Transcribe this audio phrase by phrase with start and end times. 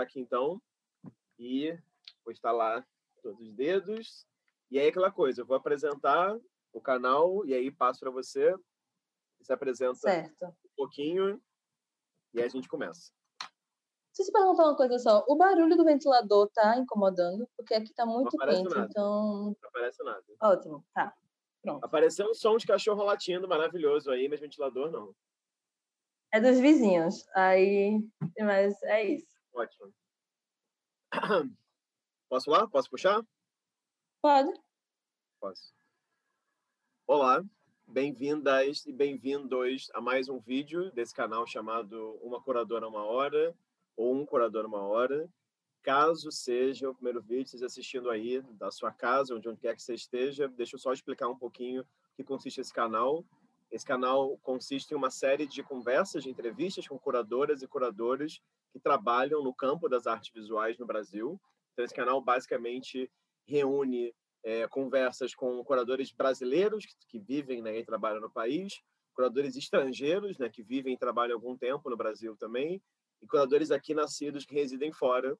[0.00, 0.60] aqui então.
[1.38, 1.76] E
[2.24, 2.86] vou instalar
[3.22, 4.26] todos os dedos.
[4.70, 6.38] E aí aquela coisa, eu vou apresentar
[6.72, 8.54] o canal e aí passo para você.
[9.42, 10.46] Se apresenta certo.
[10.46, 11.42] um pouquinho
[12.32, 13.12] e aí a gente começa.
[14.14, 15.24] Deixa eu te perguntar uma coisa só.
[15.26, 17.48] O barulho do ventilador tá incomodando?
[17.56, 18.86] Porque aqui tá muito quente, nada.
[18.90, 19.56] então.
[19.60, 20.24] Não aparece nada.
[20.40, 21.14] Ótimo, tá.
[21.62, 21.84] Pronto.
[21.84, 25.14] Apareceu um som de cachorro latindo maravilhoso aí, mas ventilador não.
[26.32, 27.26] É dos vizinhos.
[27.34, 28.06] Aí.
[28.38, 29.31] Mas é isso.
[29.54, 29.92] Ótimo.
[32.28, 32.66] Posso lá?
[32.66, 33.22] Posso puxar?
[34.22, 34.50] Pode.
[35.38, 35.74] Posso.
[37.06, 37.44] Olá,
[37.86, 43.54] bem-vindas e bem-vindos a mais um vídeo desse canal chamado Uma Curadora Uma Hora
[43.94, 45.28] ou Um Curador Uma Hora.
[45.82, 49.82] Caso seja o primeiro vídeo, esteja assistindo aí da sua casa, onde, onde quer que
[49.82, 53.22] você esteja, deixa eu só explicar um pouquinho o que consiste esse canal.
[53.70, 58.40] Esse canal consiste em uma série de conversas, de entrevistas com curadoras e curadores
[58.72, 61.40] que trabalham no campo das artes visuais no Brasil.
[61.72, 63.10] Então, esse canal basicamente
[63.46, 68.80] reúne é, conversas com curadores brasileiros que, que vivem né, e trabalham no país,
[69.14, 72.82] curadores estrangeiros né, que vivem e trabalham algum tempo no Brasil também,
[73.20, 75.38] e curadores aqui nascidos que residem fora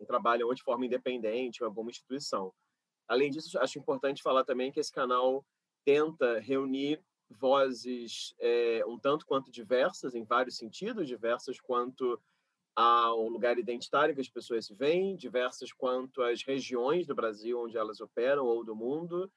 [0.00, 2.52] e trabalham ou de forma independente ou em alguma instituição.
[3.06, 5.44] Além disso, acho importante falar também que esse canal
[5.84, 12.20] tenta reunir vozes é, um tanto quanto diversas, em vários sentidos, diversas quanto
[12.74, 18.00] ao lugar identitário que as pessoas vêm, diversas quanto às regiões do Brasil onde elas
[18.00, 19.30] operam ou do mundo,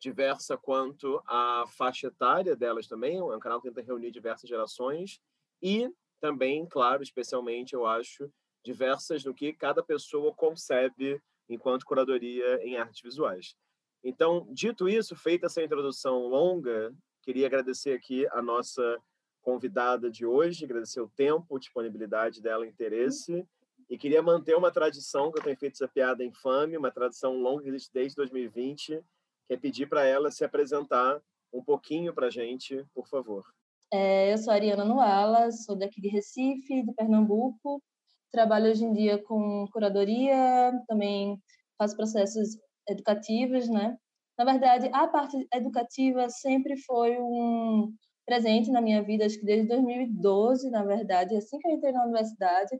[0.00, 5.20] diversa quanto à faixa etária delas também, é um canal que tenta reunir diversas gerações
[5.60, 8.30] e também, claro, especialmente, eu acho,
[8.64, 13.56] diversas no que cada pessoa concebe enquanto curadoria em artes visuais.
[14.02, 18.98] Então, dito isso, feita essa introdução longa, queria agradecer aqui a nossa
[19.42, 23.46] convidada de hoje, agradecer o tempo, disponibilidade dela, interesse,
[23.88, 27.62] e queria manter uma tradição que eu tenho feito essa piada infame, uma tradição longa
[27.62, 29.02] que existe desde 2020,
[29.46, 31.20] que é pedir para ela se apresentar
[31.52, 33.44] um pouquinho para a gente, por favor.
[33.90, 37.82] É, eu sou Ariana Noala, sou daqui de Recife, de Pernambuco.
[38.30, 41.40] Trabalho hoje em dia com curadoria, também
[41.78, 43.96] faço processos educativos, né?
[44.38, 47.92] Na verdade, a parte educativa sempre foi um
[48.28, 52.04] presente na minha vida, acho que desde 2012, na verdade, assim que eu entrei na
[52.04, 52.78] universidade,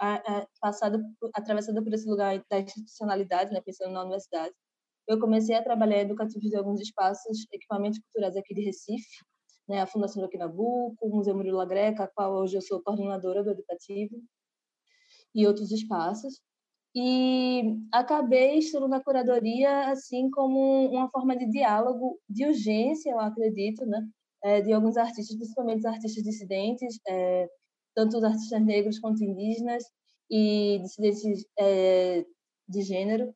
[0.00, 1.02] a, a, passado,
[1.34, 4.54] atravessando por esse lugar da institucionalidade, né, pensando na universidade,
[5.06, 9.18] eu comecei a trabalhar educativos de alguns espaços, equipamentos culturais aqui de Recife,
[9.68, 13.44] né, a Fundação do Nabuco, o Museu Murilo Greca, a qual hoje eu sou coordenadora
[13.44, 14.16] do educativo,
[15.34, 16.40] e outros espaços.
[16.94, 23.84] E acabei estando na curadoria assim como uma forma de diálogo de urgência, eu acredito,
[23.86, 24.00] né,
[24.42, 27.48] é, de alguns artistas, principalmente os artistas dissidentes, é,
[27.94, 29.84] tanto os artistas negros quanto indígenas
[30.30, 32.24] e dissidentes é,
[32.68, 33.34] de gênero,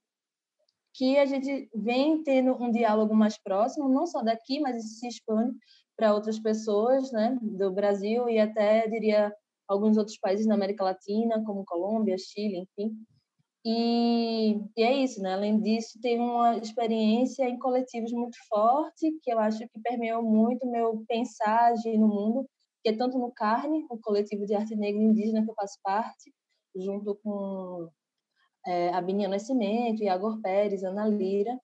[0.95, 5.09] que a gente vem tendo um diálogo mais próximo, não só daqui, mas isso se
[5.09, 5.57] expande
[5.97, 9.35] para outras pessoas, né, do Brasil e até diria
[9.67, 12.97] alguns outros países da América Latina, como Colômbia, Chile, enfim.
[13.65, 15.33] E, e, é isso, né?
[15.35, 20.71] Além disso, tem uma experiência em coletivos muito forte, que eu acho que permeou muito
[20.71, 22.47] meu pensar, no mundo,
[22.83, 25.79] que é tanto no Carne, o coletivo de arte negra e indígena que eu faço
[25.83, 26.33] parte,
[26.77, 27.89] junto com
[28.67, 31.59] é, a Bininha Nascimento, Iagor Pérez, Ana Lira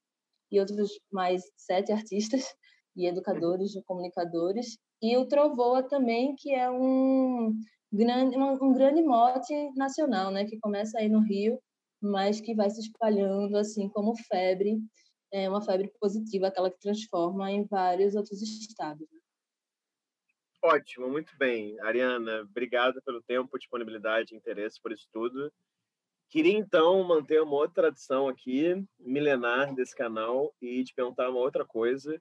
[0.51, 2.45] e outros mais sete artistas
[2.97, 4.79] e educadores e comunicadores.
[5.03, 7.53] E o Trovoa também, que é um
[7.93, 10.47] grande, um grande mote nacional, né?
[10.47, 11.61] Que começa aí no Rio
[12.01, 14.79] mas que vai se espalhando assim como febre,
[15.33, 19.07] é uma febre positiva, aquela que transforma em vários outros estados.
[19.11, 19.21] Né?
[20.63, 21.79] Ótimo, muito bem.
[21.81, 25.53] Ariana, obrigada pelo tempo, disponibilidade, interesse por isso tudo.
[26.29, 31.65] Queria então manter uma outra tradição aqui, milenar desse canal, e te perguntar uma outra
[31.65, 32.21] coisa.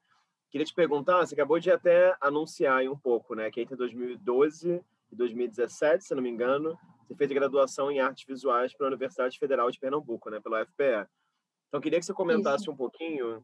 [0.49, 5.15] Queria te perguntar, você acabou de até anunciar um pouco, né, que entre 2012 e
[5.15, 6.75] 2017, se não me engano,
[7.09, 11.09] você fez a graduação em artes visuais pela Universidade Federal de Pernambuco, né, pela UFPE.
[11.67, 12.71] Então, queria que você comentasse Isso.
[12.71, 13.43] um pouquinho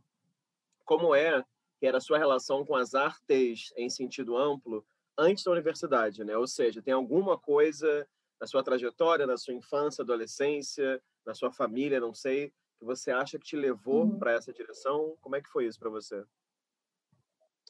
[0.84, 1.44] como é
[1.80, 4.86] que era a sua relação com as artes em sentido amplo
[5.18, 6.38] antes da universidade, né?
[6.38, 8.08] Ou seja, tem alguma coisa
[8.40, 13.40] na sua trajetória, na sua infância, adolescência, na sua família, não sei, que você acha
[13.40, 14.20] que te levou uhum.
[14.20, 15.18] para essa direção?
[15.22, 16.24] Como é que foi isso para você?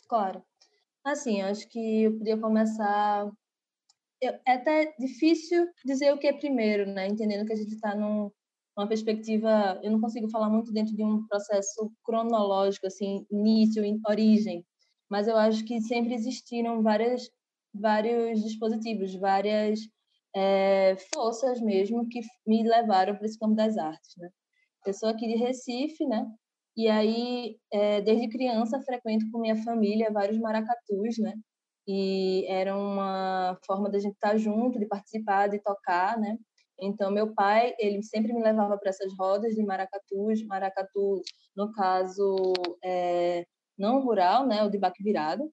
[0.08, 0.44] Claro.
[1.04, 3.32] Assim, acho que eu podia começar
[4.22, 7.08] é até difícil dizer o que é primeiro, né?
[7.08, 8.32] Entendendo que a gente está num,
[8.78, 14.66] numa perspectiva, eu não consigo falar muito dentro de um processo cronológico, assim, início, origem,
[15.10, 17.30] mas eu acho que sempre existiram várias,
[17.74, 19.80] vários dispositivos, várias
[20.36, 24.30] é, forças mesmo que me levaram para esse campo das artes, né?
[24.86, 26.26] Eu sou aqui de Recife, né?
[26.78, 31.34] E aí, é, desde criança, frequento com minha família vários maracatus, né?
[31.88, 36.38] E era uma forma da gente estar junto, de participar, de tocar, né?
[36.80, 41.22] Então, meu pai, ele sempre me levava para essas rodas de maracatus, maracatu,
[41.56, 42.54] no caso,
[42.84, 43.46] é,
[43.78, 44.64] não rural, né?
[44.64, 45.50] O de baque virado.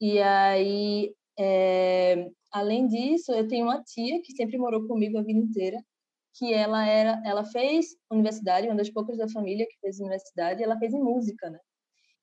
[0.00, 5.38] E aí, é, além disso, eu tenho uma tia que sempre morou comigo a vida
[5.38, 5.78] inteira,
[6.34, 10.78] que ela era, ela fez universidade, uma das poucas da família que fez universidade, ela
[10.78, 11.58] fez em música, né?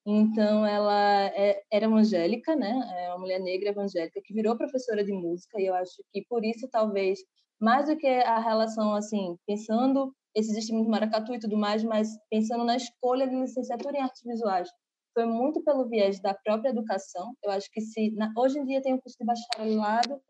[0.09, 2.71] Então ela é, era evangélica, né?
[2.97, 6.45] É uma mulher negra evangélica que virou professora de música e eu acho que por
[6.45, 7.19] isso talvez
[7.59, 12.63] mais do que a relação assim, pensando esses estímulos maracatu e tudo mais, mas pensando
[12.63, 14.69] na escolha de licenciatura em artes visuais,
[15.13, 17.33] foi muito pelo viés da própria educação.
[17.43, 20.21] Eu acho que se na, hoje em dia tem o curso de bacharelado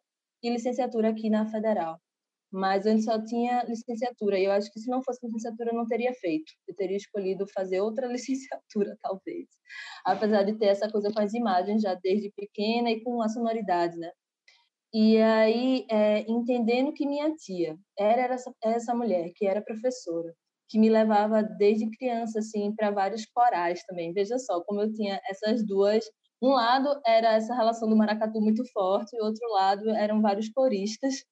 [0.41, 1.99] e licenciatura aqui na Federal
[2.51, 4.39] mas antes só tinha licenciatura.
[4.39, 6.51] E eu acho que se não fosse licenciatura, eu não teria feito.
[6.67, 9.47] Eu teria escolhido fazer outra licenciatura, talvez.
[10.05, 13.97] Apesar de ter essa coisa com as imagens já desde pequena e com a sonoridade,
[13.97, 14.11] né?
[14.93, 20.33] E aí, é, entendendo que minha tia era essa, essa mulher, que era professora,
[20.69, 24.13] que me levava desde criança, assim, para vários corais também.
[24.13, 26.05] Veja só, como eu tinha essas duas
[26.41, 30.49] um lado era essa relação do maracatu muito forte, e o outro lado eram vários
[30.49, 31.23] coristas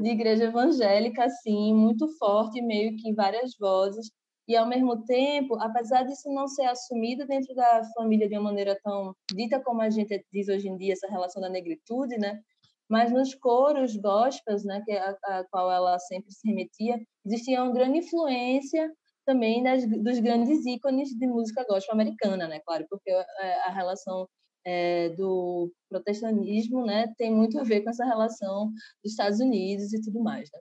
[0.00, 4.10] de igreja evangélica, assim, muito forte, meio que várias vozes.
[4.48, 8.78] E, ao mesmo tempo, apesar disso não ser assumido dentro da família de uma maneira
[8.82, 12.40] tão dita como a gente diz hoje em dia, essa relação da negritude, né?
[12.88, 17.62] Mas nos coros gospels, né, que é a, a qual ela sempre se remetia, existia
[17.62, 18.90] uma grande influência
[19.24, 22.60] também das, dos grandes ícones de música gospel americana, né?
[22.66, 24.28] Claro, porque é, a relação
[24.64, 28.70] é, do protestantismo, né, tem muito a ver com essa relação
[29.02, 30.60] dos Estados Unidos e tudo mais, né?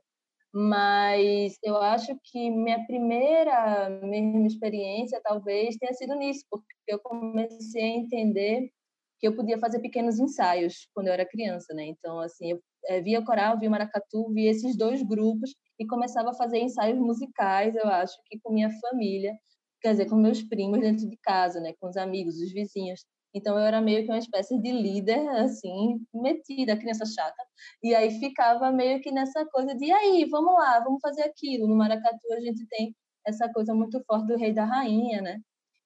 [0.53, 7.83] Mas eu acho que minha primeira mesma experiência talvez tenha sido nisso, porque eu comecei
[7.83, 8.69] a entender
[9.19, 11.85] que eu podia fazer pequenos ensaios quando eu era criança, né?
[11.85, 16.33] Então, assim, eu é, via coral, via maracatu, via esses dois grupos e começava a
[16.33, 19.33] fazer ensaios musicais, eu acho que com minha família,
[19.81, 21.73] quer dizer, com meus primos dentro de casa, né?
[21.79, 23.05] Com os amigos, os vizinhos.
[23.33, 27.43] Então eu era meio que uma espécie de líder, assim, metida, criança chata.
[27.83, 31.67] E aí ficava meio que nessa coisa de, e aí, vamos lá, vamos fazer aquilo.
[31.67, 32.95] No Maracatu a gente tem
[33.25, 35.39] essa coisa muito forte do rei da rainha, né?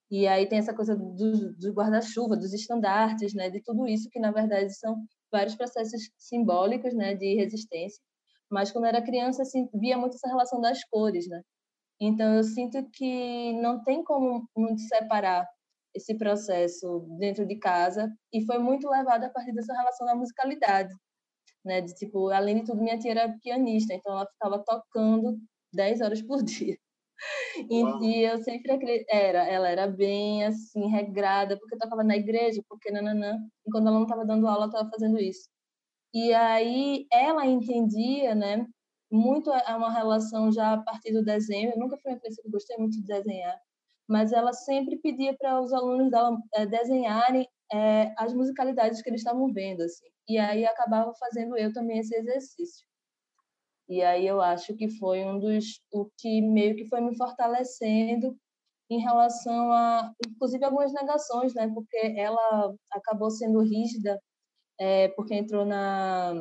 [0.09, 3.49] E aí tem essa coisa do, do guarda-chuva, dos estandartes, né?
[3.49, 7.15] De tudo isso que, na verdade, são vários processos simbólicos, né?
[7.15, 8.01] De resistência.
[8.49, 11.41] Mas quando era criança, assim, via muito essa relação das cores, né?
[11.99, 15.47] Então eu sinto que não tem como muito separar
[15.95, 20.93] esse processo dentro de casa e foi muito levado a partir dessa relação da musicalidade,
[21.63, 21.81] né?
[21.81, 25.37] De tipo, além de tudo, minha tia era pianista, então ela ficava tocando
[25.73, 26.77] 10 horas por dia.
[27.69, 32.61] E, e, eu sempre era, ela era bem assim regrada, porque eu tocava na igreja,
[32.67, 35.47] porque nananã, e quando ela não estava dando aula, ela estava fazendo isso.
[36.13, 38.67] E aí ela entendia, né,
[39.11, 41.71] muito é uma relação já a partir do desenho.
[41.71, 43.57] Eu nunca fui uma criança que gostei muito de desenhar,
[44.07, 49.21] mas ela sempre pedia para os alunos dela é, desenharem é, as musicalidades que eles
[49.21, 50.05] estavam vendo, assim.
[50.27, 52.85] E aí acabava fazendo eu também esse exercício.
[53.87, 58.35] E aí eu acho que foi um dos o que meio que foi me fortalecendo
[58.89, 61.71] em relação a, inclusive algumas negações, né?
[61.73, 64.19] Porque ela acabou sendo rígida
[64.79, 66.33] é, porque entrou na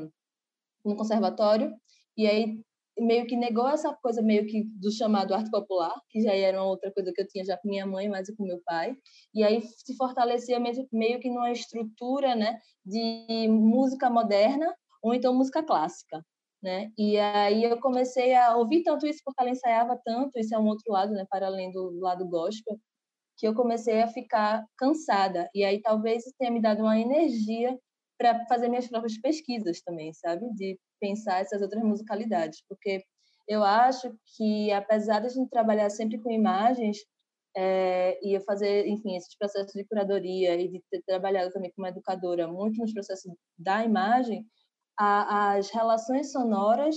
[0.85, 1.75] no conservatório
[2.17, 2.63] e aí
[2.99, 6.69] meio que negou essa coisa meio que do chamado arte popular, que já era uma
[6.71, 8.95] outra coisa que eu tinha já com minha mãe, mas com meu pai.
[9.35, 10.61] E aí se fortalecia
[10.93, 16.25] meio, que numa estrutura, né, de música moderna ou então música clássica,
[16.63, 16.91] né?
[16.99, 20.67] E aí eu comecei a ouvir tanto isso porque ela ensaiava tanto, isso é um
[20.67, 22.79] outro lado, né, para além do lado gospel,
[23.39, 25.49] que eu comecei a ficar cansada.
[25.55, 27.79] E aí talvez tenha me dado uma energia
[28.19, 30.47] para fazer minhas próprias pesquisas também, sabe?
[30.55, 33.03] De pensar essas outras musicalidades, porque
[33.47, 36.97] eu acho que apesar de a gente trabalhar sempre com imagens
[37.55, 41.87] é, e eu fazer, enfim, esses processos de curadoria e de ter trabalhado também como
[41.87, 44.47] educadora muito nos processos da imagem,
[44.99, 46.97] a, as relações sonoras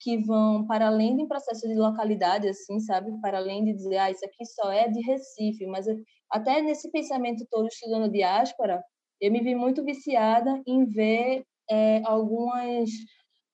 [0.00, 3.12] que vão para além um processo de localidade, assim, sabe?
[3.20, 5.96] Para além de dizer, ah, isso aqui só é de Recife, mas eu,
[6.30, 8.82] até nesse pensamento todo estudando diáspora,
[9.20, 12.90] eu me vi muito viciada em ver é, algumas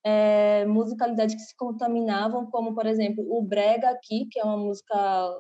[0.05, 4.97] é, musicalidades que se contaminavam, como, por exemplo, o brega aqui, que é uma música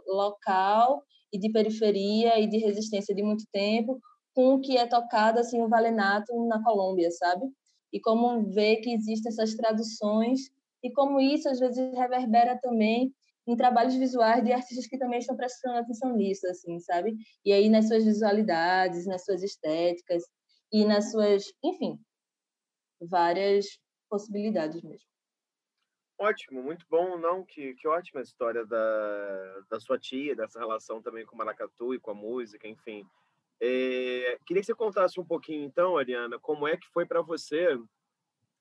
[0.06, 1.02] local
[1.32, 4.00] e de periferia e de resistência de muito tempo,
[4.34, 7.46] com o que é tocado, assim, o valenato na Colômbia, sabe?
[7.92, 10.40] E como ver que existem essas traduções
[10.82, 13.12] e como isso às vezes reverbera também
[13.46, 17.16] em trabalhos visuais de artistas que também estão prestando atenção nisso, assim, sabe?
[17.44, 20.22] E aí nas suas visualidades, nas suas estéticas
[20.72, 21.98] e nas suas, enfim,
[23.00, 23.66] várias
[24.10, 25.08] possibilidades mesmo.
[26.18, 27.44] Ótimo, muito bom, não?
[27.46, 31.98] Que, que ótima história da, da sua tia, dessa relação também com o maracatu e
[31.98, 33.06] com a música, enfim.
[33.58, 37.78] É, queria que você contasse um pouquinho, então, Ariana, como é que foi para você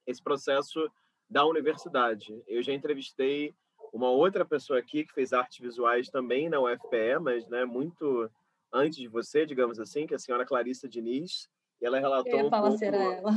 [0.07, 0.89] esse processo
[1.29, 2.41] da universidade.
[2.47, 3.53] Eu já entrevistei
[3.93, 8.29] uma outra pessoa aqui que fez artes visuais também na UFPE, mas né, muito
[8.73, 11.47] antes de você, digamos assim, que é a senhora Clarissa Diniz.
[11.81, 12.95] E ela relatou Eu ia falar um pouco...
[12.95, 13.31] ela.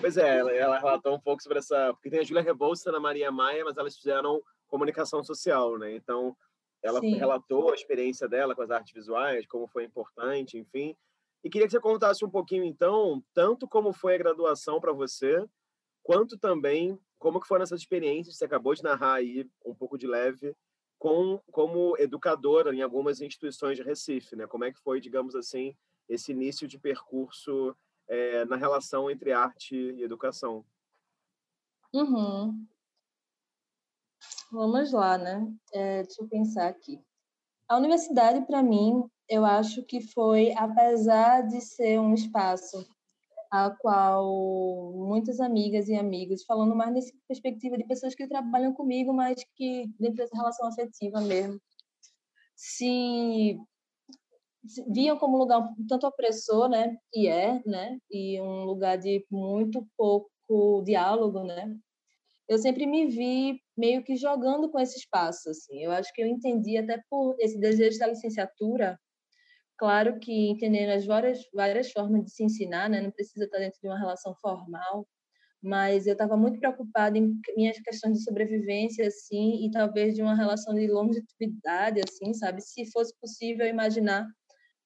[0.00, 1.92] Pois é, ela, ela relatou um pouco sobre essa...
[1.94, 5.94] Porque tem a Júlia Rebouça na Maria Maia, mas elas fizeram comunicação social, né?
[5.94, 6.36] Então,
[6.82, 7.14] ela Sim.
[7.16, 10.96] relatou a experiência dela com as artes visuais, como foi importante, enfim.
[11.42, 15.44] E queria que você contasse um pouquinho, então, tanto como foi a graduação para você,
[16.02, 18.36] quanto também como que foram essas experiências?
[18.36, 20.56] Você acabou de narrar aí um pouco de leve
[20.98, 24.46] com como educadora em algumas instituições de Recife, né?
[24.46, 25.76] Como é que foi, digamos assim,
[26.08, 27.76] esse início de percurso
[28.10, 30.64] é, na relação entre arte e educação?
[31.94, 32.66] Uhum.
[34.50, 35.46] Vamos lá, né?
[35.72, 37.00] É, deixa eu pensar aqui.
[37.68, 42.84] A universidade, para mim, eu acho que foi, apesar de ser um espaço
[43.48, 49.12] a qual muitas amigas e amigos, falando mais nessa perspectiva de pessoas que trabalham comigo,
[49.12, 51.60] mas que dentro dessa relação afetiva mesmo,
[52.56, 53.56] se,
[54.92, 59.86] viam como lugar um tanto opressor, né, e é, né, e um lugar de muito
[59.96, 61.74] pouco diálogo, né,
[62.48, 65.84] eu sempre me vi meio que jogando com esse espaço, assim.
[65.84, 68.98] Eu acho que eu entendi até por esse desejo da licenciatura
[69.78, 73.00] Claro que entendendo as várias, várias formas de se ensinar, né?
[73.00, 75.08] não precisa estar dentro de uma relação formal,
[75.62, 80.36] mas eu estava muito preocupada em minhas questões de sobrevivência, assim, e talvez de uma
[80.36, 82.62] relação de longevidade, assim, sabe?
[82.62, 84.26] Se fosse possível imaginar,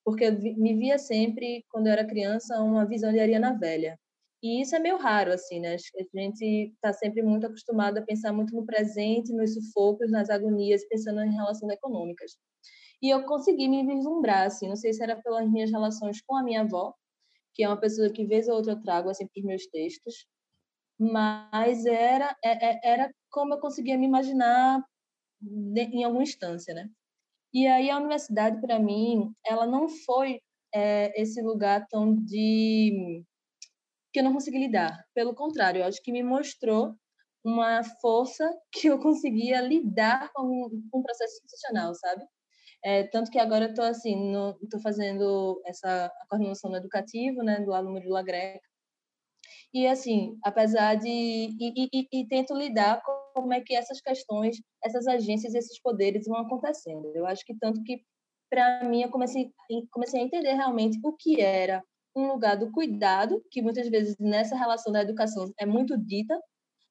[0.04, 3.98] porque eu me via sempre, quando eu era criança, uma visão de Ariana Velha.
[4.42, 5.74] E isso é meio raro, assim, né?
[5.74, 10.86] A gente está sempre muito acostumado a pensar muito no presente, nos sufocos, nas agonias,
[10.86, 12.36] pensando em relações econômicas.
[13.00, 16.42] E eu consegui me vislumbrar, assim, não sei se era pelas minhas relações com a
[16.42, 16.94] minha avó,
[17.54, 20.26] que é uma pessoa que vez ou outra eu trago assim para os meus textos,
[20.98, 24.82] mas era é, é, era como eu conseguia me imaginar
[25.42, 26.88] em alguma instância, né?
[27.54, 30.40] E aí a universidade para mim, ela não foi
[30.74, 33.22] é, esse lugar tão de
[34.12, 35.04] que eu não consegui lidar.
[35.14, 36.94] Pelo contrário, eu acho que me mostrou
[37.44, 42.24] uma força que eu conseguia lidar com, com o processo institucional, sabe?
[42.84, 47.72] É, tanto que agora eu estou assim, estou fazendo essa coordenação no educativo, né, do
[47.72, 48.68] aluno de Lagreca.
[49.72, 54.56] E assim, apesar de e, e, e, tento lidar com como é que essas questões,
[54.82, 57.10] essas agências, esses poderes vão acontecendo.
[57.14, 58.02] Eu acho que tanto que
[58.50, 59.50] para mim eu comecei
[59.90, 61.82] comecei a entender realmente o que era
[62.16, 66.38] um lugar do cuidado, que muitas vezes nessa relação da educação é muito dita,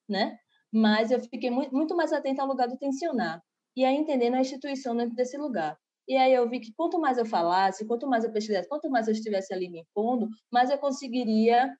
[0.10, 0.38] né?
[0.72, 3.42] Mas eu fiquei muito, mais atenta ao lugar do tensionar
[3.76, 5.78] e a entender a instituição dentro desse lugar.
[6.08, 9.08] E aí eu vi que quanto mais eu falasse, quanto mais eu pesquisasse, quanto mais
[9.08, 11.74] eu estivesse ali me impondo, mais eu conseguiria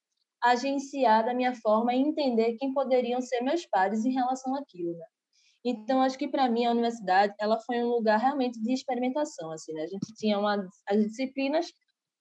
[0.44, 5.06] agenciar da minha forma e entender quem poderiam ser meus pares em relação àquilo, né?
[5.66, 9.74] Então acho que para mim a universidade ela foi um lugar realmente de experimentação, assim,
[9.74, 9.84] né?
[9.84, 11.68] A gente tinha uma as disciplinas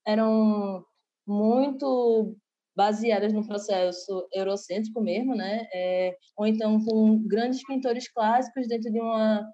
[0.07, 0.83] eram
[1.27, 2.35] muito
[2.75, 5.67] baseadas no processo eurocêntrico mesmo, né?
[5.73, 9.45] É, ou então com grandes pintores clássicos dentro de uma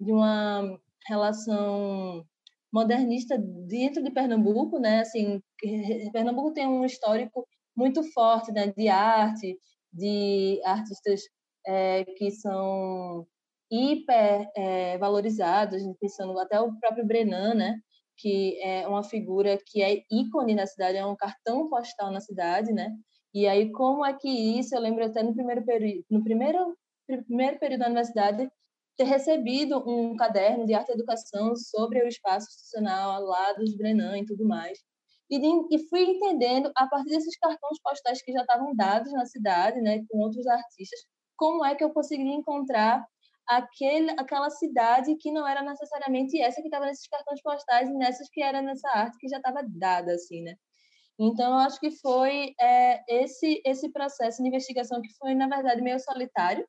[0.00, 2.24] de uma relação
[2.72, 5.00] modernista dentro de Pernambuco, né?
[5.00, 5.40] Assim,
[6.12, 7.46] Pernambuco tem um histórico
[7.78, 8.72] muito forte, né?
[8.76, 9.58] De arte,
[9.92, 11.22] de artistas
[11.66, 13.26] é, que são
[13.70, 17.78] hiper é, valorizados, pensando até o próprio Brenan, né?
[18.16, 22.72] Que é uma figura que é ícone na cidade, é um cartão postal na cidade,
[22.72, 22.90] né?
[23.32, 24.74] E aí como é que isso?
[24.74, 28.50] Eu lembro até no primeiro período, no primeiro primeiro período da universidade
[28.96, 34.18] ter recebido um caderno de arte e educação sobre o espaço institucional lá dos Brenan
[34.18, 34.78] e tudo mais.
[35.30, 40.02] E, fui entendendo, a partir desses cartões postais que já estavam dados na cidade, né,
[40.08, 41.00] com outros artistas,
[41.36, 43.06] como é que eu conseguiria encontrar
[43.46, 48.28] aquele, aquela cidade que não era necessariamente essa que estava nesses cartões postais e nessas
[48.30, 50.54] que era nessa arte que já estava dada, assim, né?
[51.18, 55.82] Então, eu acho que foi é, esse esse processo de investigação que foi, na verdade,
[55.82, 56.66] meio solitário,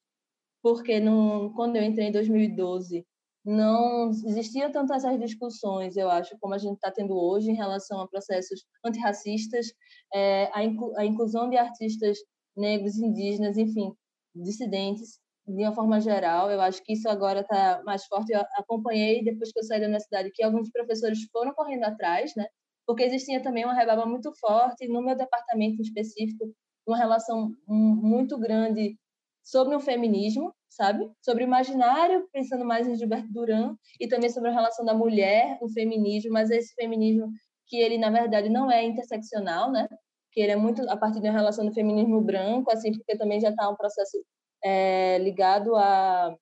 [0.63, 3.05] porque não, quando eu entrei em 2012
[3.45, 8.01] não existiam tantas essas discussões, eu acho, como a gente está tendo hoje em relação
[8.01, 9.67] a processos antirracistas,
[10.13, 12.17] é, a, inclu a inclusão de artistas
[12.55, 13.93] negros, indígenas, enfim,
[14.35, 16.51] dissidentes, de uma forma geral.
[16.51, 18.33] Eu acho que isso agora está mais forte.
[18.33, 22.45] Eu acompanhei, depois que eu saí da universidade, que alguns professores foram correndo atrás, né?
[22.89, 26.51] porque existia também uma rebaba muito forte no meu departamento em específico,
[26.87, 28.97] uma relação muito grande
[29.43, 31.09] sobre o feminismo, sabe?
[31.21, 35.57] Sobre o imaginário, pensando mais em Gilberto Duran, e também sobre a relação da mulher,
[35.61, 37.31] o feminismo, mas esse feminismo
[37.67, 39.87] que ele, na verdade, não é interseccional, né?
[40.31, 43.49] Que ele é muito a partir da relação do feminismo branco, assim, porque também já
[43.49, 44.17] está um processo
[44.63, 46.35] é, ligado a,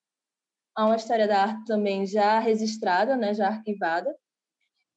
[0.75, 3.33] a uma história da arte também já registrada, né?
[3.33, 4.13] Já arquivada.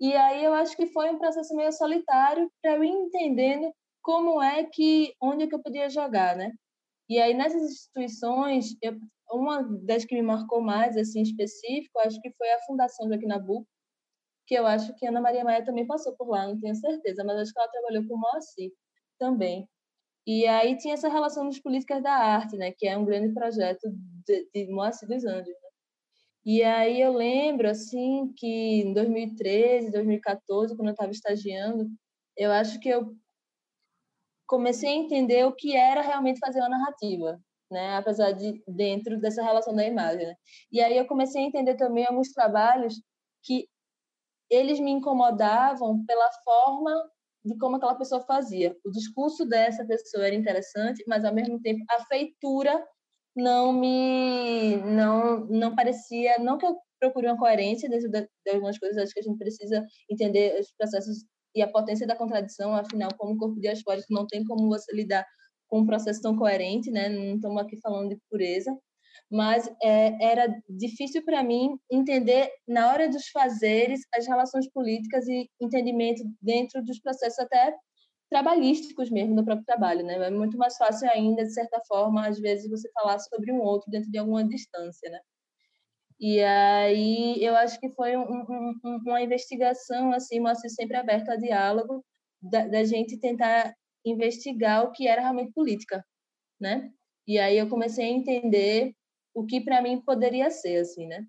[0.00, 3.72] E aí eu acho que foi um processo meio solitário para eu ir entendendo
[4.02, 6.52] como é que, onde é que eu podia jogar, né?
[7.10, 8.96] E aí, nessas instituições, eu,
[9.32, 13.68] uma das que me marcou mais, assim, específico, acho que foi a Fundação Joaquim Nabuco,
[14.46, 17.38] que eu acho que Ana Maria Maia também passou por lá, não tenho certeza, mas
[17.38, 18.72] acho que ela trabalhou com Moacir
[19.18, 19.68] também.
[20.26, 23.88] E aí tinha essa relação dos políticas da arte, né, que é um grande projeto
[24.26, 25.46] de, de Moacir dos Anjos.
[25.46, 25.70] Né?
[26.44, 31.88] E aí eu lembro, assim, que em 2013, 2014, quando eu estava estagiando,
[32.36, 33.14] eu acho que eu
[34.46, 37.96] comecei a entender o que era realmente fazer uma narrativa, né?
[37.96, 40.26] Apesar de dentro dessa relação da imagem.
[40.26, 40.34] Né?
[40.72, 42.94] E aí eu comecei a entender também alguns trabalhos
[43.42, 43.68] que
[44.50, 46.92] eles me incomodavam pela forma
[47.44, 48.76] de como aquela pessoa fazia.
[48.84, 52.84] O discurso dessa pessoa era interessante, mas ao mesmo tempo a feitura
[53.36, 58.98] não me não não parecia, não que eu procure uma coerência dentro de, algumas coisas,
[59.02, 61.24] acho que a gente precisa entender os processos
[61.54, 65.26] e a potência da contradição, afinal, como corpo diaspórico, não tem como você lidar
[65.70, 67.08] com um processo tão coerente, né?
[67.08, 68.76] Não estamos aqui falando de pureza,
[69.30, 75.48] mas é, era difícil para mim entender, na hora dos fazeres, as relações políticas e
[75.60, 77.74] entendimento dentro dos processos até
[78.28, 80.14] trabalhísticos mesmo do próprio trabalho, né?
[80.26, 83.90] É muito mais fácil ainda, de certa forma, às vezes você falar sobre um outro
[83.90, 85.20] dentro de alguma distância, né?
[86.20, 88.74] E aí eu acho que foi um, um,
[89.06, 92.04] uma investigação, assim, mas sempre aberta a diálogo,
[92.42, 96.04] da, da, gente tentar investigar o que era realmente política,
[96.60, 96.92] né?
[97.26, 98.94] E aí eu comecei a entender
[99.34, 101.26] o que para mim poderia ser, assim, né?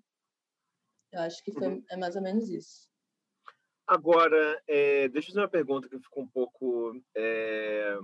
[1.12, 1.84] Eu acho que foi uhum.
[1.90, 2.88] é mais ou menos isso.
[3.86, 7.98] Agora, é, deixa eu fazer uma pergunta que ficou um pouco é,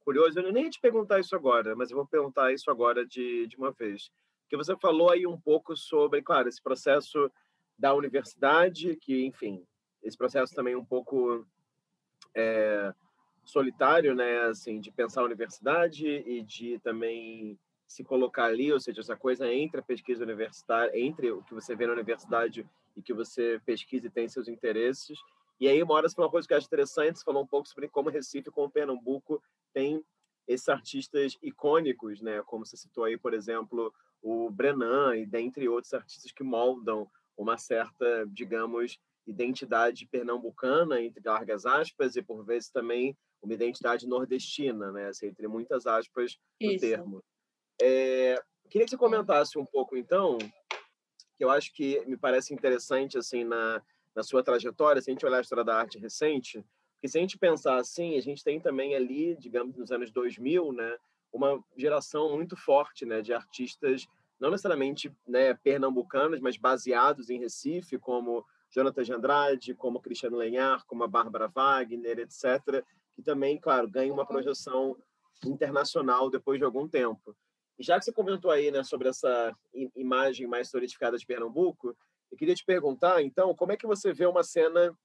[0.00, 0.40] curiosa.
[0.40, 3.56] Eu nem ia te perguntar isso agora, mas eu vou perguntar isso agora de, de
[3.56, 4.10] uma vez
[4.48, 7.30] que você falou aí um pouco sobre, claro, esse processo
[7.78, 9.64] da universidade, que, enfim,
[10.02, 11.46] esse processo também um pouco
[12.34, 12.92] é,
[13.48, 19.00] solitário, né, assim, de pensar a universidade e de também se colocar ali, ou seja,
[19.00, 23.14] essa coisa entre a pesquisa universitária, entre o que você vê na universidade e que
[23.14, 25.18] você pesquisa e tem seus interesses.
[25.58, 27.46] E aí, uma hora você falou uma coisa que eu acho interessante, você falou um
[27.46, 30.04] pouco sobre como Recife, como Pernambuco, tem
[30.46, 32.42] esses artistas icônicos, né?
[32.42, 37.56] Como você citou aí, por exemplo, o Brenan e dentre outros artistas que moldam uma
[37.56, 45.08] certa, digamos, identidade pernambucana, entre largas aspas, e por vezes também uma identidade nordestina, né?
[45.08, 46.80] Assim, entre muitas aspas no Isso.
[46.80, 47.24] termo.
[47.80, 50.38] É, queria que você comentasse um pouco, então,
[51.36, 53.82] que eu acho que me parece interessante, assim, na,
[54.14, 57.20] na sua trajetória, se a gente olhar a história da arte recente, porque se a
[57.20, 60.98] gente pensar assim, a gente tem também ali, digamos, nos anos 2000, né,
[61.32, 64.06] uma geração muito forte né, de artistas,
[64.40, 70.84] não necessariamente né, pernambucanos, mas baseados em Recife, como Jonathan de Andrade, como Cristiano Lenhar,
[70.86, 74.96] como a Bárbara Wagner, etc., que também, claro, ganham uma projeção
[75.44, 77.36] internacional depois de algum tempo.
[77.78, 79.56] E já que você comentou aí né, sobre essa
[79.94, 81.96] imagem mais solidificada de Pernambuco,
[82.30, 84.96] eu queria te perguntar, então, como é que você vê uma cena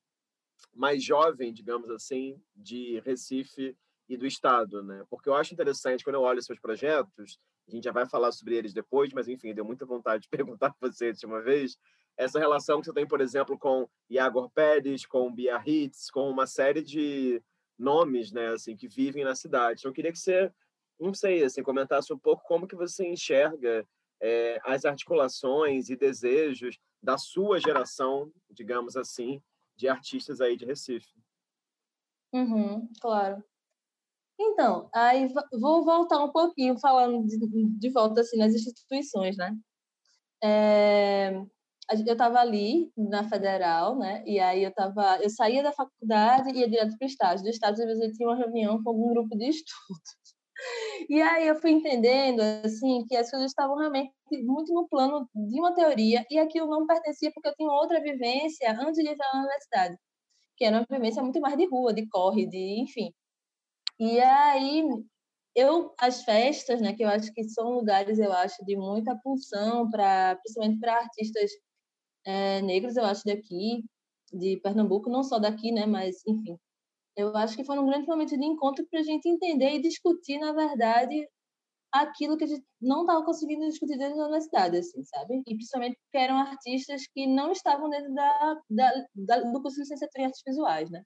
[0.73, 3.77] mais jovem, digamos assim, de Recife
[4.09, 5.05] e do Estado, né?
[5.09, 8.55] Porque eu acho interessante quando eu olho seus projetos, a gente já vai falar sobre
[8.55, 11.77] eles depois, mas enfim, deu muita vontade de perguntar para você de uma vez,
[12.17, 16.81] essa relação que você tem, por exemplo, com Iago Pérez, com Biarritz, com uma série
[16.83, 17.41] de
[17.77, 19.79] nomes, né, assim, que vivem na cidade.
[19.79, 20.51] Então, eu queria que você,
[20.99, 23.85] não sei, assim, comentasse um pouco como que você enxerga
[24.21, 29.41] é, as articulações e desejos da sua geração, digamos assim,
[29.75, 31.13] de artistas aí de Recife.
[32.31, 33.43] Uhum, claro.
[34.39, 35.27] Então, aí
[35.59, 37.37] vou voltar um pouquinho falando de,
[37.77, 39.55] de volta assim nas instituições, né?
[40.43, 41.45] É,
[42.01, 44.23] eu estava ali na federal, né?
[44.25, 47.43] E aí eu tava, eu saía da faculdade e ia direto para o estágio.
[47.43, 49.99] Do estágio às vezes eu tinha uma reunião com algum grupo de estudo.
[51.09, 55.59] E aí eu fui entendendo assim que as coisas estavam realmente muito no plano de
[55.59, 59.41] uma teoria e aquilo não pertencia porque eu tinha outra vivência antes de entrar na
[59.41, 59.97] universidade,
[60.57, 63.13] que era uma vivência muito mais de rua, de corre, de enfim.
[63.99, 64.83] E aí
[65.55, 69.89] eu as festas, né, que eu acho que são lugares, eu acho, de muita pulsão
[69.89, 71.51] para, principalmente para artistas
[72.25, 73.83] é, negros, eu acho daqui,
[74.31, 76.57] de Pernambuco, não só daqui, né, mas enfim,
[77.15, 80.39] eu acho que foi um grande momento de encontro para a gente entender e discutir,
[80.39, 81.27] na verdade,
[81.91, 85.43] aquilo que a gente não estava conseguindo discutir dentro da universidade, assim, sabe?
[85.47, 89.81] E principalmente porque eram artistas que não estavam dentro da, da, da do curso de
[89.83, 91.03] licenciatura em artes visuais, né?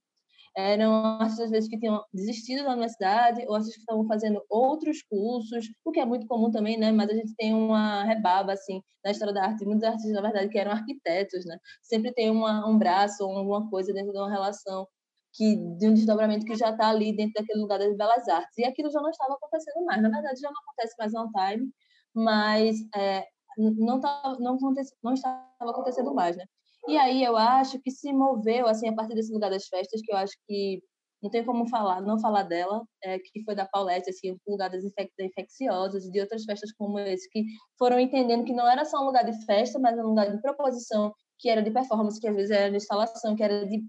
[0.57, 5.03] Eram artistas, às vezes, que tinham desistido da universidade, ou artistas que estavam fazendo outros
[5.03, 6.91] cursos, o que é muito comum também, né?
[6.91, 9.65] Mas a gente tem uma rebaba, assim, na história da arte.
[9.65, 11.57] Muitos artistas, na verdade, que eram arquitetos, né?
[11.83, 14.87] Sempre tem uma, um braço ou alguma coisa dentro de uma relação
[15.33, 18.57] que de um desdobramento que já está ali dentro daquele lugar das belas artes.
[18.57, 20.01] E aquilo já não estava acontecendo mais.
[20.01, 21.71] Na verdade, já não acontece mais on time,
[22.15, 23.23] mas é,
[23.57, 24.57] não, tá, não,
[25.03, 26.45] não estava acontecendo mais, né?
[26.87, 30.11] E aí eu acho que se moveu assim a partir desse lugar das festas, que
[30.11, 30.81] eu acho que
[31.21, 34.69] não tem como falar, não falar dela, é, que foi da Paulette, assim, o lugar
[34.69, 34.83] das
[35.19, 37.43] infecciosas e de outras festas como esse, que
[37.77, 41.11] foram entendendo que não era só um lugar de festa, mas um lugar de proposição,
[41.39, 43.83] que era de performance, que às vezes era de instalação, que era de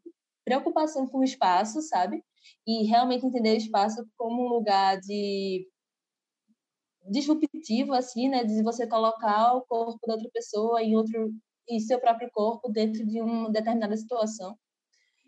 [0.45, 2.23] preocupação com o espaço, sabe?
[2.67, 5.67] E realmente entender o espaço como um lugar de
[7.11, 8.45] disruptivo, assim, né?
[8.45, 11.31] De você colocar o corpo da outra pessoa em outro
[11.69, 14.57] e seu próprio corpo dentro de uma determinada situação.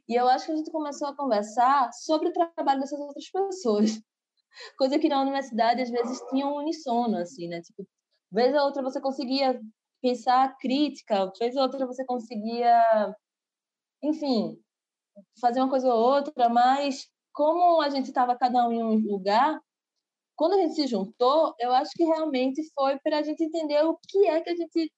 [0.08, 3.90] E eu acho que a gente começou a conversar sobre o trabalho dessas outras pessoas.
[4.76, 7.60] Coisa que na universidade, às vezes, tinha um unissono, assim, né?
[7.62, 7.86] Tipo,
[8.30, 9.60] vez ou outra você conseguia
[10.02, 13.14] pensar crítica, vez ou outra você conseguia,
[14.02, 14.58] enfim,
[15.40, 19.60] fazer uma coisa ou outra, mas como a gente estava cada um em um lugar,
[20.36, 23.98] quando a gente se juntou, eu acho que realmente foi para a gente entender o
[24.08, 24.92] que é que a gente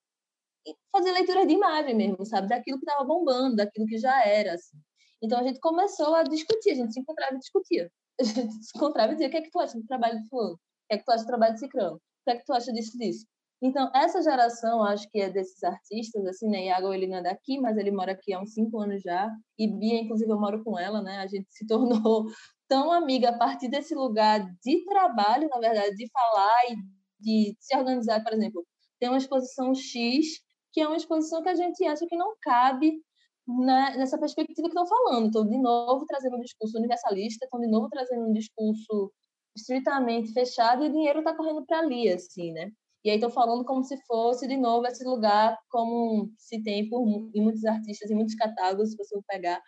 [0.90, 2.48] fazer leitura de imagem mesmo, sabe?
[2.48, 4.76] Daquilo que estava bombando, daquilo que já era, assim.
[5.22, 7.90] Então a gente começou a discutir, a gente se encontrava e discutia.
[8.20, 10.28] A gente se encontrava e dizia: o que é que tu acha do trabalho de
[10.28, 10.54] Fulano?
[10.54, 11.96] O que é que tu acha do trabalho de Cicrano?
[11.96, 13.26] O que é que tu acha disso, disso?
[13.62, 16.66] Então, essa geração, acho que é desses artistas, assim, né?
[16.66, 19.30] Iago, ele não é daqui, mas ele mora aqui há uns cinco anos já.
[19.56, 21.18] E Bia, inclusive, eu moro com ela, né?
[21.18, 22.26] A gente se tornou
[22.68, 26.76] tão amiga a partir desse lugar de trabalho, na verdade, de falar e
[27.20, 28.22] de se organizar.
[28.24, 28.66] Por exemplo,
[28.98, 30.26] tem uma exposição X
[30.72, 33.00] que é uma exposição que a gente acha que não cabe
[33.46, 35.26] na, nessa perspectiva que estão falando.
[35.26, 39.12] Estão, de novo, trazendo um discurso universalista, estão, de novo, trazendo um discurso
[39.56, 42.70] estritamente fechado e o dinheiro está correndo para ali, assim, né?
[43.04, 47.02] E aí estão falando como se fosse, de novo, esse lugar como se tem por,
[47.34, 49.60] em muitos artistas, em muitos catálogos, se você pegar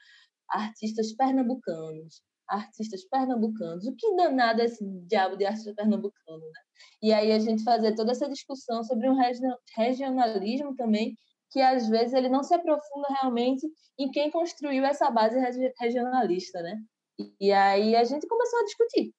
[0.49, 3.87] artistas pernambucanos, artistas pernambucanos.
[3.87, 6.61] O que danado é esse diabo de artista pernambucano, né?
[7.03, 9.17] E aí a gente fazer toda essa discussão sobre um
[9.77, 11.17] regionalismo também,
[11.51, 13.67] que às vezes ele não se aprofunda realmente
[13.99, 15.39] em quem construiu essa base
[15.81, 16.77] regionalista, né?
[17.41, 19.13] E aí a gente começou a discutir.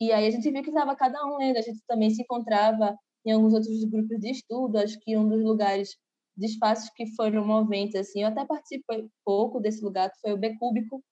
[0.00, 2.96] E aí a gente viu que estava cada um lendo, a gente também se encontrava
[3.26, 5.96] em alguns outros grupos de estudo, acho que um dos lugares
[6.36, 10.38] de espaços que foram moventes, assim, eu até participei pouco desse lugar, que foi o
[10.38, 11.02] Becúbico,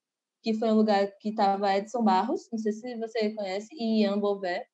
[0.46, 4.20] que foi um lugar que estava Edson Barros, não sei se você conhece, e Ian
[4.20, 4.64] Bové,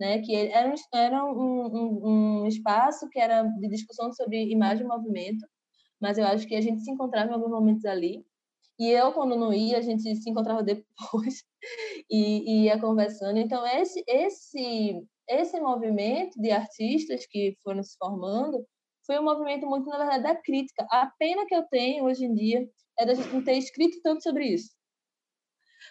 [0.00, 4.86] né, que era, um, era um, um, um, espaço que era de discussão sobre imagem
[4.86, 5.46] e movimento,
[6.00, 8.24] mas eu acho que a gente se encontrava em alguns momentos ali,
[8.78, 11.44] e eu, quando não ia, a gente se encontrava depois
[12.10, 13.38] e, e ia conversando.
[13.38, 18.64] Então, esse, esse, esse movimento de artistas que foram se formando
[19.04, 20.86] foi um movimento muito, na verdade, da crítica.
[20.90, 22.66] A pena que eu tenho hoje em dia
[22.98, 24.77] é da gente não ter escrito tanto sobre isso.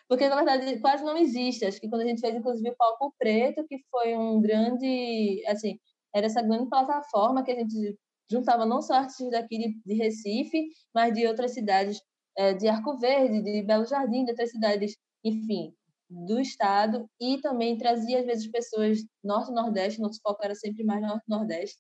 [0.07, 1.65] Porque, na verdade, quase não existe.
[1.65, 5.43] Acho que quando a gente fez, inclusive, o Palco Preto, que foi um grande...
[5.47, 5.79] Assim,
[6.15, 7.97] era essa grande plataforma que a gente
[8.29, 12.01] juntava não só artistas daqui de, de Recife, mas de outras cidades,
[12.37, 15.73] é, de Arco Verde, de Belo Jardim, de outras cidades, enfim,
[16.09, 21.01] do estado, e também trazia, às vezes, pessoas norte nordeste, nosso foco era sempre mais
[21.01, 21.77] norte nordeste,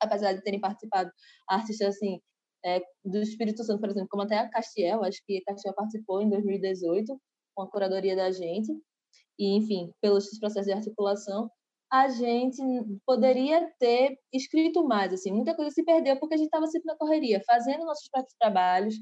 [0.00, 1.10] apesar de terem participado
[1.48, 2.20] artistas, assim,
[2.64, 6.20] é, do Espírito Santo, por exemplo, como até a Castiel, acho que a Castiel participou
[6.22, 7.20] em 2018
[7.60, 8.72] com a curadoria da gente,
[9.38, 11.50] e enfim, pelos processos de articulação,
[11.92, 12.62] a gente
[13.04, 16.96] poderia ter escrito mais, assim, muita coisa se perdeu porque a gente estava sempre na
[16.96, 18.94] correria, fazendo nossos próprios trabalhos,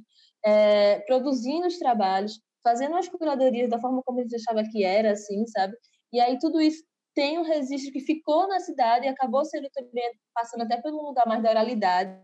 [0.44, 5.12] é, produzindo os trabalhos, fazendo as curadorias da forma como a gente achava que era,
[5.12, 5.76] assim, sabe?
[6.12, 6.82] E aí tudo isso
[7.14, 11.26] tem um registro que ficou na cidade e acabou sendo também passando até pelo lugar
[11.26, 12.16] mais da oralidade,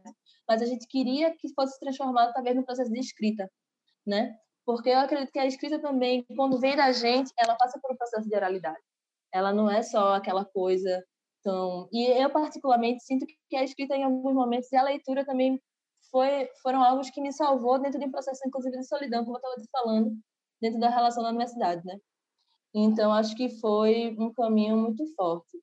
[0.49, 3.51] mas a gente queria que fosse transformado talvez no processo de escrita,
[4.07, 4.35] né?
[4.65, 7.97] Porque eu acredito que a escrita também, quando vem da gente, ela passa por um
[7.97, 8.81] processo de oralidade.
[9.33, 11.05] Ela não é só aquela coisa
[11.43, 11.89] tão...
[11.93, 15.61] E eu, particularmente, sinto que a escrita, em alguns momentos, e a leitura também
[16.11, 19.41] foi, foram algo que me salvou dentro de um processo, inclusive, de solidão, como eu
[19.41, 20.17] estava te falando,
[20.61, 21.99] dentro da relação na universidade, né?
[22.75, 25.59] Então, acho que foi um caminho muito forte.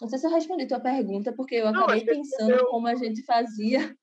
[0.00, 2.94] Não sei se eu respondi a tua pergunta, porque eu acabei não, pensando como a
[2.94, 3.96] gente fazia.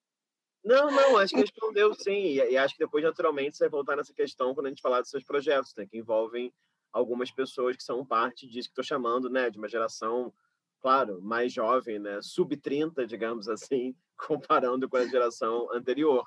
[0.63, 2.11] Não, não, acho que respondeu sim.
[2.11, 5.01] E, e, acho que depois, naturalmente, você vai voltar nessa questão quando a gente falar
[5.01, 5.85] dos seus projetos, né?
[5.85, 6.53] Que envolvem
[6.91, 9.49] algumas pessoas que são parte disso que estou chamando, né?
[9.49, 10.33] De uma geração,
[10.81, 12.19] claro, mais jovem, né?
[12.21, 16.25] Sub-30, digamos assim, comparando com a geração anterior.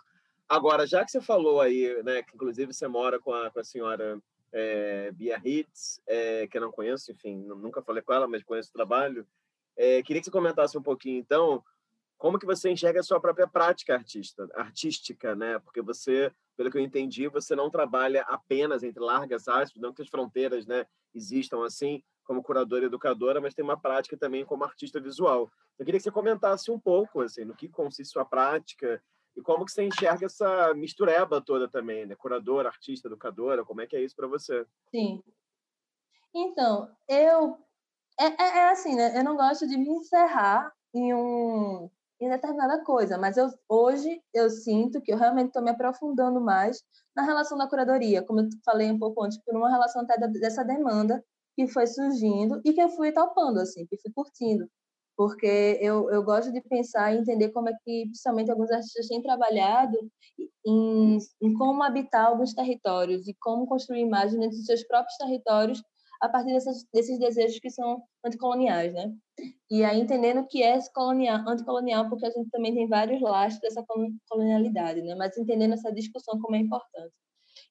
[0.48, 2.22] Agora, já que você falou aí, né?
[2.22, 4.18] Que inclusive você mora com a, com a senhora
[4.52, 8.70] é, Bia Hitz, é, que eu não conheço, enfim, nunca falei com ela, mas conheço
[8.70, 9.26] o trabalho.
[9.76, 11.64] É, queria que você comentasse um pouquinho, então,
[12.22, 15.58] como que você enxerga a sua própria prática artista, artística, né?
[15.58, 20.02] Porque você, pelo que eu entendi, você não trabalha apenas entre largas aspas, não que
[20.02, 24.62] as fronteiras, né, existam assim, como curadora e educadora, mas tem uma prática também como
[24.62, 25.50] artista visual.
[25.76, 29.02] Eu queria que você comentasse um pouco, assim, no que consiste sua prática
[29.34, 32.14] e como que você enxerga essa mistureba toda também, né?
[32.14, 34.64] Curadora, artista, educadora, como é que é isso para você?
[34.92, 35.20] Sim.
[36.32, 37.58] Então, eu...
[38.16, 39.18] É, é, é, assim, né?
[39.18, 41.90] Eu não gosto de me encerrar em um
[42.24, 46.82] em determinada coisa, mas eu, hoje eu sinto que eu realmente estou me aprofundando mais
[47.16, 50.64] na relação da curadoria, como eu falei um pouco antes, por uma relação até dessa
[50.64, 51.22] demanda
[51.56, 54.68] que foi surgindo e que eu fui topando, assim, que fui curtindo.
[55.16, 59.20] Porque eu, eu gosto de pensar e entender como é que, principalmente, alguns artistas têm
[59.20, 59.98] trabalhado
[60.66, 65.82] em, em como habitar alguns territórios e como construir imagens dentro dos seus próprios territórios
[66.22, 69.12] a partir dessas, desses desejos que são anticoloniais, né?
[69.68, 73.84] E aí entendendo que é colonial, anticolonial, porque a gente também tem vários lastros dessa
[74.28, 75.16] colonialidade, né?
[75.16, 77.12] Mas entendendo essa discussão como é importante.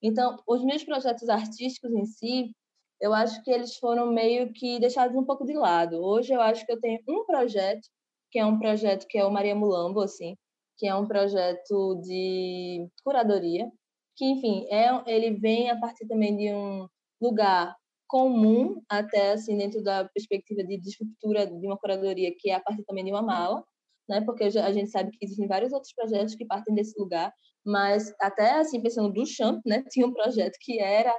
[0.03, 2.51] Então, os meus projetos artísticos em si,
[2.99, 6.03] eu acho que eles foram meio que deixados um pouco de lado.
[6.03, 7.87] Hoje eu acho que eu tenho um projeto,
[8.31, 10.35] que é um projeto que é o Maria Mulambo, assim,
[10.77, 13.71] que é um projeto de curadoria,
[14.17, 16.87] que, enfim, é, ele vem a partir também de um
[17.21, 17.75] lugar
[18.11, 22.83] comum, até assim, dentro da perspectiva de estrutura de uma curadoria, que é a partir
[22.83, 23.63] também de uma mala,
[24.07, 24.19] né?
[24.19, 27.33] Porque a gente sabe que existem vários outros projetos que partem desse lugar,
[27.65, 29.81] mas até assim pensando do Champ, né?
[29.89, 31.15] Tinha um projeto que era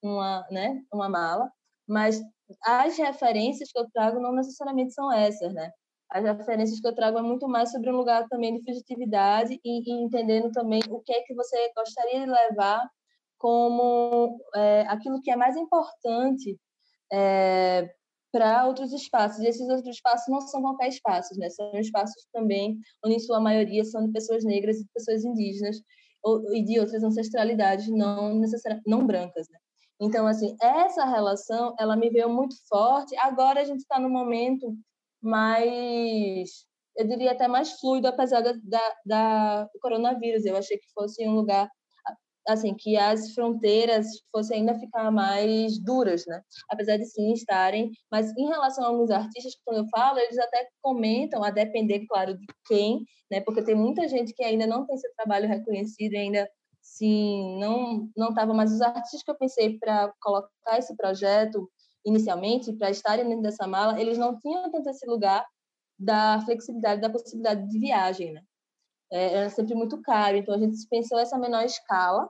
[0.00, 1.50] uma, né, uma mala,
[1.88, 2.22] mas
[2.64, 5.72] as referências que eu trago não necessariamente são essas, né?
[6.12, 9.90] As referências que eu trago é muito mais sobre um lugar também de fugitividade e,
[9.90, 12.88] e entendendo também o que é que você gostaria de levar
[13.38, 16.58] como é, aquilo que é mais importante
[17.12, 17.88] é,
[18.32, 19.42] para outros espaços.
[19.42, 21.48] E esses outros espaços não são qualquer espaços, né?
[21.50, 25.76] São espaços também onde, em sua maioria, são de pessoas negras e pessoas indígenas
[26.22, 29.58] ou, e de outras ancestralidades não necessariamente não brancas, né?
[30.00, 33.16] Então, assim, essa relação, ela me veio muito forte.
[33.16, 34.76] Agora a gente está num momento
[35.22, 40.44] mais, eu diria até mais fluido, apesar da, da, da, do coronavírus.
[40.44, 41.70] Eu achei que fosse um lugar,
[42.46, 46.40] assim, que as fronteiras fossem ainda ficar mais duras, né?
[46.70, 47.90] Apesar de sim estarem.
[48.10, 52.36] Mas em relação a alguns artistas, quando eu falo, eles até comentam, a depender, claro,
[52.36, 53.40] de quem, né?
[53.40, 56.48] Porque tem muita gente que ainda não tem seu trabalho reconhecido ainda
[56.86, 61.68] se não não estava mais os artistas que eu pensei para colocar esse projeto
[62.04, 65.44] inicialmente para estarem dentro dessa mala eles não tinham tanto esse lugar
[65.98, 68.42] da flexibilidade da possibilidade de viagem né
[69.12, 72.28] é, era sempre muito caro então a gente pensou essa menor escala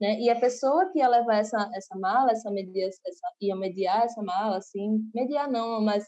[0.00, 0.18] né?
[0.20, 3.00] E a pessoa que ia levar essa essa mala essa media essa
[3.40, 6.04] ia mediar essa mala assim mediar não mas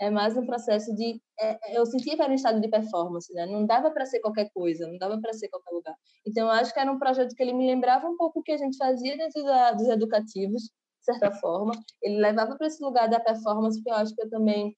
[0.00, 3.46] é mais um processo de é, eu sentia que era um estado de performance né?
[3.46, 5.94] Não dava para ser qualquer coisa não dava para ser qualquer lugar.
[6.26, 8.52] Então eu acho que era um projeto que ele me lembrava um pouco o que
[8.52, 11.72] a gente fazia dentro da, dos educativos de certa forma.
[12.02, 14.76] Ele levava para esse lugar da performance que eu acho que eu também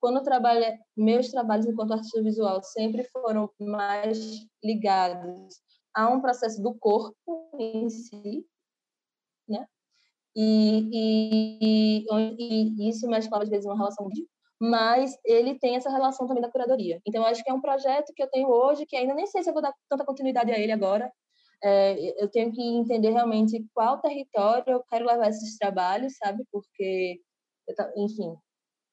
[0.00, 0.64] quando eu trabalho
[0.96, 4.18] meus trabalhos enquanto artista visual sempre foram mais
[4.62, 5.54] ligados
[5.94, 8.46] a um processo do corpo em si
[9.48, 9.66] né
[10.34, 14.26] e, e, e, e isso mexe às vezes uma relação de
[14.62, 17.00] mas ele tem essa relação também da curadoria.
[17.04, 19.50] Então, acho que é um projeto que eu tenho hoje, que ainda nem sei se
[19.50, 21.12] eu vou dar tanta continuidade a ele agora.
[21.64, 26.44] É, eu tenho que entender realmente qual território eu quero levar esses trabalhos, sabe?
[26.52, 27.20] Porque,
[27.96, 28.36] enfim,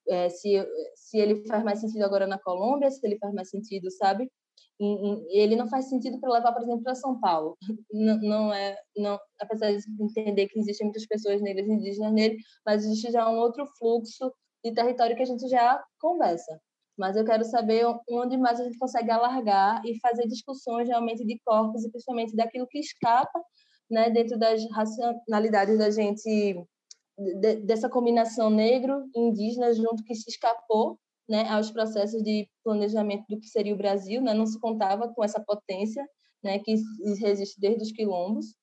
[0.07, 0.49] é, se,
[0.95, 4.27] se ele faz mais sentido agora na Colômbia, se ele faz mais sentido, sabe?
[4.79, 7.57] Ele não faz sentido para levar, por exemplo, para São Paulo.
[7.91, 12.37] Não, não, é, não, apesar de entender que existem muitas pessoas negras e indígenas nele,
[12.65, 14.31] mas existe já um outro fluxo
[14.63, 16.59] de território que a gente já conversa.
[16.97, 21.39] Mas eu quero saber onde mais a gente consegue alargar e fazer discussões realmente de
[21.45, 23.41] corpos e principalmente daquilo que escapa
[23.89, 26.65] né, dentro das racionalidades da gente,
[27.17, 30.97] de, dessa combinação negro-indígena junto que se escapou
[31.29, 35.23] né, aos processos de planejamento do que seria o Brasil, né, não se contava com
[35.23, 36.03] essa potência
[36.43, 38.55] né, que existe desde os quilombos.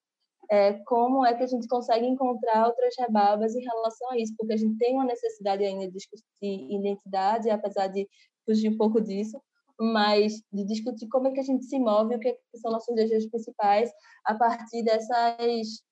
[0.51, 4.55] é, como é que a gente consegue encontrar outras rebarbas em relação a isso, porque
[4.55, 8.09] a gente tem uma necessidade ainda de discutir identidade, apesar de
[8.45, 9.41] fugir um pouco disso,
[9.79, 12.71] mas de discutir como é que a gente se move, o que, é que são
[12.71, 13.91] nossos desejos principais
[14.25, 15.83] a partir dessas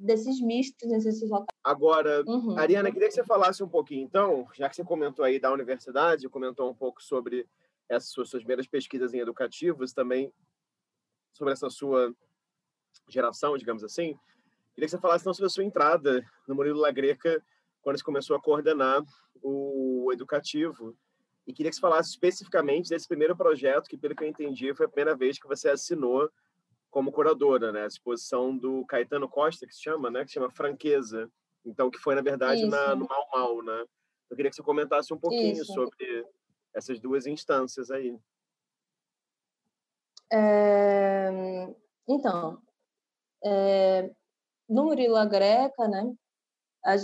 [0.00, 1.46] desses mistos nesses locais.
[1.62, 2.58] Agora, uhum.
[2.58, 6.28] Ariana, queria que você falasse um pouquinho, então, já que você comentou aí da universidade,
[6.28, 7.46] comentou um pouco sobre
[7.88, 10.32] essas suas, suas primeiras pesquisas em educativos, também
[11.32, 12.14] sobre essa sua
[13.08, 14.18] geração, digamos assim.
[14.74, 17.42] Queria que você falasse então sobre a sua entrada no Murilo La Greca,
[17.82, 19.02] quando você começou a coordenar
[19.42, 20.96] o educativo.
[21.46, 24.86] E queria que você falasse especificamente desse primeiro projeto, que, pelo que eu entendi, foi
[24.86, 26.30] a primeira vez que você assinou
[26.90, 27.84] como curadora, né?
[27.84, 30.22] A exposição do Caetano Costa, que se chama, né?
[30.22, 31.30] Que se chama Franqueza.
[31.64, 33.84] Então, que foi, na verdade, na, no Mal Mal, né?
[34.30, 35.72] Eu queria que você comentasse um pouquinho Isso.
[35.72, 36.26] sobre
[36.74, 38.16] essas duas instâncias aí.
[40.32, 41.30] É...
[42.08, 42.60] Então,
[43.44, 44.10] é...
[44.68, 46.12] no Murilo Greca, né?
[46.82, 46.94] A,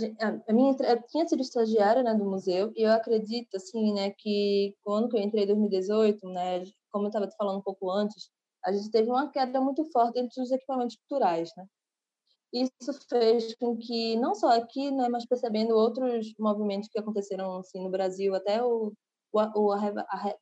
[0.49, 4.75] a minha eu tinha sido estagiária né, do museu e eu acredito assim né que
[4.83, 8.31] quando eu entrei em 2018 né como eu estava te falando um pouco antes
[8.67, 11.67] a gente teve uma queda muito forte entre os equipamentos culturais, né?
[12.53, 17.83] Isso fez com que, não só aqui, né, mas percebendo outros movimentos que aconteceram assim,
[17.83, 18.93] no Brasil, até o,
[19.33, 19.75] o, o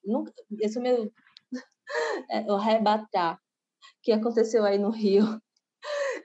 [0.04, 1.12] nunca, esse é meu
[2.30, 3.38] é, o arrebatar
[4.02, 5.24] que aconteceu aí no Rio.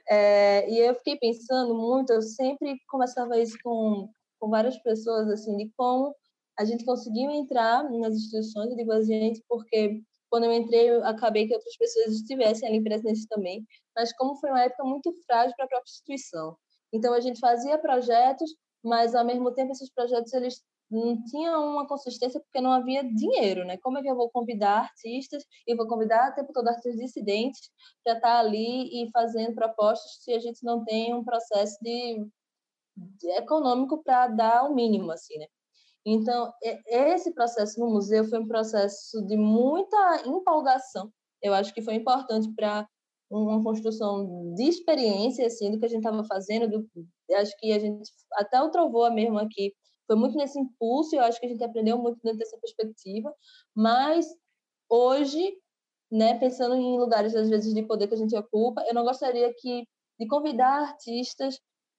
[0.08, 4.08] É, e eu fiquei pensando muito, eu sempre conversava isso com,
[4.38, 6.14] com várias pessoas, assim, de como
[6.58, 11.04] a gente conseguiu entrar nas instituições, eu digo a gente, porque quando eu entrei, eu
[11.04, 15.54] acabei que outras pessoas estivessem ali presentes também, mas como foi uma época muito frágil
[15.56, 16.56] para a própria instituição.
[16.92, 18.50] Então, a gente fazia projetos,
[18.82, 23.64] mas, ao mesmo tempo, esses projetos eles não tinham uma consistência porque não havia dinheiro,
[23.64, 23.76] né?
[23.78, 27.70] Como é que eu vou convidar artistas e vou convidar o tempo todo artistas dissidentes
[28.02, 32.26] para estar ali e fazendo propostas se a gente não tem um processo de,
[32.96, 35.46] de econômico para dar o mínimo, assim, né?
[36.04, 36.52] Então,
[36.86, 41.12] esse processo no museu foi um processo de muita empolgação.
[41.42, 42.86] Eu acho que foi importante para
[43.30, 46.68] uma construção de experiência assim do que a gente estava fazendo.
[46.68, 46.88] Do,
[47.36, 49.72] acho que a gente até o Trovoa mesmo aqui
[50.06, 51.14] foi muito nesse impulso.
[51.14, 53.32] Eu acho que a gente aprendeu muito dentro dessa perspectiva.
[53.74, 54.26] Mas
[54.88, 55.56] hoje,
[56.10, 59.52] né, pensando em lugares às vezes de poder que a gente ocupa, eu não gostaria
[59.54, 59.86] que
[60.18, 61.58] de convidar artistas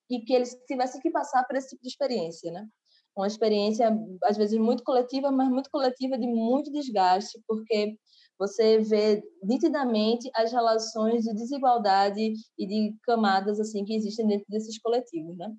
[0.10, 2.68] e que eles tivessem que passar por esse tipo de experiência, né?
[3.16, 7.98] Uma experiência às vezes muito coletiva, mas muito coletiva de muito desgaste, porque
[8.40, 14.80] você vê nitidamente as relações de desigualdade e de camadas assim que existem dentro desses
[14.80, 15.54] coletivos, né?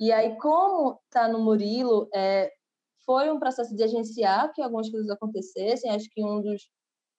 [0.00, 2.50] E aí como está no Murilo, é,
[3.06, 5.90] foi um processo de agenciar que algumas coisas acontecessem.
[5.90, 6.68] Acho que um dos,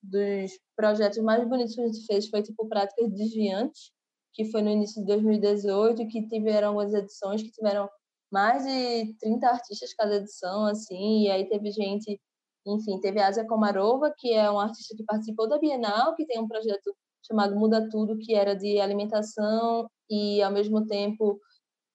[0.04, 3.92] dos projetos mais bonitos que a gente fez foi tipo práticas desviantes,
[4.34, 7.90] que foi no início de 2018, que tiveram algumas edições que tiveram
[8.32, 12.20] mais de 30 artistas cada edição, assim, e aí teve gente,
[12.66, 16.40] enfim, teve a Asia Komarova, que é uma artista que participou da Bienal, que tem
[16.40, 21.40] um projeto chamado Muda Tudo, que era de alimentação e, ao mesmo tempo,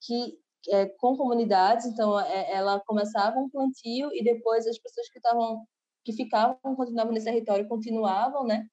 [0.02, 5.18] que é, com comunidades, então é, ela começava um plantio e depois as pessoas que
[5.18, 5.64] estavam
[6.04, 8.66] que ficavam, continuavam nesse território, continuavam, né,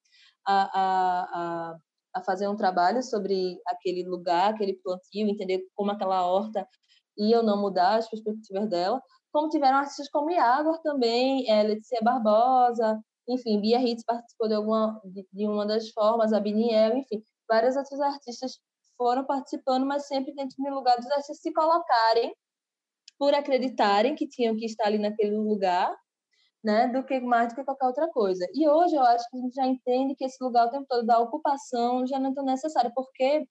[0.44, 1.78] a, a, a,
[2.14, 6.66] a fazer um trabalho sobre aquele lugar, aquele plantio, entender como aquela horta
[7.20, 9.00] iam não mudar as perspectivas dela,
[9.32, 15.00] como tiveram artistas como Iagor também, é, Letícia Barbosa, enfim, Bia Hitz participou de, alguma,
[15.04, 18.58] de, de uma das formas, a Biniel, enfim, vários outros artistas
[18.96, 22.34] foram participando, mas sempre dentro de um lugar dos artistas se colocarem
[23.18, 25.94] por acreditarem que tinham que estar ali naquele lugar,
[26.62, 28.46] né, do que mais do que qualquer outra coisa.
[28.54, 31.06] E hoje eu acho que a gente já entende que esse lugar o tempo todo
[31.06, 33.46] da ocupação já não é tão necessário, porque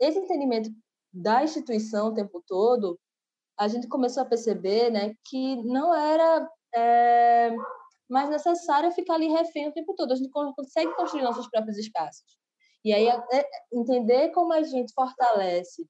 [0.00, 0.70] esse entendimento
[1.12, 2.98] da instituição o tempo todo,
[3.58, 7.54] a gente começou a perceber né, que não era é,
[8.08, 10.12] mais necessário ficar ali refém o tempo todo.
[10.12, 12.36] A gente consegue construir nossos próprios espaços.
[12.84, 15.84] E aí, é, entender como a gente fortalece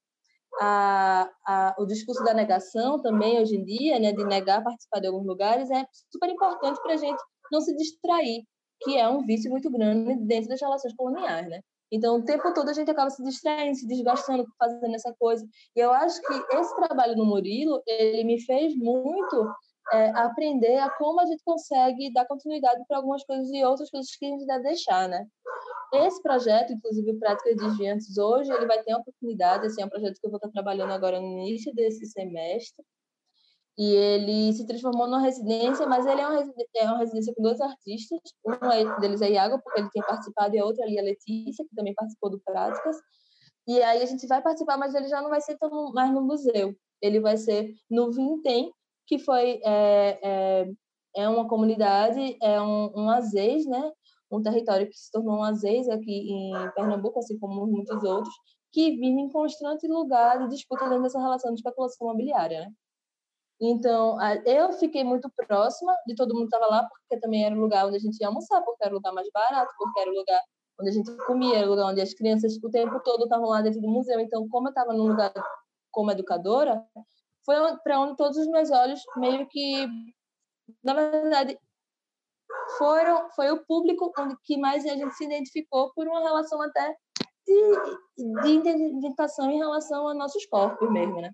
[0.59, 5.07] a, a, o discurso da negação também, hoje em dia, né, de negar participar de
[5.07, 8.43] alguns lugares, é super importante para a gente não se distrair,
[8.81, 11.61] que é um vício muito grande dentro das relações coloniais, né?
[11.91, 15.47] Então, o tempo todo a gente acaba se distraindo, se desgastando, fazendo essa coisa.
[15.75, 19.49] E eu acho que esse trabalho no Murilo, ele me fez muito
[19.93, 24.13] é, aprender a como a gente consegue dar continuidade para algumas coisas e outras coisas
[24.15, 25.25] que a gente deve deixar, né?
[25.93, 30.19] Esse projeto, inclusive Práticas Desviantes, hoje ele vai ter uma oportunidade, assim, é um projeto
[30.19, 32.83] que eu vou estar trabalhando agora no início desse semestre,
[33.77, 37.61] e ele se transformou numa residência, mas ele é uma, é uma residência com dois
[37.61, 41.03] artistas, um deles é Iago, porque ele tem participado, e a outra ali é a
[41.03, 42.97] Letícia, que também participou do Práticas,
[43.67, 46.21] e aí a gente vai participar, mas ele já não vai ser tão mais no
[46.21, 48.71] museu, ele vai ser no Vintém,
[49.05, 50.71] que foi é, é,
[51.15, 53.91] é uma comunidade, é um, um azeis, né?
[54.31, 58.33] um território que se tornou um azeis aqui em Pernambuco, assim como muitos outros,
[58.71, 62.71] que vive em constante lugar de disputa dentro dessa relação de especulação imobiliária, né?
[63.59, 67.59] Então, eu fiquei muito próxima de todo mundo que estava lá, porque também era o
[67.59, 70.13] lugar onde a gente ia almoçar, porque era o lugar mais barato, porque era o
[70.13, 70.41] lugar
[70.79, 73.61] onde a gente comia, era o lugar onde as crianças o tempo todo estavam lá
[73.61, 74.19] dentro do museu.
[74.19, 75.33] Então, como eu estava num lugar
[75.91, 76.85] como educadora,
[77.43, 79.87] foi para onde todos os meus olhos meio que,
[80.83, 81.57] na verdade,
[82.77, 86.95] foram foi o público onde que mais a gente se identificou por uma relação até
[87.45, 91.31] de, de identificação em relação a nossos corpos mesmo, né?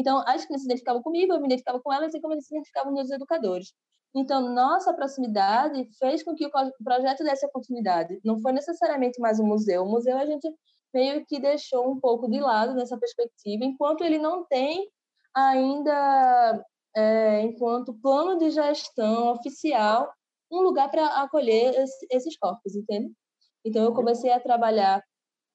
[0.00, 2.54] Então, as crianças se identificavam comigo, eu me identificava com elas, assim como eles se
[2.54, 3.74] identificavam com os educadores.
[4.14, 6.50] Então, nossa proximidade fez com que o
[6.82, 8.18] projeto desse a continuidade.
[8.24, 9.82] Não foi necessariamente mais um museu.
[9.82, 10.48] O museu a gente
[10.92, 14.88] meio que deixou um pouco de lado nessa perspectiva, enquanto ele não tem
[15.34, 16.64] ainda,
[16.96, 20.10] é, enquanto plano de gestão oficial,
[20.50, 21.74] um lugar para acolher
[22.10, 23.12] esses corpos, entende?
[23.64, 25.04] Então, eu comecei a trabalhar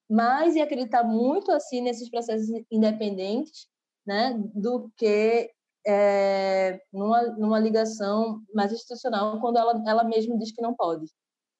[0.07, 3.67] mais e acreditar muito assim nesses processos independentes,
[4.06, 5.49] né, do que
[5.88, 11.06] é, numa, numa ligação mais institucional quando ela, ela mesma diz que não pode,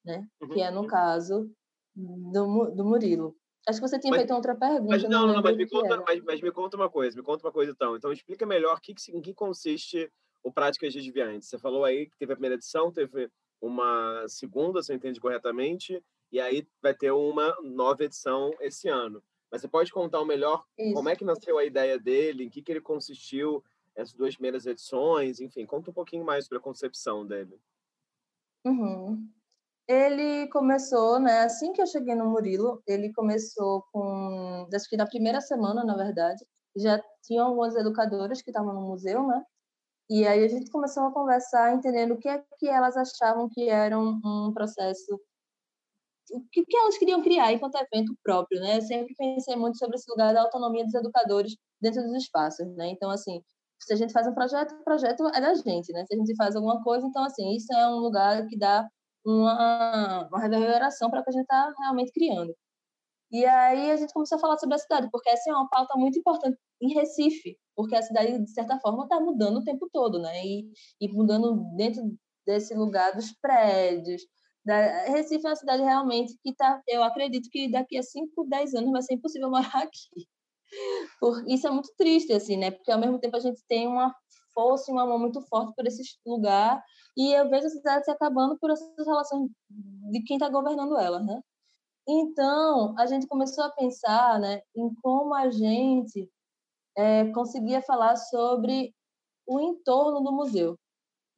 [0.04, 0.28] né?
[0.42, 0.50] Uhum.
[0.50, 1.50] Que é no caso
[1.96, 3.36] do, do Murilo.
[3.68, 4.90] Acho que você tinha mas, feito outra pergunta.
[4.90, 7.46] Mas não, não, não mas, me conta, mas, mas, me conta uma coisa, me conta
[7.46, 7.96] uma coisa então.
[7.96, 10.12] Então explica melhor que, em que consiste
[10.44, 11.50] o Práticas Desviantes.
[11.50, 13.30] Você falou aí que teve a primeira edição, teve
[13.60, 19.24] uma segunda, se eu entendi corretamente, e aí vai ter uma nova edição esse ano.
[19.56, 20.94] Mas você pode contar o melhor Isso.
[20.94, 23.64] como é que nasceu a ideia dele, em que, que ele consistiu,
[23.96, 27.58] essas duas primeiras edições, enfim, conta um pouquinho mais sobre a concepção dele.
[28.66, 29.30] Uhum.
[29.88, 35.08] Ele começou, né, assim que eu cheguei no Murilo, ele começou com, acho que na
[35.08, 36.46] primeira semana, na verdade,
[36.76, 39.42] já tinham algumas educadoras que estavam no museu, né,
[40.10, 43.70] e aí a gente começou a conversar, entendendo o que é que elas achavam que
[43.70, 45.18] era um, um processo
[46.32, 48.78] o que, que elas queriam criar enquanto evento próprio, né?
[48.78, 52.90] Eu sempre pensei muito sobre esse lugar da autonomia dos educadores dentro dos espaços, né?
[52.90, 53.42] Então, assim,
[53.80, 56.06] se a gente faz um projeto, o projeto é da gente, né?
[56.08, 58.88] Se a gente faz alguma coisa, então, assim, isso é um lugar que dá
[59.26, 62.56] uma, uma reverberação para o que a gente está realmente criando.
[63.32, 65.98] E aí a gente começou a falar sobre a cidade, porque essa é uma pauta
[65.98, 70.20] muito importante em Recife, porque a cidade, de certa forma, está mudando o tempo todo,
[70.20, 70.46] né?
[70.46, 70.72] E,
[71.02, 72.02] e mudando dentro
[72.46, 74.22] desse lugar dos prédios,
[74.66, 78.74] da, Recife é uma cidade realmente que tá, eu acredito que daqui a 5, 10
[78.74, 80.28] anos vai ser impossível morar aqui.
[81.20, 82.72] Por, isso é muito triste, assim, né?
[82.72, 84.14] Porque ao mesmo tempo a gente tem uma
[84.54, 86.84] força e uma mão muito forte por esse lugar
[87.16, 89.50] e eu vejo a cidade se acabando por essas relações
[90.12, 91.42] de quem está governando ela, né?
[92.08, 96.30] Então, a gente começou a pensar né, em como a gente
[96.96, 98.94] é, conseguia falar sobre
[99.48, 100.78] o entorno do museu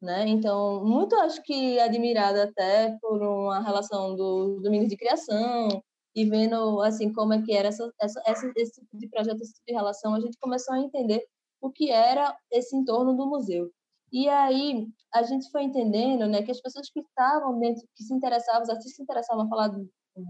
[0.00, 0.28] né?
[0.28, 5.82] Então, muito acho que admirada até por uma relação dos domingos de criação
[6.14, 9.66] e vendo assim como é que era essa, essa, esse tipo de projeto, esse tipo
[9.66, 11.24] de relação, a gente começou a entender
[11.60, 13.70] o que era esse entorno do museu.
[14.12, 18.14] E aí a gente foi entendendo, né, que as pessoas que estavam dentro, que se
[18.14, 19.88] interessavam, os artistas se interessavam a falar do,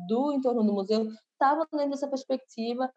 [0.08, 2.90] do entorno do museu, estavam dentro dessa perspectiva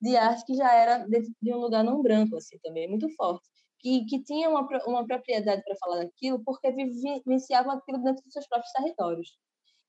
[0.00, 3.48] de arte que já era dentro de um lugar não branco assim também muito forte
[3.80, 8.46] que, que tinha uma, uma propriedade para falar daquilo porque vivenciavam aquilo dentro dos seus
[8.46, 9.38] próprios territórios.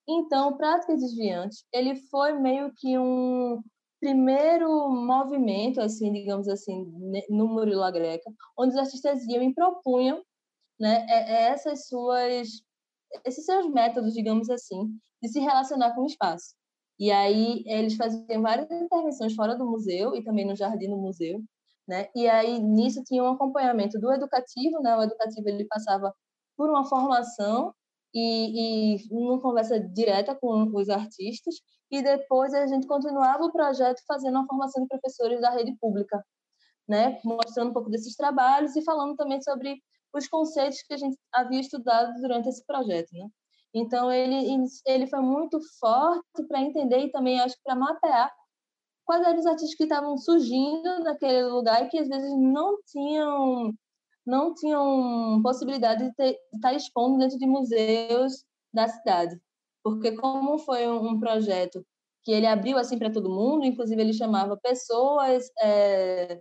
[0.07, 3.61] Então, Práticas Desviantes, ele foi meio que um
[3.99, 6.85] primeiro movimento, assim, digamos assim,
[7.29, 10.23] no Murilo Greca, onde os artistas iam e propunham
[10.79, 12.63] né, essas suas,
[13.23, 16.55] esses seus métodos, digamos assim, de se relacionar com o espaço.
[16.99, 21.43] E aí eles faziam várias intervenções fora do museu e também no jardim do museu,
[21.91, 22.07] né?
[22.15, 24.95] E aí nisso tinha um acompanhamento do educativo, né?
[24.95, 26.13] O educativo ele passava
[26.55, 27.73] por uma formação
[28.13, 31.55] e, e uma conversa direta com os artistas
[31.91, 36.23] e depois a gente continuava o projeto fazendo a formação de professores da rede pública,
[36.87, 37.19] né?
[37.25, 39.77] Mostrando um pouco desses trabalhos e falando também sobre
[40.13, 43.27] os conceitos que a gente havia estudado durante esse projeto, né?
[43.73, 48.31] Então ele ele foi muito forte para entender e também acho para mapear
[49.11, 53.73] quais eram os artistas que estavam surgindo naquele lugar e que às vezes não tinham
[54.25, 59.37] não tinham possibilidade de, ter, de estar expondo dentro de museus da cidade.
[59.83, 61.85] Porque como foi um projeto
[62.23, 66.39] que ele abriu assim para todo mundo, inclusive ele chamava pessoas é,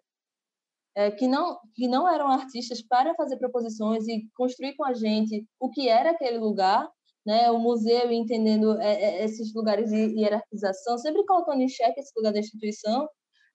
[0.94, 5.44] é, que não que não eram artistas para fazer proposições e construir com a gente
[5.58, 6.88] o que era aquele lugar,
[7.26, 7.50] né?
[7.50, 12.32] O museu entendendo é, é, esses lugares de hierarquização, sempre colocando em xeque esse lugar
[12.32, 13.08] da instituição.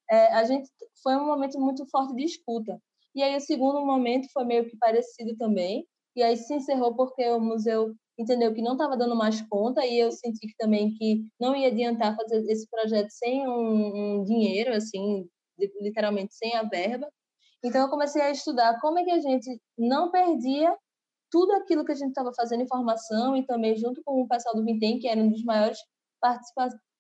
[0.09, 0.70] É, a gente
[1.01, 2.80] foi um momento muito forte de escuta.
[3.16, 5.86] E aí o segundo momento foi meio que parecido também.
[6.16, 9.99] E aí se encerrou porque o museu entendeu que não estava dando mais conta e
[9.99, 14.74] eu senti que também que não ia adiantar fazer esse projeto sem um, um dinheiro,
[14.74, 15.28] assim,
[15.82, 17.07] literalmente sem a verba.
[17.63, 20.76] Então eu comecei a estudar como é que a gente não perdia
[21.36, 24.55] tudo aquilo que a gente estava fazendo em formação e também junto com o pessoal
[24.55, 25.77] do Vintem, que era um dos maiores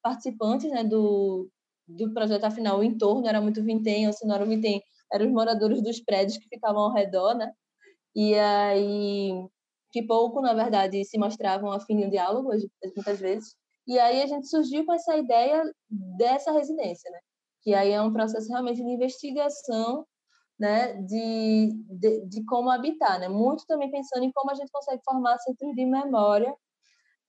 [0.03, 1.49] participantes né, do,
[1.87, 5.27] do projeto, afinal, o entorno era muito Vintem, ou se não era o Vintem, eram
[5.27, 7.49] os moradores dos prédios que ficavam ao redor, né?
[8.13, 9.31] E aí
[9.89, 12.49] que pouco, na verdade, se mostravam afim no diálogo,
[12.93, 13.55] muitas vezes.
[13.87, 15.63] E aí a gente surgiu com essa ideia
[16.17, 17.19] dessa residência, né?
[17.61, 20.05] Que aí é um processo realmente de investigação,
[20.59, 20.93] né?
[21.01, 23.27] De, de, de como habitar, né?
[23.27, 26.53] Muito também pensando em como a gente consegue formar centros de memória,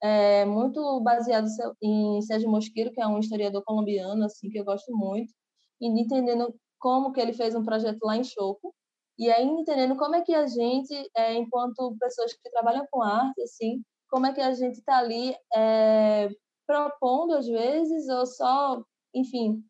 [0.03, 1.47] é, muito baseado
[1.83, 5.33] em Sérgio Mosqueiro, que é um historiador colombiano, assim, que eu gosto muito,
[5.81, 8.75] e entendendo como que ele fez um projeto lá em Choco,
[9.19, 13.43] e aí entendendo como é que a gente, é, enquanto pessoas que trabalham com arte,
[13.43, 16.29] assim, como é que a gente está ali é,
[16.67, 18.83] propondo às vezes ou só,
[19.15, 19.63] enfim,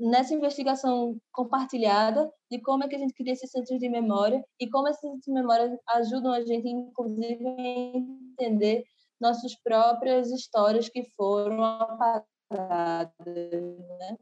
[0.00, 4.68] nessa investigação compartilhada de como é que a gente cria esses centros de memória e
[4.68, 7.96] como esses centros de memória ajudam a gente, inclusive, a
[8.32, 8.84] entender
[9.20, 14.16] nossas próprias histórias que foram apagadas, né?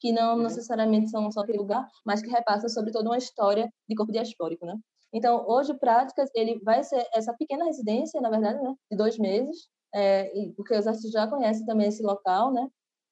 [0.00, 0.42] que não uhum.
[0.42, 4.64] necessariamente são só aquele lugar, mas que repassam sobre toda uma história de corpo diaspórico,
[4.64, 4.76] né?
[5.12, 9.68] Então, hoje, Práticas, ele vai ser essa pequena residência, na verdade, né, de dois meses,
[9.94, 12.68] é, porque os artistas já conhecem também esse local, né?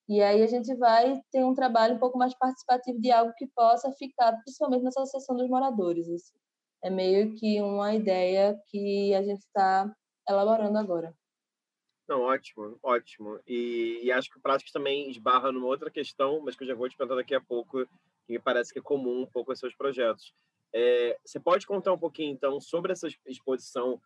[0.09, 3.47] E aí a gente vai ter um trabalho um pouco mais participativo de algo que
[3.49, 6.09] possa ficar, principalmente nessa associação dos moradores.
[6.09, 6.35] Assim.
[6.85, 9.93] É meio que uma ideia que a gente está
[10.29, 11.13] elaborando agora.
[12.09, 13.41] Não, ótimo, ótimo.
[13.47, 16.75] E, e, acho que o Práticos também esbarra numa outra questão, mas que eu já
[16.75, 17.85] vou te perguntar daqui a pouco,
[18.25, 20.33] que me parece que é comum um pouco aos seus projetos.
[20.73, 24.01] É, você pode contar um pouquinho, então, sobre essa exposição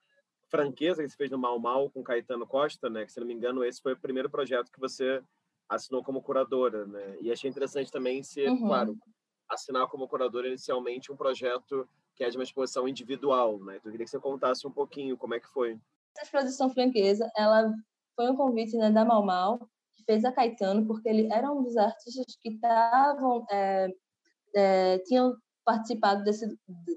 [0.51, 3.05] franqueza que você fez no Mal Mal com Caetano Costa, né?
[3.05, 5.23] Que, se não me engano, esse foi o primeiro projeto que você
[5.71, 7.17] assinou como curadora, né?
[7.21, 8.67] E achei interessante também ser, uhum.
[8.67, 8.99] claro,
[9.49, 13.77] assinar como curadora inicialmente um projeto que é de uma exposição individual, né?
[13.77, 15.79] Então, eu queria que você contasse um pouquinho como é que foi.
[16.15, 17.73] Essa exposição franqueza, ela
[18.17, 19.59] foi um convite né, da Mal Mal,
[19.95, 23.89] que fez a Caetano, porque ele era um dos artistas que estavam, é,
[24.55, 25.35] é, tinham
[25.65, 26.47] participado desse,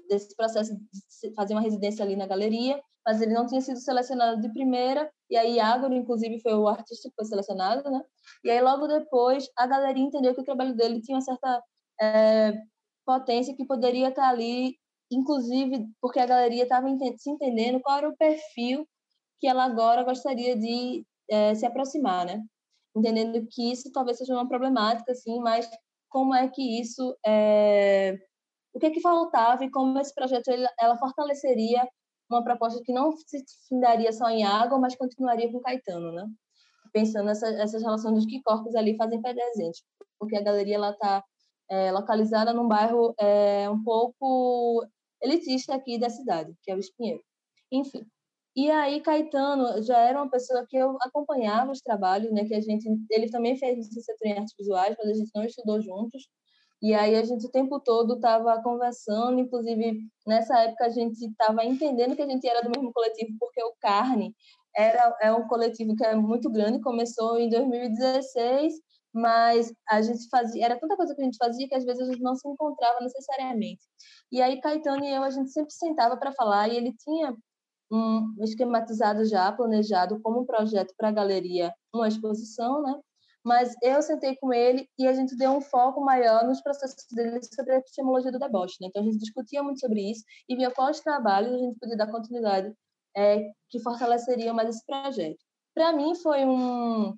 [0.08, 4.40] desse processo de fazer uma residência ali na galeria, mas ele não tinha sido selecionado
[4.40, 8.02] de primeira, e aí Ágoro, inclusive, foi o artista que foi selecionado, né?
[8.42, 11.62] E aí, logo depois, a galeria entendeu que o trabalho dele tinha uma certa
[12.00, 12.52] é,
[13.04, 14.76] potência que poderia estar ali,
[15.10, 16.88] inclusive porque a galeria estava
[17.18, 18.86] se entendendo qual era o perfil
[19.38, 22.42] que ela agora gostaria de é, se aproximar, né?
[22.96, 25.68] Entendendo que isso talvez seja uma problemática, assim, mas
[26.08, 28.16] como é que isso, é...
[28.74, 31.88] o que é que faltava e como esse projeto ele, ela fortaleceria
[32.28, 36.26] uma proposta que não se findaria só em água, mas continuaria com Caetano, né?
[36.92, 39.82] Pensando nessa, essas relações dos que corpos ali fazem presente,
[40.18, 41.24] porque a galeria ela está
[41.70, 44.84] é, localizada num bairro é, um pouco
[45.22, 47.22] elitista aqui da cidade, que é o Espinheiro.
[47.70, 48.06] Enfim,
[48.56, 52.44] e aí Caetano já era uma pessoa que eu acompanhava os trabalhos, né?
[52.44, 55.80] Que a gente, ele também fez licenciatura em artes visuais, mas a gente não estudou
[55.80, 56.28] juntos.
[56.84, 61.64] E aí a gente o tempo todo estava conversando, inclusive nessa época a gente estava
[61.64, 64.34] entendendo que a gente era do mesmo coletivo, porque o Carne
[64.76, 68.74] era é um coletivo que é muito grande, começou em 2016,
[69.14, 72.12] mas a gente fazia, era tanta coisa que a gente fazia que às vezes a
[72.12, 73.80] gente não se encontrava necessariamente.
[74.30, 77.34] E aí Caetano e eu a gente sempre sentava para falar e ele tinha
[77.90, 82.94] um esquematizado já, planejado como um projeto para a galeria, uma exposição, né?
[83.44, 87.40] Mas eu sentei com ele e a gente deu um foco maior nos processos dele
[87.42, 88.88] sobre a epistemologia do deboche, né?
[88.88, 92.10] Então a gente discutia muito sobre isso e via quais trabalhos a gente podia dar
[92.10, 92.74] continuidade
[93.14, 95.38] é, que fortaleceriam mais esse projeto.
[95.74, 97.14] Para mim foi um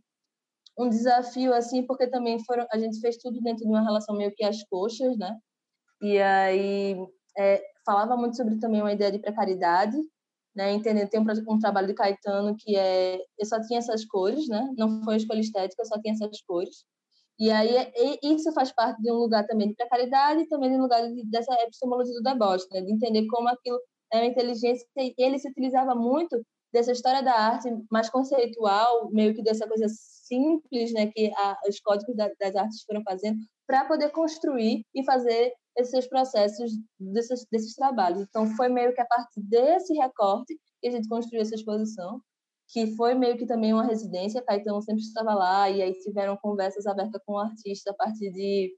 [0.78, 4.34] um desafio assim, porque também foram a gente fez tudo dentro de uma relação meio
[4.34, 5.38] que às coxas, né?
[6.02, 6.96] E aí
[7.38, 9.96] é, falava muito sobre também uma ideia de precariedade
[10.56, 14.48] né, entendendo, tem um, um, trabalho de Caetano que é, eu só tinha essas cores,
[14.48, 16.84] né, não foi escolha estética, eu só tinha essas cores,
[17.38, 17.68] e aí
[18.22, 21.06] e isso faz parte de um lugar também de precariedade e também de um lugar
[21.06, 23.78] de, dessa epistemologia do deboche, né, de entender como aquilo
[24.12, 26.40] é uma inteligência, e ele se utilizava muito
[26.72, 31.78] dessa história da arte mais conceitual, meio que dessa coisa simples, né, que a, os
[31.80, 37.74] códigos da, das artes foram fazendo, para poder construir e fazer esses processos desses, desses
[37.74, 38.22] trabalhos.
[38.22, 42.20] Então, foi meio que a partir desse recorte que a gente construiu essa exposição,
[42.68, 44.42] que foi meio que também uma residência.
[44.42, 48.74] Caetano sempre estava lá, e aí tiveram conversas abertas com o artista a partir de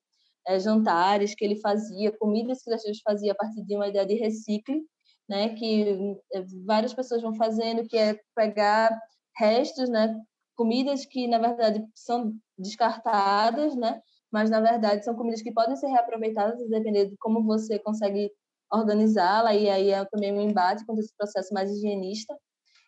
[0.46, 4.14] é, jantares que ele fazia, comidas que ele fazia a partir de uma ideia de
[4.14, 4.82] recicle,
[5.28, 8.90] né, que eh, várias pessoas vão fazendo, que é pegar
[9.36, 10.18] restos, né,
[10.56, 14.00] comidas que na verdade são descartadas, né,
[14.32, 18.30] mas na verdade são comidas que podem ser reaproveitadas dependendo de como você consegue
[18.70, 22.36] organizá-la e aí é também um embate com esse processo mais higienista.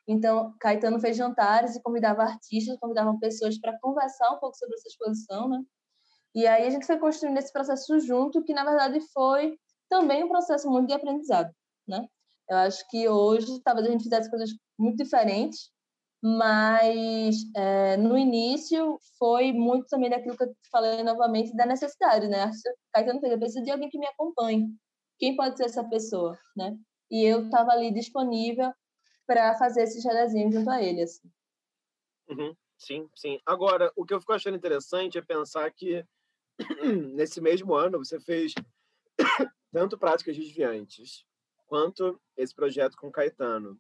[0.07, 4.89] Então, Caetano fez jantares e convidava artistas, convidava pessoas para conversar um pouco sobre essa
[4.89, 5.63] exposição, né?
[6.35, 9.57] E aí a gente foi construindo esse processo junto, que na verdade foi
[9.89, 11.51] também um processo muito de aprendizado,
[11.87, 12.07] né?
[12.49, 15.71] Eu acho que hoje talvez a gente fizesse coisas muito diferentes,
[16.23, 22.51] mas é, no início foi muito também daquilo que eu falei novamente da necessidade, né?
[22.93, 24.69] Caetano fez, eu preciso de alguém que me acompanhe.
[25.19, 26.77] Quem pode ser essa pessoa, né?
[27.11, 28.73] E eu estava ali disponível
[29.27, 31.31] para fazer esses redesenhos junto a ele, assim.
[32.29, 32.55] Uhum.
[32.77, 33.39] Sim, sim.
[33.45, 36.05] Agora, o que eu fico achando interessante é pensar que
[37.15, 38.55] nesse mesmo ano você fez
[39.71, 41.25] tanto práticas desviantes
[41.67, 43.79] quanto esse projeto com Caetano,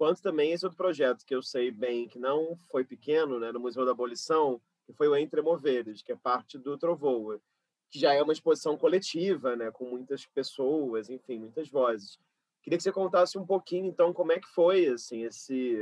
[0.00, 3.60] quanto também esse outro projeto que eu sei bem que não foi pequeno, né, no
[3.60, 7.38] Museu da Abolição, que foi o Entre Moveres, que é parte do Trovoa,
[7.90, 12.18] que já é uma exposição coletiva, né, com muitas pessoas, enfim, muitas vozes.
[12.62, 15.76] Queria que você contasse um pouquinho, então, como é que foi assim esse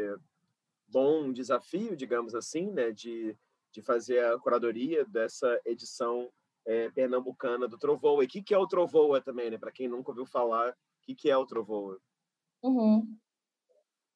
[0.88, 3.36] bom desafio, digamos assim, né, de,
[3.70, 6.28] de fazer a curadoria dessa edição
[6.66, 8.24] é, pernambucana do Trovoa.
[8.24, 9.58] E o que, que é o Trovoa também, né?
[9.58, 12.00] Para quem nunca ouviu falar, que, que é o Trovoa?
[12.64, 13.16] Uhum.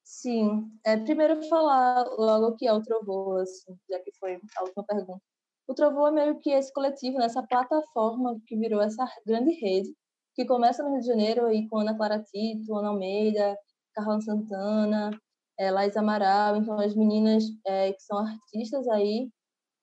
[0.05, 0.71] Sim.
[0.85, 4.85] É, primeiro falar logo o que é o Trovoa, assim, já que foi a última
[4.85, 5.23] pergunta.
[5.67, 9.95] O Trovoa é meio que esse coletivo, né, essa plataforma que virou essa grande rede,
[10.35, 13.57] que começa no Rio de Janeiro aí com Ana Clara Tito, Ana Almeida,
[13.95, 15.11] Carla Santana,
[15.59, 16.57] é, Laís Amaral.
[16.57, 19.31] Então, as meninas é, que são artistas aí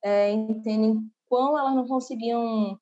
[0.03, 2.77] é, entendem quão elas não conseguiam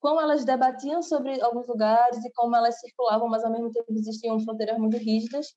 [0.00, 4.40] como elas debatiam sobre alguns lugares e como elas circulavam, mas ao mesmo tempo existiam
[4.40, 5.54] fronteiras muito rígidas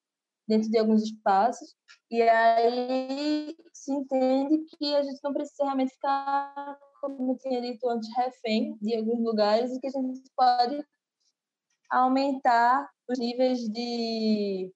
[0.47, 1.75] dentro de alguns espaços.
[2.11, 7.87] E aí se entende que a gente não precisa realmente ficar, como eu tinha dito
[7.89, 10.83] antes, refém de alguns lugares e que a gente pode
[11.89, 14.71] aumentar os níveis de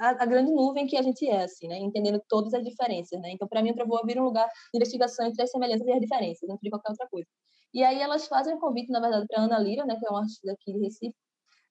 [0.00, 1.78] a, a, grande nuvem que a gente é, assim, né?
[1.78, 3.30] Entendendo todas as diferenças, né?
[3.30, 6.00] Então, para mim, o Travou vir um lugar de investigação entre as semelhanças e as
[6.00, 7.28] diferenças, dentro de qualquer outra coisa.
[7.72, 10.20] E aí elas fazem um convite, na verdade, para Ana Lira, né, que é uma
[10.20, 11.14] artista daqui de Recife,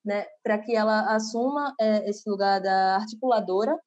[0.04, 3.78] né, para que ela assuma é, esse lugar da articuladora.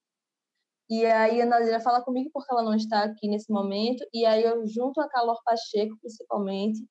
[0.89, 4.25] E aí a Ana Lira fala comigo porque ela não está aqui nesse momento, e
[4.25, 6.85] aí eu, junto a Calor Pacheco, principalmente,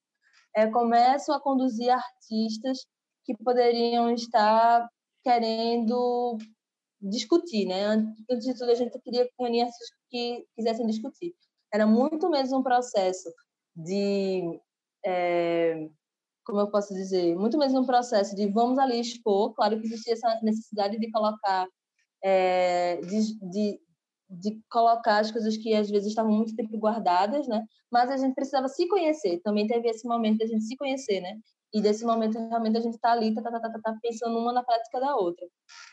[0.57, 2.87] é, começo a conduzir artistas
[3.25, 4.89] que poderiam estar
[5.23, 6.39] querendo
[7.01, 7.85] discutir, né?
[7.85, 9.29] Antes de tudo, a gente queria
[9.63, 11.35] artistas que quisessem discutir.
[11.73, 13.29] Era muito mesmo um processo
[13.75, 14.61] de
[15.05, 15.89] é,
[16.45, 20.15] como eu posso dizer, muito mesmo um processo de vamos ali expor, claro que existia
[20.15, 21.67] essa necessidade de colocar,
[22.23, 23.81] é, de, de,
[24.29, 27.65] de, colocar as coisas que às vezes estavam muito tempo guardadas, né?
[27.91, 31.21] Mas a gente precisava se conhecer, também teve esse momento de a gente se conhecer,
[31.21, 31.39] né?
[31.73, 34.63] E desse momento realmente a gente está ali, tá, tá, tá, tá, pensando uma na
[34.63, 35.45] prática da outra.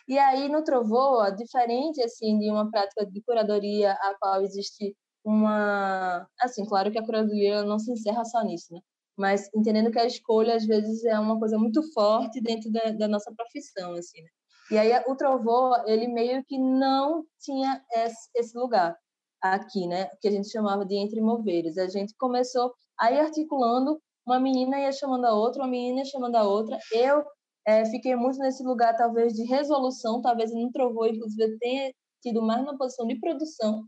[0.08, 6.28] E aí no Trovoa, diferente assim de uma prática de curadoria a qual existe uma,
[6.39, 8.80] assim, claro que a curadoria não se encerra só nisso, né?
[9.22, 13.07] Mas entendendo que a escolha às vezes é uma coisa muito forte dentro da, da
[13.07, 14.30] nossa profissão assim né?
[14.72, 18.97] e aí o trovô ele meio que não tinha esse, lugar
[19.39, 20.09] aqui né?
[20.19, 24.91] Que a gente chamava de entre moveres a gente começou aí articulando uma menina ia
[24.91, 26.78] chamando a outra uma menina ia chamando a outra.
[26.91, 27.24] Eu
[27.67, 31.91] é, fiquei muito nesse lugar talvez de resolução talvez no trovô inclusive eu tenha
[32.24, 33.86] tido mais uma posição de produção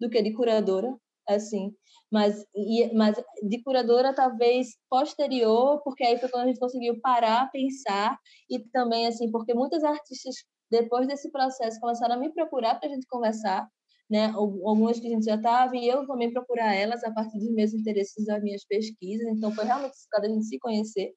[0.00, 0.92] do que de curadora
[1.28, 1.74] assim
[2.14, 7.50] mas, e, mas de curadora talvez posterior, porque aí foi quando a gente conseguiu parar,
[7.50, 8.16] pensar,
[8.48, 10.36] e também, assim, porque muitas artistas,
[10.70, 13.68] depois desse processo, começaram a me procurar para a gente conversar,
[14.08, 14.26] né?
[14.26, 17.74] Algumas que a gente já estava, e eu também procurar elas a partir dos meus
[17.74, 21.12] interesses das minhas pesquisas, então foi realmente cada a gente se conhecer.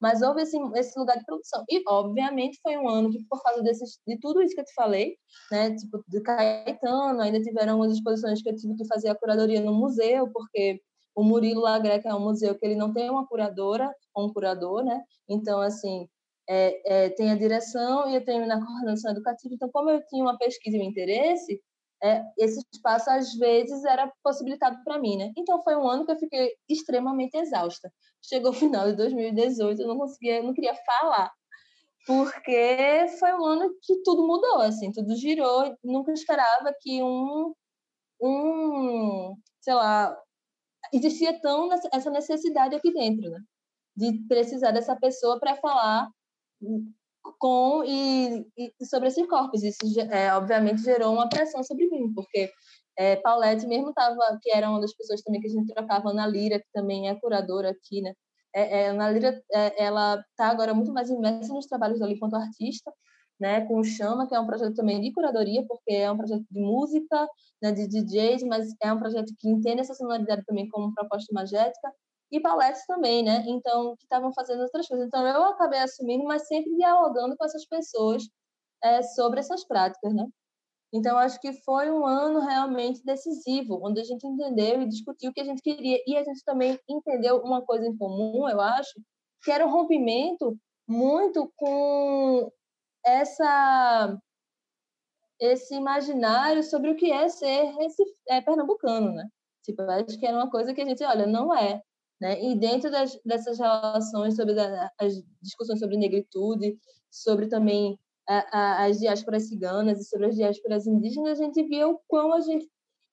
[0.00, 1.64] Mas houve esse, esse lugar de produção.
[1.68, 4.74] E, obviamente, foi um ano que, por causa desses, de tudo isso que eu te
[4.74, 5.16] falei,
[5.50, 9.60] né, tipo, de Caetano, ainda tiveram umas exposições que eu tive que fazer a curadoria
[9.60, 10.80] no museu, porque
[11.14, 14.84] o Murilo Lagreca é um museu que ele não tem uma curadora ou um curador,
[14.84, 15.02] né?
[15.28, 16.08] Então, assim,
[16.48, 19.54] é, é, tem a direção e eu tenho na coordenação educativa.
[19.54, 21.60] Então, como eu tinha uma pesquisa e um interesse,
[22.02, 25.32] é, esse espaço às vezes era possibilitado para mim, né?
[25.36, 27.92] Então foi um ano que eu fiquei extremamente exausta.
[28.22, 31.30] Chegou o final de 2018, eu não conseguia, não queria falar,
[32.06, 35.76] porque foi um ano que tudo mudou, assim, tudo girou.
[35.84, 37.52] Nunca esperava que um,
[38.22, 40.16] um, sei lá,
[40.92, 43.40] existia tão essa necessidade aqui dentro, né?
[43.96, 46.08] De precisar dessa pessoa para falar
[47.38, 49.62] com e, e, sobre esses corpos.
[49.62, 49.78] Isso,
[50.10, 52.50] é, obviamente, gerou uma pressão sobre mim, porque
[52.98, 56.26] é, Paulette mesmo estava, que era uma das pessoas também que a gente trocava, Ana
[56.26, 58.12] Lira, que também é curadora aqui, né?
[58.54, 62.34] É, é, Ana Lira, é, ela está agora muito mais imersa nos trabalhos dela enquanto
[62.34, 62.92] artista,
[63.38, 66.44] né, com o Chama, que é um projeto também de curadoria, porque é um projeto
[66.50, 67.28] de música,
[67.62, 71.92] né, de DJs, mas é um projeto que entende essa sonoridade também como proposta magética,
[72.30, 73.44] e paletes também, né?
[73.46, 75.06] Então, que estavam fazendo outras coisas.
[75.06, 78.22] Então, eu acabei assumindo, mas sempre dialogando com essas pessoas
[78.82, 80.26] é, sobre essas práticas, né?
[80.92, 85.32] Então, acho que foi um ano realmente decisivo, onde a gente entendeu e discutiu o
[85.34, 85.98] que a gente queria.
[86.06, 88.92] E a gente também entendeu uma coisa em comum, eu acho,
[89.42, 90.56] que era o um rompimento
[90.86, 92.50] muito com
[93.04, 94.18] essa
[95.40, 99.28] esse imaginário sobre o que é ser esse é, pernambucano, né?
[99.62, 101.80] Tipo, acho que era uma coisa que a gente, olha, não é.
[102.20, 102.42] Né?
[102.42, 104.54] E dentro das, dessas relações sobre
[104.98, 106.76] as discussões sobre negritude,
[107.10, 107.98] sobre também
[108.28, 112.32] a, a, as diásporas ciganas e sobre as diásporas indígenas, a gente via o quão
[112.32, 112.68] a gente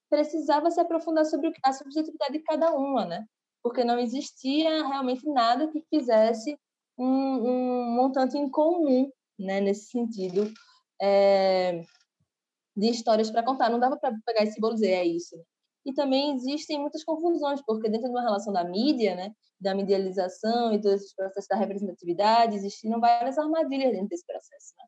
[0.10, 3.26] precisava se aprofundar sobre a subjetividade de cada uma, né?
[3.64, 6.58] Porque não existia realmente nada que fizesse
[6.98, 9.60] um, um montante em comum, né?
[9.62, 10.52] Nesse sentido
[11.02, 11.82] é,
[12.76, 13.70] de histórias para contar.
[13.70, 15.36] Não dava para pegar esse bolo e dizer é isso.
[15.86, 20.74] E também existem muitas confusões, porque dentro de uma relação da mídia, né, da medialização
[20.74, 24.74] e dos processos da representatividade, existiram várias armadilhas dentro desse processo.
[24.78, 24.86] Né?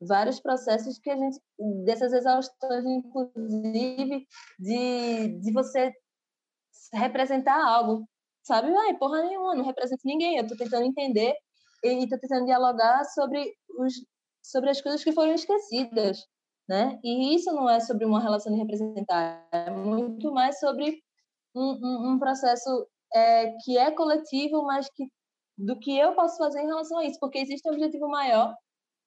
[0.00, 1.38] Vários processos que a gente,
[1.84, 4.26] dessas exaustões, inclusive,
[4.58, 5.92] de, de você
[6.94, 8.08] representar algo,
[8.42, 8.74] sabe?
[8.74, 11.34] Ai, porra nenhuma, não represento ninguém, eu estou tentando entender
[11.84, 13.94] e estou tentando dialogar sobre, os,
[14.42, 16.24] sobre as coisas que foram esquecidas,
[16.68, 16.98] né?
[17.02, 21.00] E isso não é sobre uma relação de representar, é muito mais sobre
[21.54, 25.04] um, um, um processo é, que é coletivo, mas que
[25.56, 28.54] do que eu posso fazer em relação a isso, porque existe um objetivo maior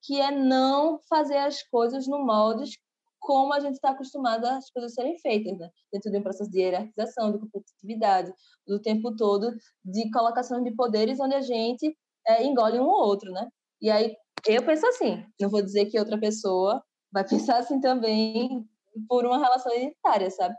[0.02, 2.76] que é não fazer as coisas no moldes
[3.22, 5.70] como a gente está acostumado as coisas serem feitas, né?
[5.92, 8.32] Dentro de um processo de hierarquização, de competitividade,
[8.66, 9.54] do tempo todo
[9.84, 11.96] de colocação de poderes onde a gente
[12.26, 13.48] é, engole um ou outro, né?
[13.80, 14.14] E aí
[14.46, 16.82] eu penso assim, não vou dizer que outra pessoa
[17.12, 18.66] vai pensar assim também
[19.08, 20.54] por uma relação identitária, sabe?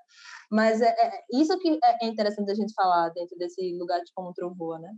[0.51, 4.33] Mas é, é, isso que é interessante a gente falar dentro desse lugar de como
[4.33, 4.91] trovoa, né?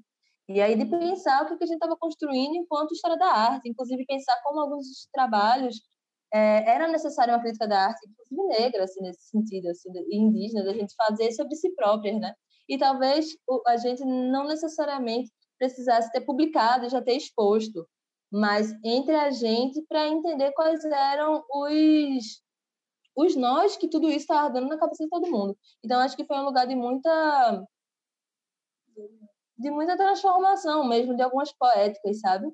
[0.48, 4.06] E aí de pensar o que a gente estava construindo enquanto história da arte, inclusive
[4.06, 5.82] pensar como alguns trabalhos
[6.34, 10.66] é, era necessária uma crítica da arte, inclusive negra, assim, nesse sentido, assim, e indígena,
[10.66, 12.34] da gente fazer sobre si próprias, né?
[12.68, 13.28] E talvez
[13.68, 17.88] a gente não necessariamente precisasse ter publicado já ter exposto,
[18.32, 22.44] mas entre a gente para entender quais eram os
[23.18, 25.58] os nós que tudo isso estava dando na cabeça de todo mundo.
[25.84, 27.66] Então acho que foi um lugar de muita
[29.58, 32.48] de muita transformação mesmo de algumas poéticas, sabe?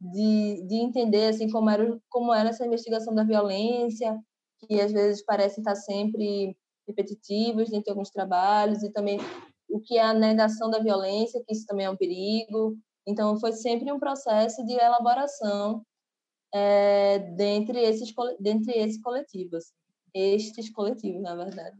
[0.00, 4.20] De, de entender assim como era como era essa investigação da violência
[4.66, 6.56] que às vezes parece estar sempre
[6.86, 9.18] repetitivos dentro de alguns trabalhos e também
[9.68, 12.76] o que é a negação da violência, que isso também é um perigo,
[13.06, 15.84] então, foi sempre um processo de elaboração
[16.54, 19.72] é, dentre, esses, dentre esses coletivos,
[20.14, 21.78] estes coletivos, na verdade.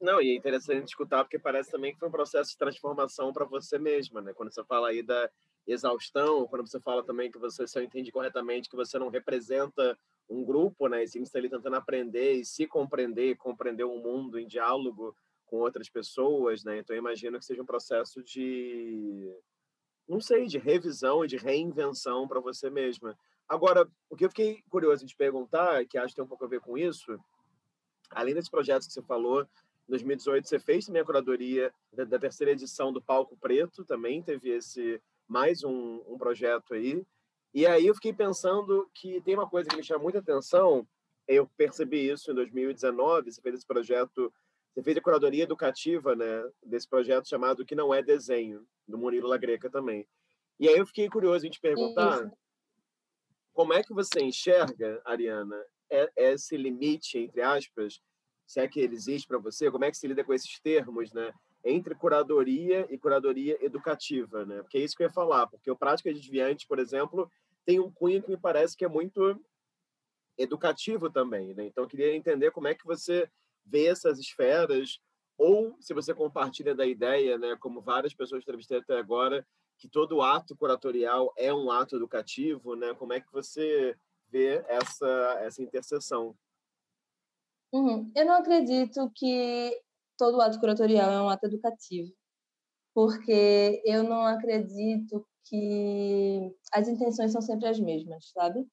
[0.00, 3.44] Não, e é interessante escutar, porque parece também que foi um processo de transformação para
[3.44, 4.32] você mesma, né?
[4.32, 5.30] Quando você fala aí da
[5.66, 10.42] exaustão, quando você fala também que você só entende corretamente que você não representa um
[10.42, 11.02] grupo, né?
[11.04, 15.14] E sim está ali tentando aprender e se compreender, compreender o um mundo em diálogo
[15.44, 16.78] com outras pessoas, né?
[16.78, 19.30] Então, eu imagino que seja um processo de
[20.10, 23.16] não sei, de revisão e de reinvenção para você mesma.
[23.48, 26.48] Agora, o que eu fiquei curioso de perguntar, que acho que tem um pouco a
[26.48, 27.16] ver com isso,
[28.10, 32.18] além desses projetos que você falou, em 2018 você fez também a curadoria da, da
[32.18, 37.06] terceira edição do Palco Preto, também teve esse mais um, um projeto aí.
[37.54, 40.84] E aí eu fiquei pensando que tem uma coisa que me chama muita atenção,
[41.28, 44.32] eu percebi isso em 2019, você fez esse projeto
[44.82, 49.70] fez a curadoria educativa né, desse projeto chamado Que Não É Desenho, do Murilo Lagreca
[49.70, 50.06] também.
[50.58, 52.32] E aí eu fiquei curioso em te perguntar Isso.
[53.52, 55.58] como é que você enxerga, Ariana,
[56.16, 58.00] esse limite, entre aspas,
[58.46, 61.12] se é que ele existe para você, como é que se lida com esses termos,
[61.12, 61.32] né?
[61.64, 64.62] entre curadoria e curadoria educativa, né?
[64.62, 67.30] Porque é isso que eu ia falar, porque o Prática Desviante, por exemplo,
[67.64, 69.38] tem um cunho que me parece que é muito
[70.38, 71.66] educativo também, né?
[71.66, 73.30] Então, eu queria entender como é que você
[73.64, 75.00] vê essas esferas,
[75.38, 79.46] ou se você compartilha da ideia, né, como várias pessoas entrevistei até agora,
[79.78, 82.94] que todo ato curatorial é um ato educativo, né?
[82.94, 83.96] Como é que você
[84.28, 86.36] vê essa essa interseção?
[87.72, 88.10] Uhum.
[88.14, 89.72] Eu não acredito que
[90.18, 92.12] todo ato curatorial é um ato educativo,
[92.94, 98.66] porque eu não acredito que as intenções são sempre as mesmas, sabe?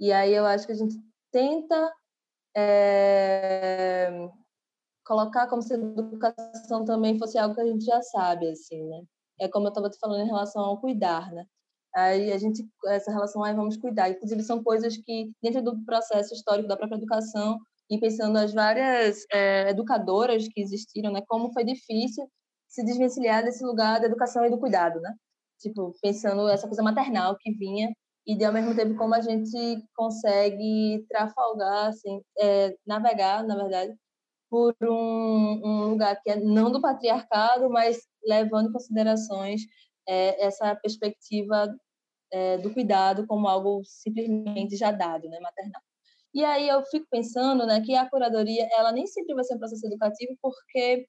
[0.00, 0.96] E aí eu acho que a gente
[1.32, 1.92] tenta
[2.58, 4.28] é,
[5.04, 9.02] colocar como se educação também fosse algo que a gente já sabe, assim, né?
[9.40, 11.44] É como eu estava te falando em relação ao cuidar, né?
[11.94, 14.10] Aí a gente, essa relação, aí vamos cuidar.
[14.10, 17.58] Inclusive, são coisas que, dentro do processo histórico da própria educação,
[17.90, 21.22] e pensando as várias é, educadoras que existiram, né?
[21.26, 22.28] Como foi difícil
[22.68, 25.14] se desvencilhar desse lugar da educação e do cuidado, né?
[25.58, 27.90] Tipo, pensando essa coisa maternal que vinha
[28.28, 33.94] e de ao mesmo tempo como a gente consegue trafalgar, assim, é, navegar, na verdade,
[34.50, 39.62] por um, um, lugar que é não do patriarcado, mas levando em considerações
[40.06, 41.74] é, essa perspectiva
[42.30, 45.80] é, do cuidado como algo simplesmente já dado, né, maternal.
[46.34, 49.58] E aí eu fico pensando, né, que a curadoria, ela nem sempre vai ser um
[49.58, 51.06] processo educativo, porque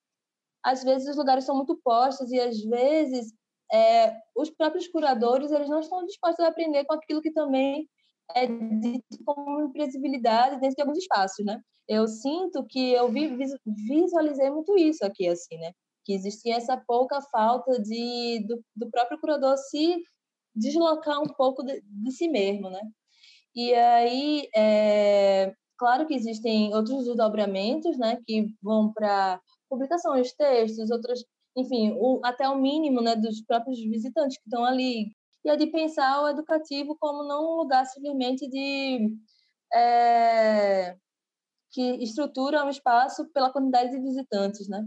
[0.63, 3.33] às vezes os lugares são muito postos e às vezes
[3.71, 7.87] é, os próprios curadores eles não estão dispostos a aprender com aquilo que também
[8.35, 11.59] é dito como imprevisibilidade dentro de alguns espaços, né?
[11.87, 15.71] Eu sinto que eu vi, visualizei muito isso aqui, assim, né?
[16.05, 19.97] Que existia essa pouca falta de do, do próprio curador se
[20.55, 22.81] deslocar um pouco de, de si mesmo, né?
[23.55, 31.23] E aí, é, claro que existem outros desdobramentos, né, que vão para publicações, textos, outras,
[31.59, 35.11] enfim, o, até o mínimo, né, dos próprios visitantes que estão ali.
[35.43, 39.15] E é de pensar o educativo como não um lugar simplesmente de
[39.73, 40.97] é,
[41.71, 44.85] que estrutura um espaço pela quantidade de visitantes, né?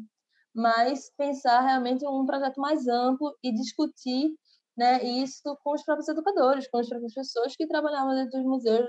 [0.55, 4.35] Mas pensar realmente um projeto mais amplo e discutir
[4.77, 8.89] né, isso com os próprios educadores, com as próprias pessoas que trabalhavam dentro dos museus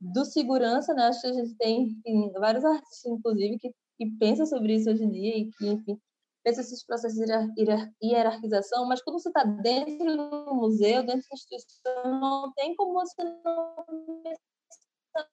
[0.00, 1.04] do segurança, né?
[1.04, 5.04] Acho que a gente tem enfim, vários artistas, inclusive, que, que pensam sobre isso hoje
[5.04, 5.98] em dia e que, enfim,
[6.42, 7.64] pensa esses processos de
[8.02, 13.22] hierarquização, mas quando você está dentro do museu, dentro da instituição, não tem como você
[13.24, 13.84] não
[14.24, 15.30] pensar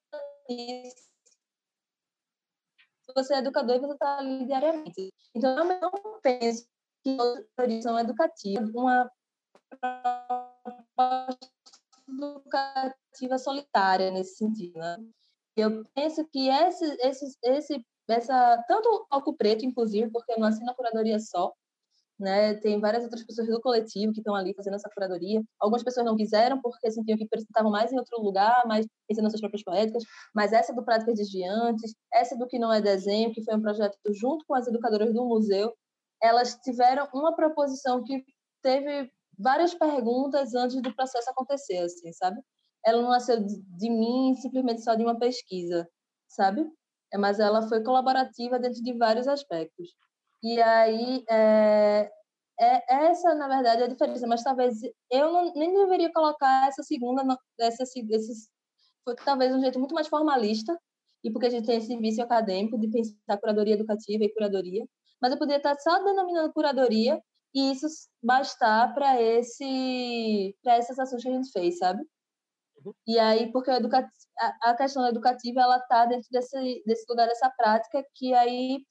[0.48, 1.10] nisso.
[3.14, 5.12] Você é educador e você está ali diariamente.
[5.34, 6.66] Então, eu não penso
[7.02, 7.16] que
[7.56, 9.10] a orientação educativa, uma
[12.08, 14.78] educativa solitária nesse sentido.
[14.78, 14.96] Né?
[15.56, 20.74] Eu penso que esse, esse, esse, essa, tanto Alco Preto, inclusive, porque não assino a
[20.74, 21.52] curadoria só,
[22.20, 22.54] né?
[22.54, 25.42] Tem várias outras pessoas do coletivo que estão ali fazendo essa curadoria.
[25.58, 29.40] Algumas pessoas não quiseram porque sentiam que estavam mais em outro lugar, mais nas suas
[29.40, 30.04] próprias poéticas.
[30.34, 33.96] Mas essa do Práticas Desviantes, essa do Que Não É Desenho, que foi um projeto
[34.10, 35.72] junto com as educadoras do museu,
[36.22, 38.22] elas tiveram uma proposição que
[38.62, 42.38] teve várias perguntas antes do processo acontecer, assim, sabe?
[42.84, 45.88] Ela não nasceu de mim simplesmente só de uma pesquisa,
[46.28, 46.70] sabe?
[47.12, 49.90] É, mas ela foi colaborativa dentro de vários aspectos.
[50.42, 52.10] E aí, é,
[52.60, 54.26] é essa, na verdade, é a diferença.
[54.26, 54.76] Mas talvez
[55.10, 57.22] eu não, nem deveria colocar essa segunda,
[57.58, 58.48] essa, esses,
[59.04, 60.78] foi talvez um jeito muito mais formalista,
[61.24, 64.86] e porque a gente tem esse vício acadêmico de pensar curadoria educativa e curadoria,
[65.20, 67.20] mas eu poderia estar só denominando curadoria
[67.54, 67.86] e isso
[68.22, 72.02] bastar para esse para essas ações que a gente fez, sabe?
[72.84, 72.92] Uhum.
[73.06, 78.04] E aí, porque a, a questão educativa ela tá dentro desse desse lugar dessa prática
[78.14, 78.84] que aí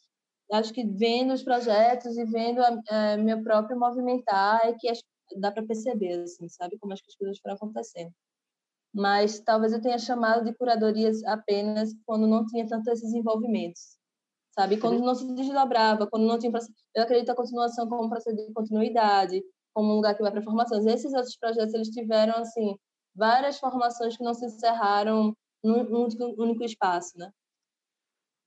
[0.51, 4.91] acho que vendo os projetos e vendo a, a meu próprio movimentar é que
[5.37, 8.11] dá para perceber assim, sabe como as coisas foram acontecendo.
[8.93, 13.99] Mas talvez eu tenha chamado de curadorias apenas quando não tinha tanto esses envolvimentos
[14.59, 14.77] sabe?
[14.77, 16.51] Quando não se desdobrava, quando não tinha...
[16.95, 19.41] Eu acredito a continuação como um processo de continuidade,
[19.73, 20.85] como um lugar que vai para formações.
[20.85, 22.75] Esses outros projetos, eles tiveram, assim,
[23.19, 26.07] várias formações que não se encerraram num
[26.37, 27.29] único espaço, né?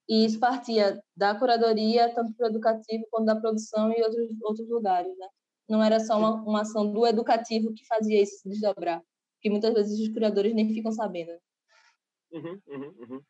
[0.09, 4.67] E isso partia da curadoria, tanto para o educativo quanto da produção e outros, outros
[4.67, 5.27] lugares, né?
[5.69, 9.01] Não era só uma, uma ação do educativo que fazia isso se desdobrar,
[9.39, 11.31] que muitas vezes os curadores nem ficam sabendo.
[12.31, 13.21] Uhum, uhum, uhum.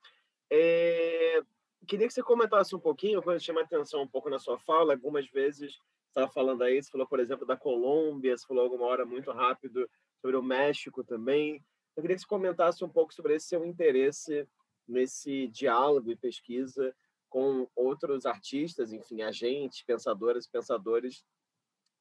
[0.50, 1.42] É,
[1.86, 5.30] queria que você comentasse um pouquinho, quando chama atenção um pouco na sua fala, algumas
[5.30, 5.74] vezes
[6.08, 9.88] estava falando aí, você falou, por exemplo, da Colômbia, você falou alguma hora muito rápido
[10.24, 11.62] sobre o México também.
[11.98, 14.48] Eu queria que você comentasse um pouco sobre esse seu interesse
[14.88, 16.96] nesse diálogo e pesquisa
[17.30, 21.26] com outros artistas, enfim, agentes, pensadoras, pensadores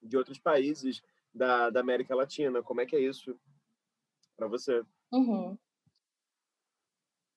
[0.00, 1.02] de outros países
[1.34, 2.62] da, da América Latina.
[2.62, 3.36] Como é que é isso
[4.36, 4.84] para você?
[5.12, 5.58] Uhum.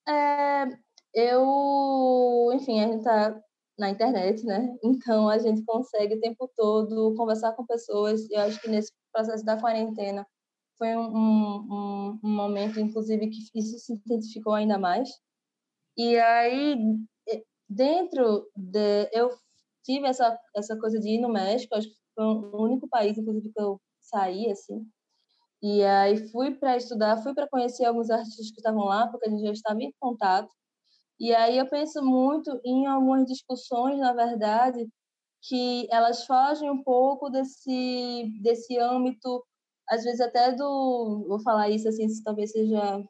[0.07, 0.65] É,
[1.15, 3.41] eu, enfim, a gente está
[3.77, 4.77] na internet, né?
[4.83, 8.29] Então a gente consegue o tempo todo conversar com pessoas.
[8.29, 10.27] Eu acho que nesse processo da quarentena
[10.77, 15.09] foi um, um, um momento, inclusive, que isso se intensificou ainda mais.
[15.97, 16.77] E aí,
[17.69, 19.09] dentro de.
[19.13, 19.29] Eu
[19.83, 23.51] tive essa, essa coisa de ir no México, acho que foi o único país, inclusive,
[23.53, 24.85] que eu saí, assim.
[25.61, 29.31] E aí fui para estudar, fui para conhecer alguns artistas que estavam lá, porque a
[29.31, 30.49] gente já estava em contato.
[31.19, 34.87] E aí eu penso muito em algumas discussões, na verdade,
[35.43, 39.43] que elas fogem um pouco desse desse âmbito,
[39.89, 43.03] às vezes até do, vou falar isso assim, talvez seja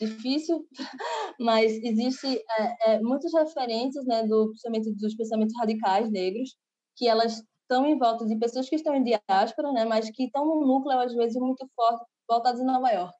[0.00, 0.64] difícil,
[1.40, 2.26] mas existe
[2.58, 6.56] é, é, muitas referências, né, do principalmente dos pensamentos radicais negros,
[6.96, 10.44] que elas estão em volta de pessoas que estão em diáspora, né, mas que estão
[10.46, 13.14] num núcleo às vezes muito forte, voltados em Nova York,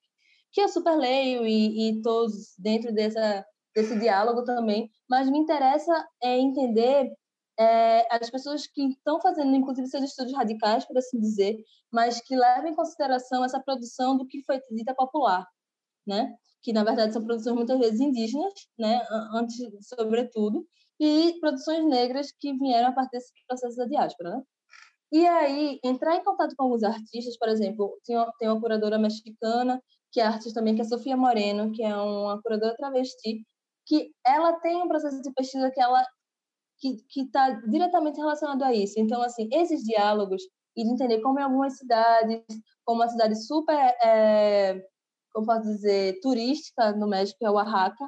[0.53, 5.93] que eu super leio e, e todos dentro dessa desse diálogo também, mas me interessa
[6.23, 7.11] é entender
[7.59, 11.57] é, as pessoas que estão fazendo, inclusive, seus estudos radicais, por assim dizer,
[11.93, 15.47] mas que levam em consideração essa produção do que foi dita popular,
[16.07, 16.35] né?
[16.63, 19.01] Que na verdade são produções muitas vezes indígenas, né?
[19.33, 19.57] Antes,
[19.89, 20.67] sobretudo,
[21.01, 24.43] e produções negras que vieram a partir desse processo da diáspora, né?
[25.13, 28.99] E aí, entrar em contato com alguns artistas, por exemplo, tem uma, tem uma curadora
[28.99, 29.81] mexicana,
[30.13, 33.47] que é artista também, que é Sofia Moreno, que é uma curadora travesti,
[33.87, 36.05] que ela tem um processo de pesquisa que ela
[36.79, 38.95] que está diretamente relacionado a isso.
[38.99, 40.43] Então, assim, esses diálogos
[40.77, 42.43] e de entender como em algumas cidades,
[42.85, 44.85] como uma cidade super, é,
[45.33, 48.07] como posso dizer, turística no México, que é Oaxaca,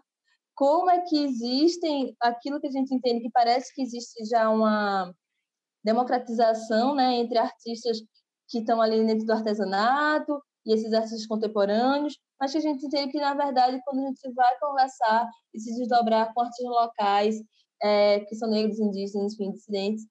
[0.55, 5.15] como é que existem aquilo que a gente entende que parece que existe já uma
[5.85, 7.99] democratização né, entre artistas
[8.49, 13.13] que estão ali dentro do artesanato e esses artistas contemporâneos, mas que a gente entende
[13.13, 17.37] que, na verdade, quando a gente vai conversar e se desdobrar com artistas locais,
[17.83, 20.07] é, que são negros, indígenas, enfim, dissidentes,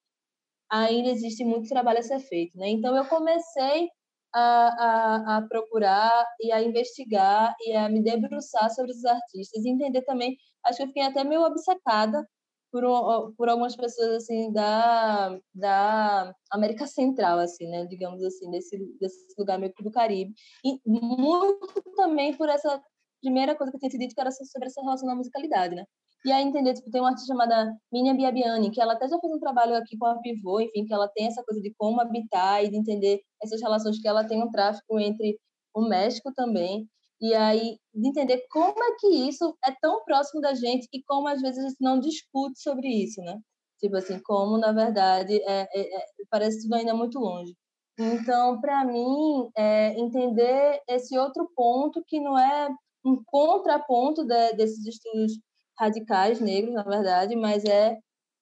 [0.70, 2.56] ainda existe muito trabalho a ser feito.
[2.58, 2.68] Né?
[2.70, 3.88] Então, eu comecei
[4.34, 9.70] a, a, a, procurar e a investigar e a me debruçar sobre esses artistas e
[9.70, 12.26] entender também, acho que eu fiquei até meio obcecada
[12.70, 18.76] por, um, por algumas pessoas assim da, da América Central assim né digamos assim desse
[19.00, 22.80] desse lugar meio que do Caribe e muito também por essa
[23.20, 25.84] primeira coisa que eu tinha te dito que era sobre essa relação da musicalidade né
[26.24, 29.32] e aí entender tipo tem uma artista chamada Minia Biabiani que ela até já fez
[29.32, 32.64] um trabalho aqui com a Pivô enfim que ela tem essa coisa de como habitar
[32.64, 35.38] e de entender essas relações que ela tem um tráfico entre
[35.74, 36.88] o México também
[37.20, 41.26] e aí, de entender como é que isso é tão próximo da gente e como
[41.26, 43.40] às vezes a gente não discute sobre isso, né?
[43.80, 47.54] Tipo assim, como na verdade é, é, é parece tudo ainda muito longe.
[47.98, 52.68] Então, para mim, é entender esse outro ponto que não é
[53.04, 55.32] um contraponto de, desses estudos
[55.78, 57.96] radicais negros, na verdade, mas é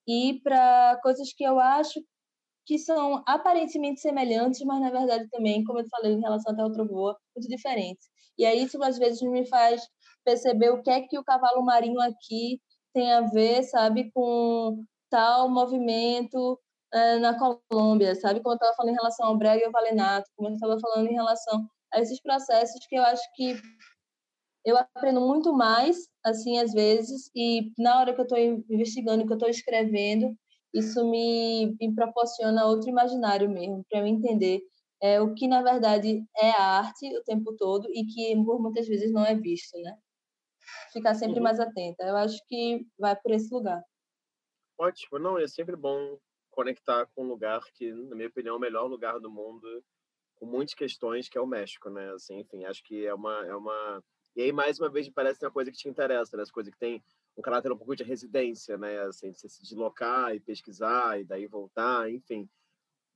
[0.06, 2.00] ir para coisas que eu acho
[2.66, 6.84] que são aparentemente semelhantes, mas na verdade também, como eu falei em relação até outra
[6.84, 8.08] voa, muito diferentes.
[8.38, 9.82] E aí isso às vezes me faz
[10.24, 12.60] perceber o que é que o cavalo marinho aqui
[12.92, 16.58] tem a ver, sabe, com tal movimento
[16.92, 18.42] é, na Colômbia, sabe?
[18.42, 21.08] Como eu estava falando em relação ao brega e ao valenato, como eu estava falando
[21.08, 23.54] em relação a esses processos que eu acho que
[24.66, 29.32] eu aprendo muito mais, assim, às vezes, e na hora que eu estou investigando, que
[29.32, 30.36] eu estou escrevendo,
[30.74, 34.60] isso me, me proporciona outro imaginário mesmo, para eu entender
[35.00, 39.24] é, o que na verdade é arte o tempo todo e que muitas vezes não
[39.24, 39.96] é visto, né?
[40.92, 41.44] Ficar sempre uhum.
[41.44, 42.04] mais atenta.
[42.04, 43.82] Eu acho que vai por esse lugar.
[44.78, 46.18] Ótimo, não, é sempre bom
[46.50, 49.84] conectar com um lugar que, na minha opinião, é o melhor lugar do mundo,
[50.34, 52.10] com muitas questões, que é o México, né?
[52.12, 54.02] Assim, enfim, acho que é uma, é uma...
[54.36, 56.42] E aí, mais uma vez, parece uma coisa que te interessa, né?
[56.42, 57.02] As coisas que tem
[57.34, 59.00] um caráter um pouco de residência, né?
[59.00, 62.46] Assim, de se deslocar e pesquisar e daí voltar, enfim.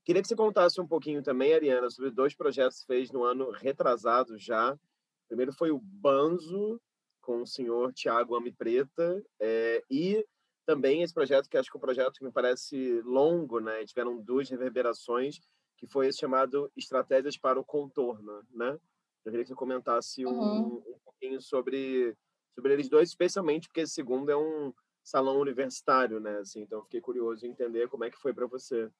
[0.03, 3.51] Queria que você contasse um pouquinho também, Ariana, sobre dois projetos que fez no ano
[3.51, 4.73] retrasado já.
[4.73, 6.81] O primeiro foi o Banzo,
[7.21, 10.27] com o senhor Tiago Ame Preta, é, e
[10.65, 13.85] também esse projeto, que acho que é um projeto que me parece longo, né?
[13.85, 15.39] Tiveram duas reverberações,
[15.77, 18.79] que foi esse chamado Estratégias para o Contorno, né?
[19.25, 20.83] Eu queria que você comentasse um, uhum.
[20.87, 22.17] um pouquinho sobre,
[22.55, 26.39] sobre eles dois, especialmente porque esse segundo é um salão universitário, né?
[26.39, 28.91] Assim, então, fiquei curioso em entender como é que foi para você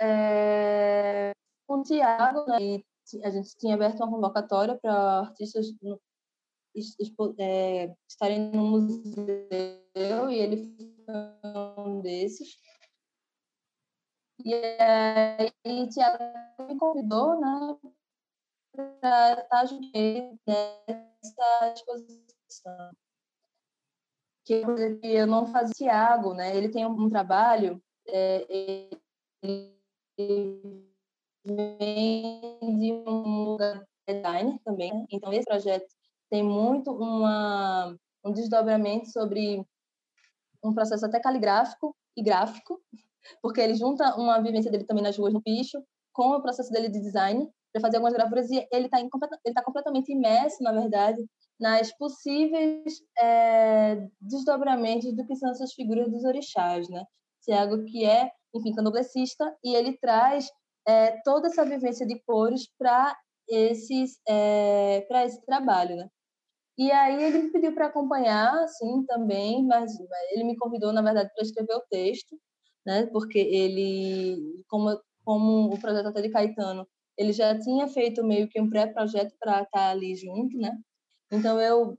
[0.00, 1.32] é,
[1.66, 2.82] com o Tiago, né,
[3.24, 5.66] a gente tinha aberto uma convocatória para artistas
[7.38, 10.56] é, estarem no museu e ele
[11.04, 12.58] foi um desses.
[14.44, 16.22] E aí, Tiago
[16.68, 17.76] me convidou, né,
[19.00, 19.90] para estar junto
[20.46, 22.90] nessa exposição.
[24.44, 24.62] Que
[25.02, 26.56] eu não fazia Tiago, né?
[26.56, 29.00] Ele tem um, trabalho, é, ele
[31.44, 35.04] vem de um lugar designer também, né?
[35.10, 35.86] então esse projeto
[36.30, 39.62] tem muito uma, um desdobramento sobre
[40.64, 42.80] um processo até caligráfico e gráfico,
[43.42, 46.88] porque ele junta uma vivência dele também nas ruas no picho com o processo dele
[46.88, 48.98] de design para fazer algumas gravuras e ele está
[49.54, 51.24] tá completamente imerso, na verdade,
[51.58, 57.04] nas possíveis é, desdobramentos do que são essas figuras dos orixás, né?
[57.42, 60.50] Tiago que é, enfim, candomblessista e ele traz
[60.86, 63.16] é, toda essa vivência de cores para
[63.48, 66.08] esses é, para esse trabalho, né?
[66.76, 69.92] E aí ele me pediu para acompanhar, assim, também, mas
[70.30, 72.38] ele me convidou, na verdade, para escrever o texto,
[72.86, 73.06] né?
[73.06, 74.96] Porque ele, como
[75.28, 76.88] como o projeto até de Caetano,
[77.18, 80.78] ele já tinha feito meio que um pré-projeto para estar tá ali junto, né?
[81.32, 81.98] Então eu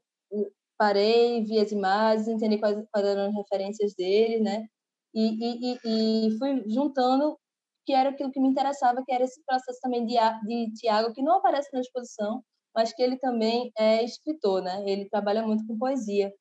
[0.78, 4.66] parei, vi as imagens, entendi quais, quais eram as referências dele, né?
[5.14, 7.38] E, e, e, fui juntando
[7.86, 10.16] que era aquilo que me interessava, que era esse processo também de,
[10.48, 12.42] de Tiago, que não aparece na exposição,
[12.74, 14.84] mas que ele também é escritor, né?
[14.88, 16.32] Ele trabalha muito com poesia.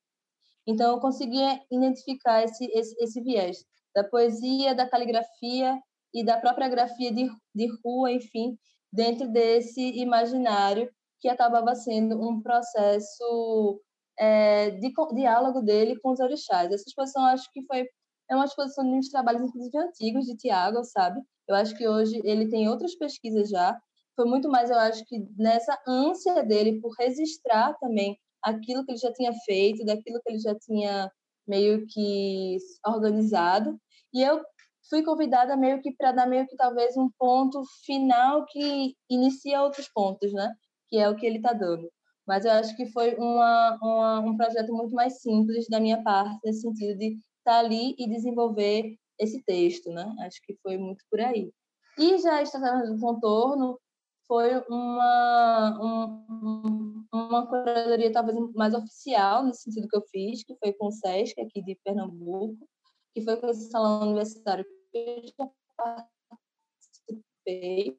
[0.66, 3.64] Então, eu conseguia identificar esse, esse, esse viés
[3.94, 5.80] da poesia, da caligrafia
[6.14, 8.58] e da própria grafia de, de rua, enfim,
[8.92, 10.90] dentro desse imaginário
[11.20, 13.80] que acabava sendo um processo
[14.18, 16.72] é, de diálogo dele com os orixás.
[16.72, 17.86] Essa exposição, acho que foi
[18.30, 21.20] é uma exposição de uns trabalhos, inclusive, antigos de Tiago, sabe?
[21.48, 23.78] Eu acho que hoje ele tem outras pesquisas já.
[24.14, 28.98] Foi muito mais, eu acho que nessa ânsia dele por registrar também aquilo que ele
[28.98, 31.10] já tinha feito, daquilo que ele já tinha
[31.46, 33.78] meio que organizado.
[34.12, 34.42] E eu
[34.88, 39.88] fui convidada meio que para dar meio que talvez um ponto final que inicia outros
[39.88, 40.52] pontos, né?
[40.88, 41.90] Que é o que ele está dando.
[42.26, 46.38] Mas eu acho que foi uma, uma, um projeto muito mais simples da minha parte,
[46.44, 50.14] nesse sentido de estar tá ali e desenvolver esse texto, né?
[50.20, 51.50] Acho que foi muito por aí.
[51.98, 53.78] E já Estratégia do Contorno
[54.26, 60.72] foi uma, um, uma curadoria talvez mais oficial, nesse sentido que eu fiz, que foi
[60.74, 62.68] com o SESC, aqui de Pernambuco,
[63.14, 67.98] que foi com esse salão universitário eu já participei.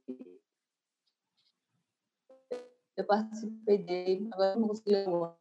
[2.97, 5.37] Eu participei dele, agora não consigo lembrar,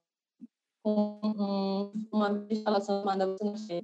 [0.83, 3.83] com uma instalação chamada Você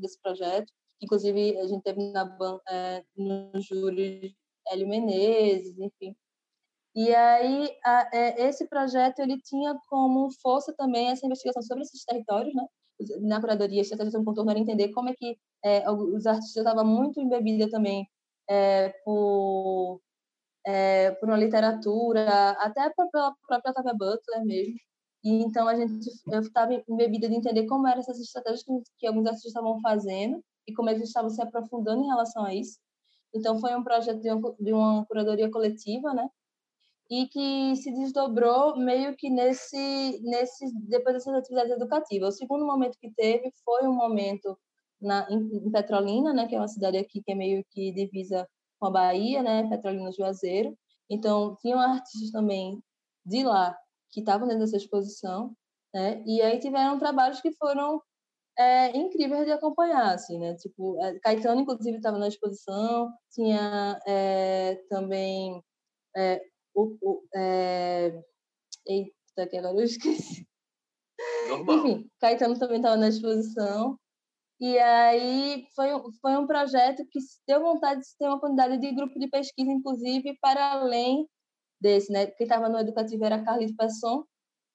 [0.00, 0.72] desse projeto.
[1.02, 2.36] Inclusive, a gente teve na,
[2.68, 4.36] é, no júri
[4.68, 6.14] Hélio Menezes, enfim.
[6.94, 12.04] E aí, a, é, esse projeto ele tinha como força também essa investigação sobre esses
[12.04, 12.64] territórios, né?
[13.20, 16.84] Na curadoria, a estratégia um contorno era entender como é que é, os artistas estavam
[16.84, 18.06] muito embebidos também
[18.48, 20.00] é, por,
[20.66, 24.74] é, por uma literatura, até pela própria Octavia Butler mesmo.
[25.22, 29.26] E então a gente, estava embebida de entender como eram essas estratégias que, que alguns
[29.26, 32.78] artistas estavam fazendo e como eles estavam se aprofundando em relação a isso.
[33.34, 36.28] Então foi um projeto de, um, de uma curadoria coletiva, né?
[37.10, 42.36] E que se desdobrou meio que nesse, nesse depois dessas atividades educativas.
[42.36, 44.56] O segundo momento que teve foi um momento
[45.00, 48.48] na, em, Petrolina, né, que é uma cidade aqui que é meio que divisa
[48.78, 50.76] com a Bahia, né, Petrolina Juazeiro.
[51.08, 52.80] Então, tinham artistas também
[53.26, 53.76] de lá
[54.12, 55.54] que estavam dentro dessa exposição,
[55.92, 58.00] né, e aí tiveram trabalhos que foram
[58.56, 64.76] é, incríveis de acompanhar, assim, né, tipo, é, Caetano, inclusive, estava na exposição, tinha é,
[64.88, 65.62] também
[66.16, 66.40] é,
[66.74, 68.22] o, o, é...
[68.86, 70.46] Eita, que agora eu esqueci.
[71.48, 71.78] Normal.
[71.78, 73.98] Enfim, Caetano também estava na exposição.
[74.60, 75.88] E aí foi,
[76.20, 80.36] foi um projeto que deu vontade de ter uma quantidade de grupo de pesquisa, inclusive,
[80.40, 81.26] para além
[81.80, 82.26] desse, né?
[82.26, 84.22] Quem estava no educativo era Carlito Pesson,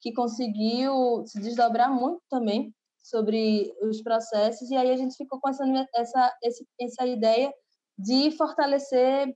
[0.01, 2.73] que conseguiu se desdobrar muito também
[3.03, 5.63] sobre os processos, e aí a gente ficou com essa,
[5.93, 6.37] essa,
[6.81, 7.53] essa ideia
[7.97, 9.31] de fortalecer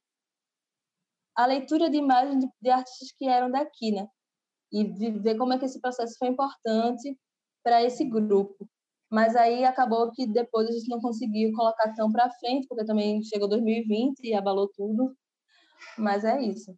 [1.40, 4.06] a leitura de imagens de, de artistas que eram daqui, né?
[4.74, 7.18] E de ver como é que esse processo foi importante
[7.64, 8.70] para esse grupo.
[9.10, 13.24] Mas aí acabou que depois a gente não conseguiu colocar tão para frente, porque também
[13.24, 15.16] chegou 2020 e abalou tudo.
[15.98, 16.76] Mas é isso.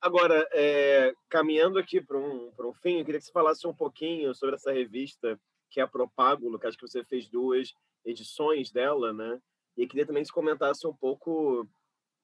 [0.00, 4.34] Agora, é, caminhando aqui para um, um fim, eu queria que você falasse um pouquinho
[4.34, 5.38] sobre essa revista,
[5.70, 7.74] que é a Propágulo, que acho que você fez duas
[8.06, 9.38] edições dela, né?
[9.76, 11.68] E queria também que você comentasse um pouco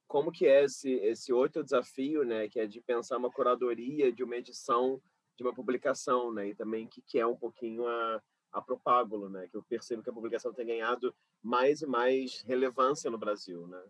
[0.09, 4.25] como que é esse, esse outro desafio, né, que é de pensar uma curadoria de
[4.25, 5.01] uma edição
[5.39, 6.49] de uma publicação, né?
[6.49, 8.21] E também que, que é um pouquinho a,
[8.53, 9.47] a Propágulo, né?
[9.47, 13.81] Que eu percebo que a publicação tem ganhado mais e mais relevância no Brasil, né?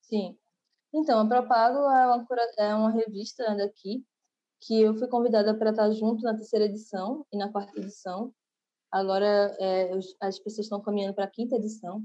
[0.00, 0.38] Sim.
[0.92, 2.26] Então, a Propágulo é uma,
[2.56, 4.04] é uma revista daqui
[4.62, 8.34] que eu fui convidada para estar junto na terceira edição e na quarta edição.
[8.90, 9.90] Agora é,
[10.20, 12.02] as pessoas estão caminhando para a quinta edição.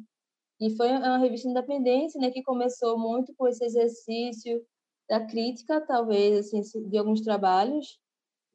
[0.60, 4.66] E foi uma revista independente, né, que começou muito com esse exercício
[5.10, 8.00] da crítica, talvez, assim, de alguns trabalhos.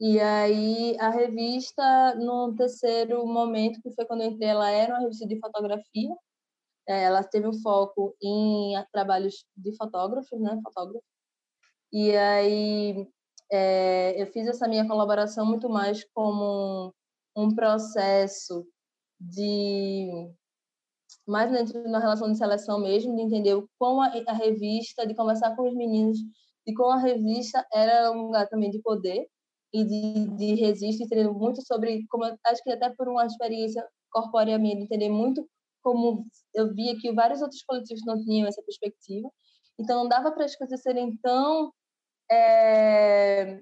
[0.00, 5.00] E aí a revista, no terceiro momento, que foi quando eu entrei, ela era uma
[5.02, 6.16] revista de fotografia.
[6.88, 11.04] É, ela teve um foco em trabalhos de fotógrafos, né, fotógrafo.
[11.92, 13.08] E aí
[13.52, 16.94] é, eu fiz essa minha colaboração muito mais como
[17.36, 18.66] um processo
[19.20, 20.30] de
[21.26, 25.54] mais dentro da relação de seleção mesmo, de entender como a, a, revista, de conversar
[25.54, 26.18] com os meninos,
[26.66, 29.26] de como a revista era um lugar também de poder
[29.72, 34.58] e de, de registro, entendendo muito sobre, como acho que até por uma experiência corpórea
[34.58, 35.46] minha, de entender muito
[35.82, 39.30] como eu via que vários outros coletivos não tinham essa perspectiva.
[39.78, 41.72] Então, não dava para as coisas serem tão
[42.30, 43.60] é,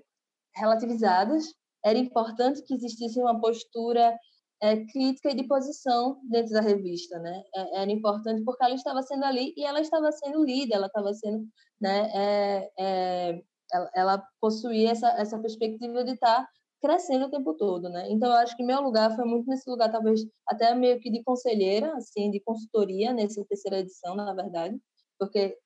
[0.55, 1.45] relativizadas.
[1.85, 4.17] Era importante que existisse uma postura
[4.61, 7.43] é, crítica e de posição dentro da revista, né?
[7.55, 11.13] É, era importante porque ela estava sendo ali e ela estava sendo lida, ela estava
[11.15, 11.47] sendo,
[11.81, 12.11] né?
[12.15, 16.49] É, é, ela, ela, possuía essa essa perspectiva de estar tá
[16.81, 18.11] crescendo o tempo todo, né?
[18.11, 21.23] Então eu acho que meu lugar foi muito nesse lugar, talvez até meio que de
[21.23, 24.77] conselheira, assim, de consultoria nessa terceira edição, na verdade,
[25.19, 25.57] porque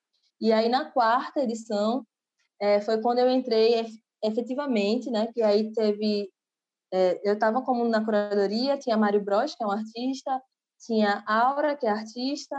[0.40, 2.04] e aí na quarta edição
[2.60, 3.86] é, foi quando eu entrei
[4.22, 5.28] efetivamente, né?
[5.32, 6.30] Que aí teve
[6.92, 10.40] é, eu estava como na curadoria, tinha Mário Bros, que é um artista,
[10.78, 12.56] tinha Aura, que é artista,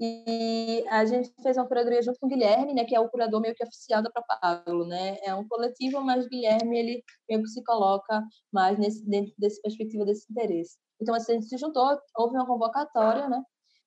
[0.00, 3.40] e a gente fez uma curadoria junto com o Guilherme, né, que é o curador
[3.40, 5.18] meio que oficial da Propaglo, né?
[5.24, 8.22] É um coletivo, mas Guilherme ele meio que se coloca
[8.52, 10.76] mais nesse dentro dessa perspectiva desse interesse.
[11.00, 13.42] Então assim, a gente se juntou, houve uma convocatória, né?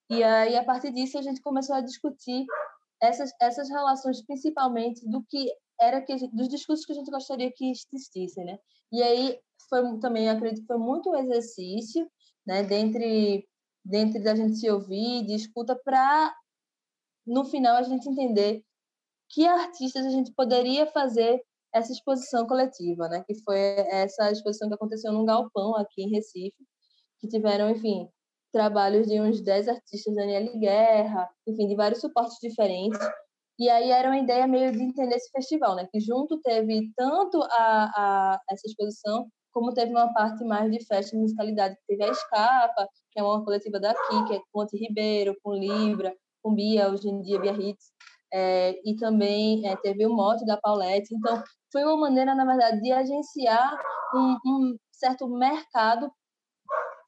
[0.09, 2.45] E aí a partir disso a gente começou a discutir
[3.01, 5.49] essas essas relações principalmente do que
[5.81, 8.59] era que gente, dos discursos que a gente gostaria que existissem, né?
[8.91, 9.39] E aí
[9.69, 12.09] foi também acredito que foi muito um exercício,
[12.45, 13.47] né, dentre
[13.83, 16.35] dentre da gente se ouvir, de escuta para
[17.25, 18.63] no final a gente entender
[19.29, 21.41] que artistas a gente poderia fazer
[21.73, 23.23] essa exposição coletiva, né?
[23.25, 26.67] Que foi essa exposição que aconteceu num galpão aqui em Recife,
[27.19, 28.09] que tiveram, enfim,
[28.51, 32.99] trabalhos de uns 10 artistas, Daniele Guerra, enfim, de vários suportes diferentes,
[33.59, 35.87] e aí era uma ideia meio de entender esse festival, né?
[35.91, 41.15] Que junto teve tanto a, a essa exposição, como teve uma parte mais de festa
[41.15, 44.77] e musicalidade, que teve a Escapa, que é uma coletiva daqui, que é com Monte
[44.77, 47.91] Ribeiro, com Libra, com Bia, hoje em dia Bia Hits,
[48.33, 51.13] é, e também é, teve o mote da Paulette.
[51.13, 53.77] Então, foi uma maneira, na verdade, de agenciar
[54.15, 56.11] um, um certo mercado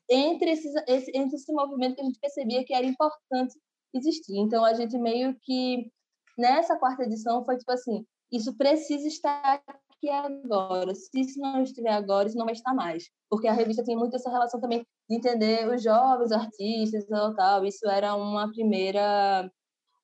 [0.10, 3.53] entre, esses, esse, entre esse movimento que a gente percebia que era importante
[3.94, 4.38] existir.
[4.38, 5.90] Então, a gente meio que
[6.38, 10.93] nessa quarta edição foi tipo assim, isso precisa estar aqui agora.
[10.95, 13.10] Se isso não estiver agora, isso não vai estar mais.
[13.30, 17.65] Porque a revista tem muito essa relação também de entender os jovens artistas e tal.
[17.65, 19.49] Isso era uma primeira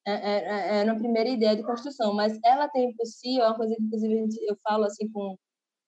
[0.07, 3.45] é, é, é, era uma primeira ideia de construção, mas ela tem por si, é
[3.45, 5.35] uma coisa que inclusive eu falo assim com,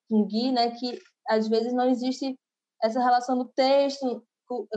[0.09, 2.38] com Gui, né, que às vezes não existe
[2.84, 4.23] essa relação do texto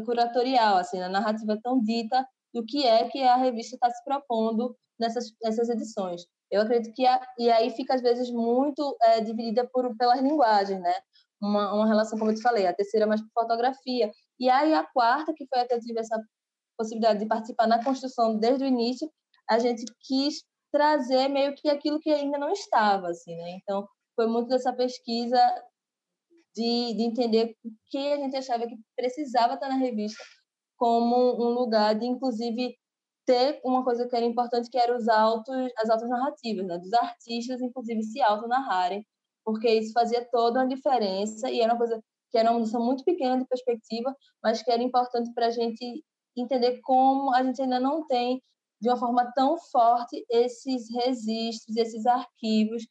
[0.05, 4.77] curatorial, assim, a narrativa tão dita do que é que a revista está se propondo
[4.99, 6.23] nessas, nessas edições.
[6.51, 10.81] Eu acredito que a, e aí fica às vezes muito é, dividida por pelas linguagens,
[10.81, 10.95] né?
[11.41, 14.85] Uma, uma relação como eu te falei, a terceira mais por fotografia e aí a
[14.85, 16.21] quarta que foi a que eu tive essa
[16.77, 19.11] possibilidade de participar na construção desde o início,
[19.49, 20.43] a gente quis
[20.73, 23.59] trazer meio que aquilo que ainda não estava, assim, né?
[23.62, 25.39] Então foi muito dessa pesquisa
[26.55, 30.23] de, de entender o que a gente achava que precisava estar na revista
[30.77, 32.77] como um lugar de, inclusive,
[33.27, 36.79] ter uma coisa que era importante, que era os autos, as autos narrativas, né?
[36.79, 39.07] dos artistas, inclusive, se auto-narrarem,
[39.45, 43.05] porque isso fazia toda uma diferença e era uma coisa que era uma mudança muito
[43.05, 46.05] pequena de perspectiva, mas que era importante para a gente
[46.37, 48.43] entender como a gente ainda não tem,
[48.81, 52.85] de uma forma tão forte, esses registros, esses arquivos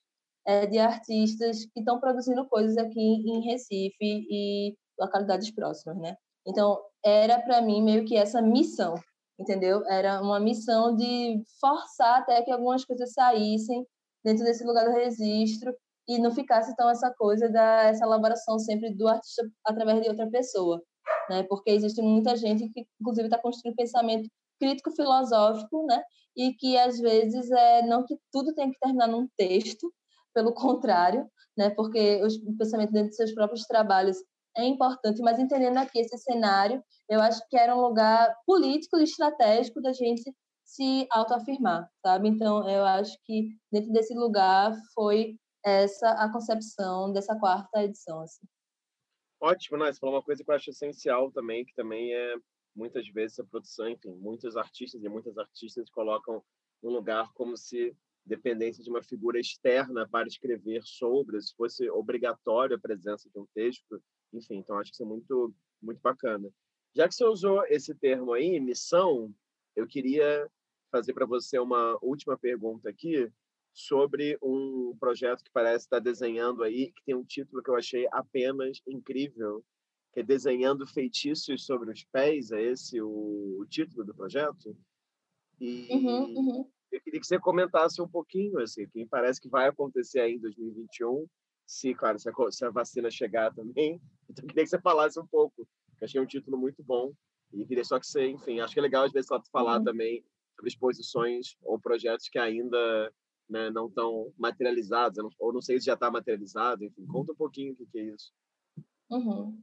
[0.45, 6.15] é, de artistas que estão produzindo coisas aqui em Recife e localidades próximas, né?
[6.47, 8.95] Então, era para mim meio que essa missão
[9.43, 9.85] entendeu?
[9.87, 13.85] Era uma missão de forçar até que algumas coisas saíssem
[14.23, 15.75] dentro desse lugar do registro
[16.07, 20.29] e não ficasse tão essa coisa da essa elaboração sempre do artista através de outra
[20.29, 20.81] pessoa,
[21.29, 21.43] né?
[21.43, 24.29] Porque existe muita gente que inclusive está construindo pensamento
[24.59, 26.01] crítico filosófico, né?
[26.35, 29.93] E que às vezes é não que tudo tem que terminar num texto,
[30.33, 31.69] pelo contrário, né?
[31.69, 34.17] Porque o pensamento dentro de seus próprios trabalhos
[34.57, 39.03] é importante, mas entendendo aqui esse cenário, eu acho que era um lugar político e
[39.03, 40.23] estratégico da gente
[40.63, 42.29] se autoafirmar, sabe?
[42.29, 45.35] Então, eu acho que dentro desse lugar foi
[45.65, 48.45] essa a concepção dessa quarta edição, assim.
[49.41, 49.91] Ótimo, né?
[49.91, 52.35] Você falou uma coisa que eu acho essencial também, que também é
[52.75, 56.43] muitas vezes a produção, enfim, muitos artistas e muitas artistas colocam
[56.81, 62.75] um lugar como se dependesse de uma figura externa para escrever sobre, se fosse obrigatório
[62.75, 64.01] a presença de um texto,
[64.33, 66.49] enfim, então acho que isso é muito muito bacana.
[66.95, 69.33] Já que você usou esse termo aí, missão,
[69.75, 70.49] eu queria
[70.91, 73.29] fazer para você uma última pergunta aqui
[73.73, 78.07] sobre um projeto que parece estar desenhando aí, que tem um título que eu achei
[78.11, 79.65] apenas incrível,
[80.13, 84.77] que é Desenhando Feitiços sobre os Pés, é esse o, o título do projeto?
[85.59, 86.71] E uhum, uhum.
[86.91, 90.39] eu queria que você comentasse um pouquinho, assim, que parece que vai acontecer aí em
[90.39, 91.27] 2021,
[91.65, 94.01] se, claro, se a, se a vacina chegar também.
[94.29, 95.67] Então, queria que você falasse um pouco,
[95.99, 97.13] que achei um título muito bom.
[97.51, 99.83] E queria só que você, enfim, acho que é legal às vezes falar uhum.
[99.83, 100.25] também
[100.55, 103.13] sobre exposições ou projetos que ainda
[103.47, 107.73] né, não estão materializados, ou não sei se já está materializado, enfim, conta um pouquinho
[107.73, 108.31] o que, que é isso.
[109.11, 109.61] Uhum.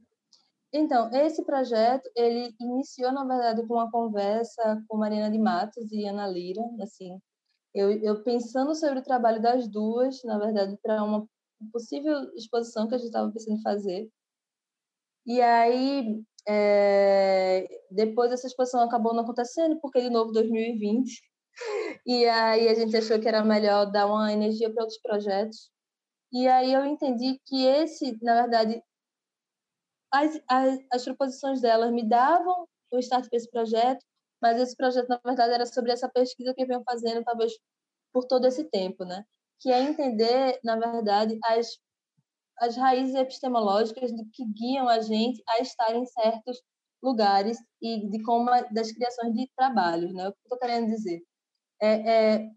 [0.73, 6.05] Então, esse projeto, ele iniciou, na verdade, com uma conversa com Marina de Matos e
[6.05, 7.19] Ana Lira, assim,
[7.73, 11.27] eu, eu pensando sobre o trabalho das duas, na verdade, para uma
[11.71, 14.09] possível exposição que a gente estava pensando em fazer.
[15.25, 21.21] E aí, é, depois essa exposição acabou não acontecendo, porque de novo 2020.
[22.05, 25.69] E aí a gente achou que era melhor dar uma energia para outros projetos.
[26.31, 28.81] E aí eu entendi que esse, na verdade,
[30.11, 34.03] as, as, as proposições delas me davam o start para esse projeto,
[34.41, 37.53] mas esse projeto, na verdade, era sobre essa pesquisa que eu venho fazendo, talvez
[38.13, 39.25] por todo esse tempo, né?
[39.61, 41.67] Que é entender, na verdade, as,
[42.59, 46.61] as raízes epistemológicas que guiam a gente a estar em certos
[47.01, 50.27] lugares e de como das criações de trabalhos, né?
[50.27, 51.21] O que eu estou querendo dizer?
[51.81, 52.49] É, é,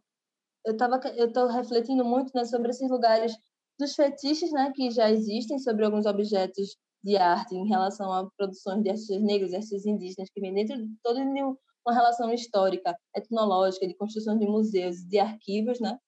[0.65, 3.37] eu tava, eu estou refletindo muito né, sobre esses lugares
[3.79, 8.83] dos fetiches, né, que já existem sobre alguns objetos de arte em relação a produções
[8.83, 13.87] de artistas negros e artistas indígenas que vem dentro de toda uma relação histórica, etnológica,
[13.87, 15.99] de construção de museus, de arquivos, né?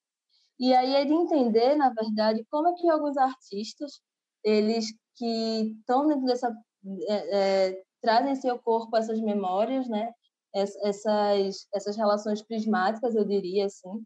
[0.59, 4.01] E aí é de entender, na verdade, como é que alguns artistas,
[4.45, 6.55] eles que estão dentro dessa
[7.09, 10.12] é, é, trazem em seu corpo essas memórias, né?
[10.55, 14.05] Essas essas relações prismáticas, eu diria assim.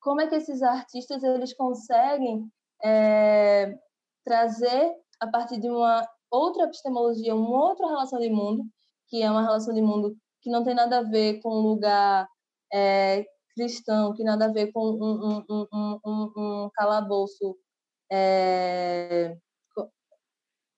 [0.00, 2.48] Como é que esses artistas eles conseguem
[2.84, 3.78] é,
[4.24, 8.64] trazer a partir de uma outra epistemologia, uma outra relação de mundo,
[9.08, 12.26] que é uma relação de mundo que não tem nada a ver com um lugar
[12.72, 13.24] é,
[13.54, 17.56] cristão, que nada a ver com um, um, um, um, um calabouço
[18.10, 19.36] é,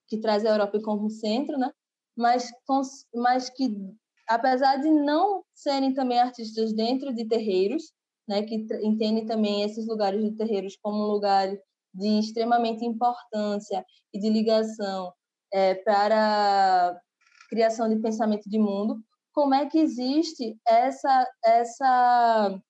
[0.08, 1.70] que traz a Europa como centro, né?
[2.16, 2.50] mas,
[3.14, 3.74] mas que,
[4.28, 7.92] apesar de não serem também artistas dentro de terreiros,
[8.28, 11.48] né, que entendem também esses lugares de terreiros como um lugar
[11.92, 15.12] de extremamente importância e de ligação
[15.52, 16.98] é, para
[17.50, 18.96] criação de pensamento de mundo,
[19.34, 22.60] como é que existe essa, essa,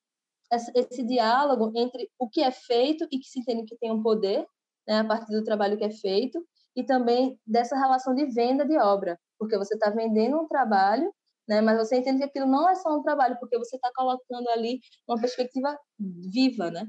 [0.75, 4.47] esse diálogo entre o que é feito e que se entende que tem um poder,
[4.89, 8.77] né, a partir do trabalho que é feito, e também dessa relação de venda de
[8.79, 11.13] obra, porque você está vendendo um trabalho,
[11.47, 14.49] né, mas você entende que aquilo não é só um trabalho, porque você está colocando
[14.49, 16.89] ali uma perspectiva viva, né?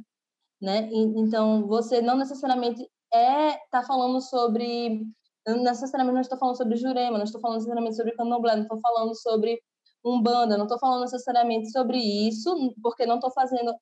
[0.61, 0.89] né?
[0.89, 2.81] E, então, você não necessariamente
[3.13, 5.05] é tá falando sobre
[5.47, 9.15] necessariamente não estou falando sobre Jurema, não estou falando necessariamente sobre Candomblé, não estou falando
[9.15, 9.59] sobre
[10.03, 13.73] Umbanda, não estou falando necessariamente sobre isso, porque não estou fazendo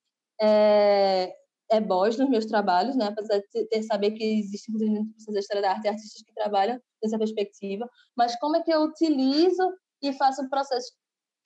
[0.41, 1.34] é,
[1.69, 3.07] é voz nos meus trabalhos, né?
[3.07, 6.80] apesar de ter, saber que existe, inclusive, no da História da Arte, artistas que trabalham
[7.02, 10.91] nessa perspectiva, mas como é que eu utilizo e faço um processo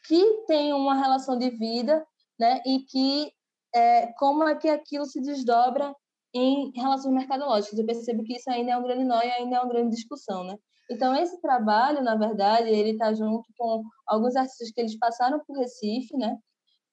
[0.08, 2.06] que tem uma relação de vida,
[2.40, 2.62] né?
[2.66, 3.32] E que
[3.76, 5.94] é, como é que aquilo se desdobra
[6.38, 7.78] em relações mercadológicas.
[7.78, 10.44] Eu percebo que isso ainda é um grande nó e ainda é uma grande discussão,
[10.44, 10.56] né?
[10.90, 15.58] Então, esse trabalho, na verdade, ele está junto com alguns artistas que eles passaram por
[15.58, 16.38] Recife, né?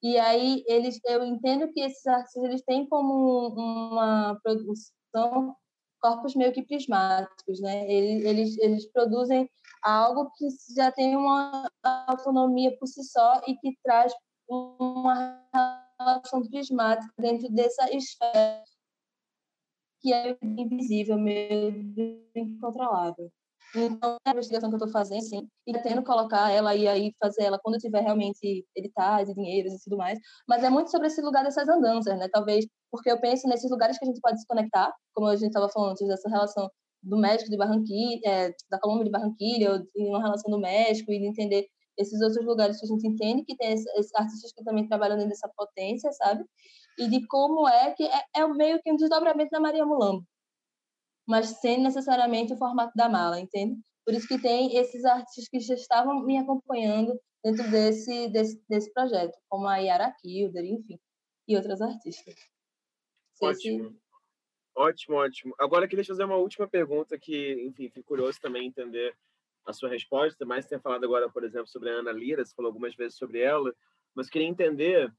[0.03, 5.55] E aí, eles, eu entendo que esses artistas eles têm como uma produção
[6.01, 7.89] corpos meio que prismáticos, né?
[7.91, 9.49] Eles, eles, eles produzem
[9.81, 11.67] algo que já tem uma
[12.07, 14.13] autonomia por si só e que traz
[14.47, 15.41] uma
[15.99, 18.63] relação prismática dentro dessa esfera
[20.05, 21.73] que é invisível, meio
[22.35, 23.31] incontrolável.
[23.75, 27.11] Então, é a investigação que eu estou fazendo, sim, e pretendo colocar ela e aí
[27.19, 31.07] fazer ela quando tiver realmente editais e dinheiros e tudo mais, mas é muito sobre
[31.07, 32.29] esse lugar dessas andanças, né?
[32.31, 35.47] Talvez porque eu penso nesses lugares que a gente pode se conectar, como a gente
[35.47, 36.69] estava falando antes, dessa relação
[37.01, 41.11] do México de Barranquilha, é, da Colômbia de Barranquilha, ou de uma relação do México,
[41.11, 41.65] e de entender
[41.97, 45.31] esses outros lugares que a gente entende que tem esses artistas que também trabalham dentro
[45.31, 46.43] dessa potência, sabe?
[46.97, 50.25] E de como é que é, é meio que um desdobramento da Maria Mulambo,
[51.27, 53.79] mas sem necessariamente o formato da mala, entende?
[54.05, 58.93] Por isso que tem esses artistas que já estavam me acompanhando dentro desse, desse, desse
[58.93, 60.99] projeto, como a Yara Kilder, enfim,
[61.47, 62.35] e outras artistas.
[63.41, 63.89] Ótimo.
[63.89, 64.05] Se...
[64.77, 65.55] Ótimo, ótimo.
[65.57, 69.15] Agora, eu queria fazer uma última pergunta que, enfim, fico curioso também entender
[69.65, 72.69] a sua resposta, mais tem falado agora, por exemplo, sobre a Ana Lira, você falou
[72.69, 73.73] algumas vezes sobre ela,
[74.13, 75.11] mas queria entender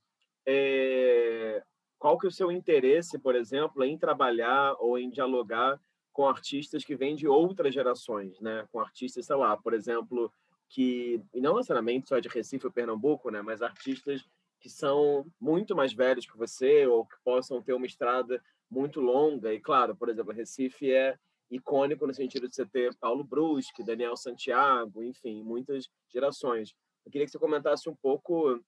[0.47, 1.63] é,
[1.99, 5.81] qual que é o seu interesse, por exemplo, em trabalhar ou em dialogar
[6.13, 8.67] com artistas que vêm de outras gerações, né?
[8.73, 10.33] Com artistas, sei lá, por exemplo,
[10.69, 13.43] que e não necessariamente só de Recife ou Pernambuco, né?
[13.43, 14.25] Mas artistas
[14.59, 19.53] que são muito mais velhos que você ou que possam ter uma estrada muito longa.
[19.53, 21.19] E claro, por exemplo, Recife é
[21.51, 26.75] icônico no sentido de você ter Paulo Brusque, Daniel Santiago, enfim, muitas gerações.
[27.05, 28.61] Eu queria que você comentasse um pouco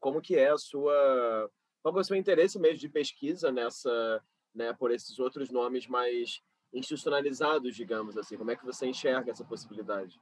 [0.00, 1.50] como que é a sua
[1.82, 4.22] qual é o seu interesse mesmo de pesquisa nessa,
[4.54, 8.36] né, por esses outros nomes mais institucionalizados, digamos assim?
[8.36, 10.20] Como é que você enxerga essa possibilidade?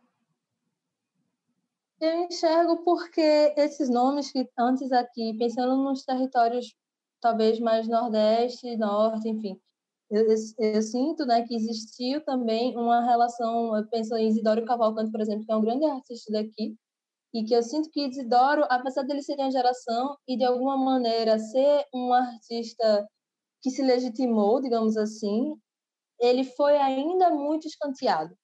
[2.00, 6.76] Eu enxergo porque esses nomes que antes aqui, pensando nos territórios
[7.20, 9.58] talvez mais nordeste, norte, enfim,
[10.10, 10.36] eu, eu,
[10.74, 15.44] eu, sinto né, que existiu também uma relação, eu penso em Isidoro Cavalcante, por exemplo,
[15.44, 16.76] que é um grande artista daqui,
[17.34, 20.76] e que eu sinto que Isidoro, apesar dele ser de uma geração e de alguma
[20.76, 23.06] maneira ser um artista
[23.62, 25.54] que se legitimou, digamos assim,
[26.20, 28.34] ele foi ainda muito escanteado,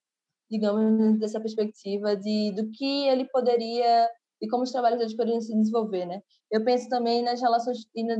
[0.51, 4.11] digamos, dessa perspectiva de do que ele poderia
[4.43, 6.21] e como os trabalhos deles poderiam se desenvolver, né?
[6.51, 8.17] Eu penso também nas relações e na,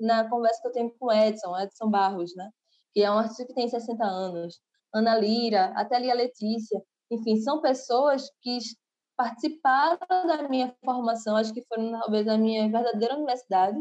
[0.00, 2.50] na conversa que eu tenho com Edson, Edson Barros, né?
[2.98, 4.60] Que é um artista que tem 60 anos,
[4.92, 8.58] Ana Lira, até ali a Letícia, enfim, são pessoas que
[9.16, 13.78] participaram da minha formação, acho que foram talvez a minha verdadeira universidade,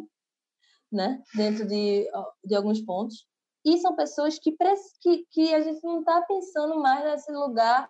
[0.92, 1.20] né?
[1.34, 2.08] Dentro de,
[2.46, 3.26] de alguns pontos.
[3.66, 4.56] E são pessoas que,
[5.02, 7.90] que, que a gente não está pensando mais nesse lugar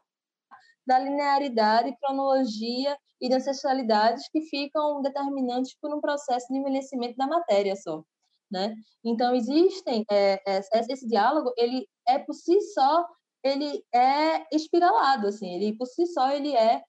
[0.86, 7.28] da linearidade, cronologia e de ancestralidades que ficam determinantes por um processo de envelhecimento da
[7.28, 8.02] matéria só.
[8.50, 8.74] Né?
[9.04, 13.06] Então existem é, é, esse diálogo ele é por si só
[13.44, 16.82] ele é espiralado assim ele por si só ele é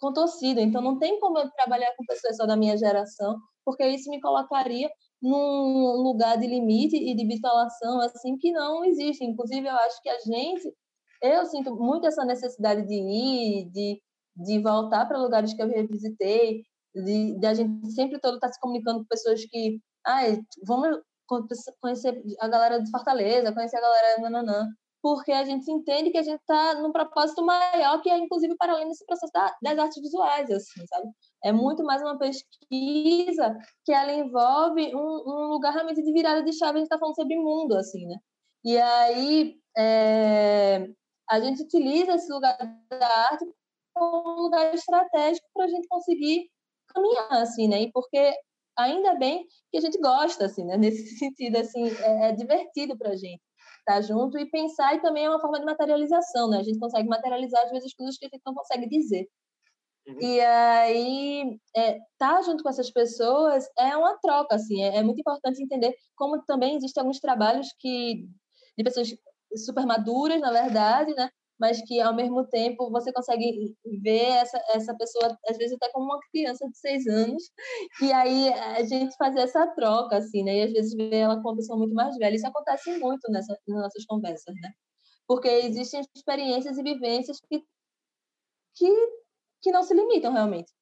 [0.00, 4.10] contorcido então não tem como eu trabalhar com pessoas só da minha geração porque isso
[4.10, 4.90] me colocaria
[5.22, 9.24] num lugar de limite e de bitolação assim que não existe.
[9.24, 10.74] Inclusive, eu acho que a gente,
[11.22, 14.00] eu sinto muito essa necessidade de ir, de,
[14.36, 16.62] de voltar para lugares que eu revisitei,
[16.94, 21.00] de, de a gente sempre todo estar tá se comunicando com pessoas que, ai, vamos
[21.80, 24.68] conhecer a galera de Fortaleza, conhecer a galera nananã
[25.02, 28.72] porque a gente entende que a gente está num propósito maior que é inclusive para
[28.72, 31.08] além desse processo da, das artes visuais, assim, sabe?
[31.42, 36.52] É muito mais uma pesquisa que ela envolve um, um lugar realmente de virada de
[36.52, 38.16] chave, a gente está falando sobre mundo, assim, né?
[38.64, 40.86] E aí é,
[41.30, 42.56] a gente utiliza esse lugar
[42.90, 43.46] da arte
[43.94, 46.50] como um lugar estratégico para a gente conseguir
[46.88, 47.82] caminhar, assim, né?
[47.82, 48.34] E porque
[48.82, 50.76] ainda bem que a gente gosta, assim, né?
[50.76, 53.42] Nesse sentido, assim, é, é divertido para a gente
[53.80, 56.58] estar tá junto e pensar, e também é uma forma de materialização, né?
[56.58, 59.26] A gente consegue materializar, às vezes, coisas que a gente não consegue dizer.
[60.06, 60.20] Uhum.
[60.20, 65.02] E aí, é, estar tá junto com essas pessoas é uma troca, assim, é, é,
[65.02, 68.26] muito importante entender como também existem alguns trabalhos que
[68.76, 69.08] de pessoas
[69.56, 71.28] super maduras, na verdade, né?
[71.60, 76.06] Mas que, ao mesmo tempo, você consegue ver essa, essa pessoa, às vezes, até como
[76.06, 77.42] uma criança de seis anos,
[78.02, 80.56] e aí a gente fazer essa troca, assim, né?
[80.58, 82.34] E, às vezes, ver ela com uma pessoa muito mais velha.
[82.34, 84.70] Isso acontece muito nessa, nas nossas conversas, né?
[85.26, 87.62] Porque existem experiências e vivências que,
[88.76, 89.20] que
[89.62, 90.72] que não se limitam realmente.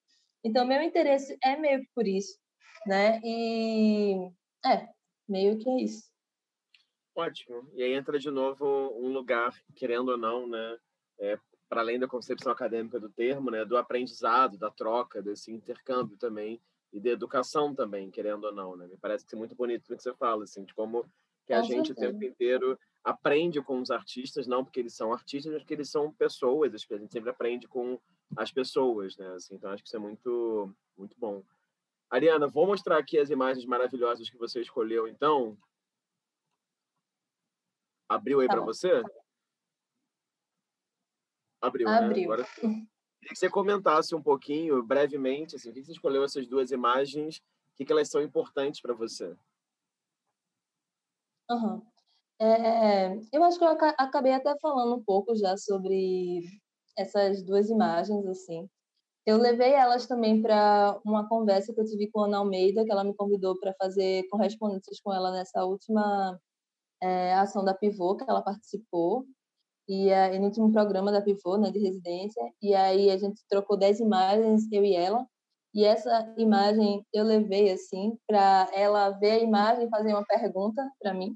[0.44, 2.38] Então, meu interesse é meio que por isso,
[2.86, 3.20] né?
[3.24, 4.30] E
[4.64, 4.88] é,
[5.28, 6.07] meio que é isso.
[7.19, 7.69] Ótimo.
[7.74, 8.65] E aí entra de novo
[8.97, 10.78] um lugar, querendo ou não, né?
[11.19, 11.36] É,
[11.69, 13.65] para além da concepção acadêmica do termo, né?
[13.65, 16.62] Do aprendizado, da troca, desse intercâmbio também
[16.93, 18.86] e da educação também, querendo ou não, né?
[18.86, 21.05] Me parece que é muito bonito o que você fala, assim, de como
[21.45, 25.53] que a gente o tempo inteiro aprende com os artistas, não porque eles são artistas,
[25.53, 26.73] mas porque eles são pessoas.
[26.73, 27.99] A gente sempre aprende com
[28.36, 29.27] as pessoas, né?
[29.35, 31.43] Assim, então acho que isso é muito, muito bom.
[32.09, 35.59] Ariana, vou mostrar aqui as imagens maravilhosas que você escolheu, então.
[38.09, 39.02] Abriu aí tá para você?
[41.60, 41.98] Abriu, né?
[41.98, 42.16] Abriu.
[42.16, 42.24] Né?
[42.24, 42.89] Agora, queria
[43.30, 47.39] que você comentasse um pouquinho, brevemente, assim, o que você escolheu essas duas imagens,
[47.72, 49.36] o que, que elas são importantes para você?
[51.51, 51.82] Uhum.
[52.40, 56.43] É, eu acho que eu acabei até falando um pouco já sobre
[56.97, 58.68] essas duas imagens, assim.
[59.26, 62.90] Eu levei elas também para uma conversa que eu tive com a Ana Almeida, que
[62.90, 66.40] ela me convidou para fazer correspondências com ela nessa última
[67.03, 69.25] é, ação da Pivô, que ela participou,
[69.89, 72.43] e é, no último programa da Pivô, né, de residência.
[72.62, 75.27] E aí a gente trocou dez imagens, eu e ela,
[75.75, 80.83] e essa imagem eu levei assim para ela ver a imagem e fazer uma pergunta
[81.01, 81.33] para mim.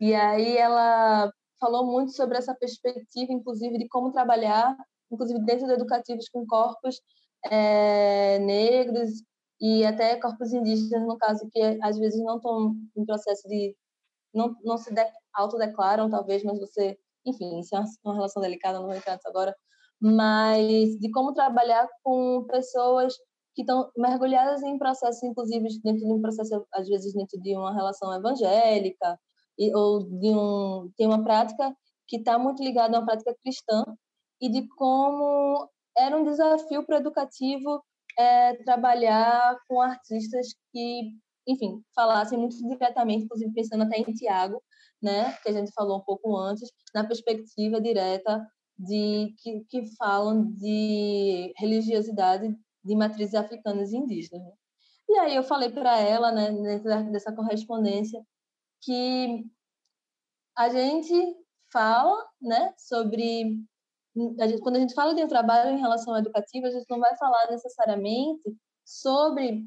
[0.00, 4.76] E aí ela falou muito sobre essa perspectiva, inclusive, de como trabalhar
[5.10, 7.00] inclusive dentro do educativos com corpos
[7.50, 9.22] é, negros
[9.60, 13.74] e até corpos indígenas, no caso, que às vezes não estão em processo de.
[14.34, 15.02] Não, não se de,
[15.34, 16.98] autodeclaram, talvez, mas você.
[17.26, 19.56] Enfim, isso é uma relação delicada, não vou entrar nisso agora.
[20.00, 23.14] Mas de como trabalhar com pessoas
[23.54, 27.72] que estão mergulhadas em processos, inclusive dentro de um processo, às vezes dentro de uma
[27.74, 29.18] relação evangélica,
[29.74, 30.90] ou de um.
[30.96, 31.74] tem uma prática
[32.06, 33.84] que está muito ligada a uma prática cristã,
[34.40, 37.82] e de como era um desafio para o educativo
[38.18, 41.12] é, trabalhar com artistas que,
[41.46, 44.62] enfim, falassem muito diretamente, inclusive pensando até em Tiago,
[45.02, 48.46] né, que a gente falou um pouco antes, na perspectiva direta
[48.78, 54.42] de que, que falam de religiosidade de matrizes africanas e indígenas.
[54.42, 54.52] Né?
[55.08, 58.24] E aí eu falei para ela, né, dentro dessa correspondência,
[58.82, 59.44] que
[60.56, 61.36] a gente
[61.70, 63.64] fala, né, sobre
[64.40, 66.86] a gente, quando a gente fala de um trabalho em relação ao educativo, a gente
[66.88, 69.66] não vai falar necessariamente sobre.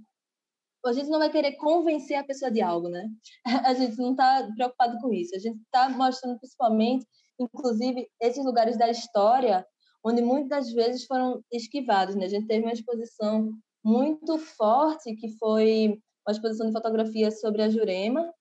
[0.86, 3.10] A gente não vai querer convencer a pessoa de algo, né?
[3.66, 5.36] A gente não está preocupado com isso.
[5.36, 7.06] A gente está mostrando principalmente,
[7.40, 9.66] inclusive, esses lugares da história
[10.04, 12.26] onde muitas vezes foram esquivados, né?
[12.26, 13.52] A gente teve uma exposição
[13.84, 18.34] muito forte que foi uma exposição de fotografia sobre a Jurema,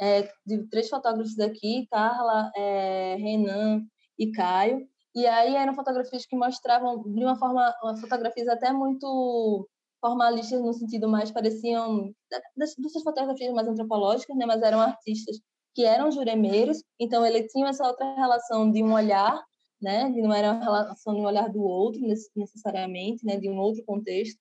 [0.00, 3.82] é, de três fotógrafos aqui, Carla, é, Renan
[4.18, 9.68] e Caio, e aí eram fotografias que mostravam de uma forma, fotografias até muito
[10.00, 12.12] formalistas no sentido mais pareciam
[12.56, 15.38] dessas fotografias mais antropológicas, né, mas eram artistas
[15.74, 19.40] que eram juremeiros, então ele tinha essa outra relação de um olhar,
[19.80, 22.00] né, de não era uma relação de um olhar do outro
[22.34, 24.38] necessariamente, né, de um outro contexto.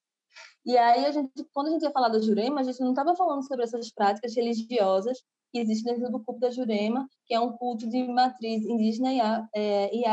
[0.65, 3.15] E aí a gente, quando a gente ia falar da Jurema, a gente não estava
[3.15, 5.17] falando sobre essas práticas religiosas
[5.51, 9.95] que existe dentro do culto da Jurema, que é um culto de matriz indígena é,
[9.95, 10.05] e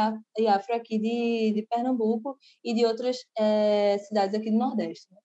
[0.46, 5.12] afro aqui de, de Pernambuco e de outras é, cidades aqui do Nordeste.
[5.12, 5.18] Né?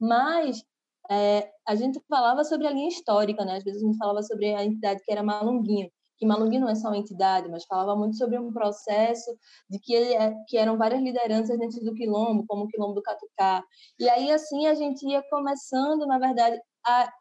[0.00, 0.62] Mas
[1.10, 3.56] é, a gente falava sobre a linha histórica, né?
[3.56, 5.88] Às vezes a gente falava sobre a entidade que era Malunguinho,
[6.18, 9.30] que Malunguinho não é só uma entidade, mas falava muito sobre um processo
[9.68, 13.62] de que, é, que eram várias lideranças dentro do quilombo, como o quilombo do Catucá.
[13.98, 17.12] E aí, assim, a gente ia começando, na verdade, a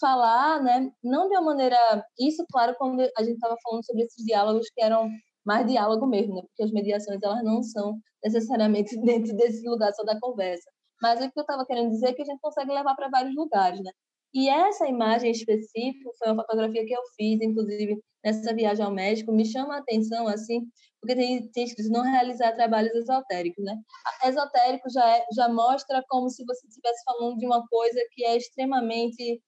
[0.00, 1.76] falar, né, não de uma maneira,
[2.18, 5.08] isso claro quando a gente estava falando sobre esses diálogos que eram
[5.44, 10.04] mais diálogo mesmo, né, porque as mediações elas não são necessariamente dentro desse lugar só
[10.04, 12.94] da conversa, mas o que eu estava querendo dizer é que a gente consegue levar
[12.94, 13.90] para vários lugares, né?
[14.34, 19.32] E essa imagem específica foi uma fotografia que eu fiz, inclusive nessa viagem ao México,
[19.32, 20.66] me chama a atenção assim,
[21.00, 23.76] porque tem, tem escrito não realizar trabalhos esotéricos, né?
[24.24, 28.36] Esotérico já é, já mostra como se você estivesse falando de uma coisa que é
[28.36, 29.40] extremamente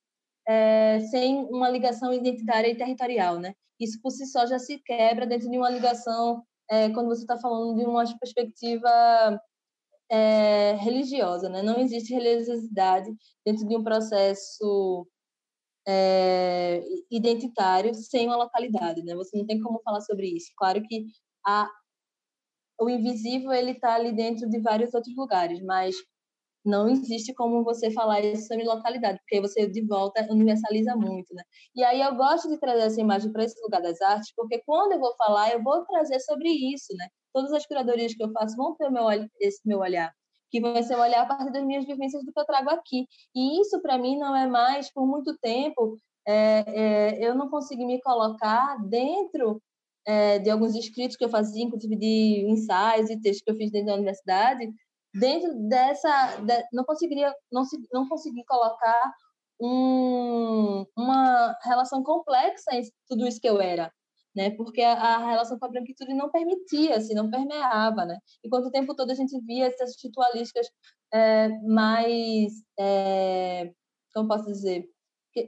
[0.48, 3.54] é, sem uma ligação identitária e territorial, né?
[3.78, 7.38] Isso por si só já se quebra dentro de uma ligação é, quando você está
[7.38, 8.88] falando de uma perspectiva
[10.10, 11.62] é, religiosa, né?
[11.62, 13.10] Não existe religiosidade
[13.44, 15.06] dentro de um processo
[15.86, 19.14] é, identitário sem uma localidade, né?
[19.14, 20.52] Você não tem como falar sobre isso.
[20.56, 21.06] Claro que
[21.46, 21.68] a,
[22.80, 25.94] o invisível ele está ali dentro de vários outros lugares, mas
[26.64, 31.42] não existe como você falar isso sobre localidade, porque você de volta universaliza muito, né?
[31.74, 34.92] E aí eu gosto de trazer essa imagem para esse lugar das artes, porque quando
[34.92, 37.08] eu vou falar, eu vou trazer sobre isso, né?
[37.32, 39.04] Todas as curadorias que eu faço vão ter meu,
[39.40, 40.12] esse meu olhar,
[40.50, 43.06] que vai ser o olhar a partir das minhas vivências do que eu trago aqui.
[43.34, 45.96] E isso, para mim, não é mais, por muito tempo,
[46.26, 49.62] é, é, eu não consegui me colocar dentro
[50.06, 53.70] é, de alguns escritos que eu fazia, inclusive de ensaios e textos que eu fiz
[53.70, 54.72] dentro da universidade,
[55.14, 59.12] dentro dessa de, não conseguiria não não consegui colocar
[59.60, 63.92] um, uma relação complexa em tudo isso que eu era
[64.34, 64.50] né?
[64.50, 68.18] Porque a, a relação com a branquitude não permitia assim não permeava né?
[68.44, 70.66] Enquanto o tempo todo a gente via essas ritualísticas
[71.12, 73.72] é, mais é,
[74.14, 74.88] como posso dizer?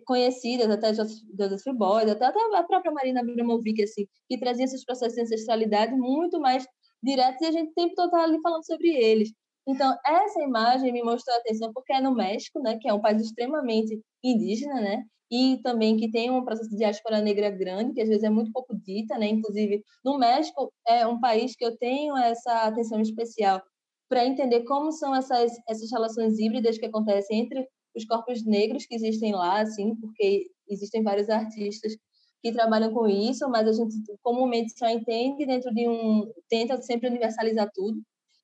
[0.06, 5.14] Conhecidas, até Joseph Beuys, até, até a própria Marina Abramovic, assim, que trazia esses processos
[5.14, 6.64] de ancestralidade muito mais
[7.02, 9.32] diretos e a gente tem todo ali falando sobre eles.
[9.66, 13.22] Então, essa imagem me mostrou atenção porque é no México, né, que é um país
[13.22, 18.08] extremamente indígena, né, e também que tem um processo de diáspora negra grande, que às
[18.08, 22.14] vezes é muito pouco dita, né, inclusive no México é um país que eu tenho
[22.18, 23.62] essa atenção especial
[24.10, 28.94] para entender como são essas, essas relações híbridas que acontecem entre os corpos negros que
[28.94, 31.94] existem lá, assim, porque existem vários artistas
[32.42, 37.08] que trabalham com isso, mas a gente comumente só entende dentro de um tenta sempre
[37.08, 37.98] universalizar tudo.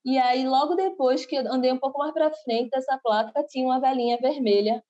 [0.06, 3.66] E aí logo depois que eu andei um pouco mais para frente dessa placa tinha
[3.66, 4.82] uma velhinha vermelha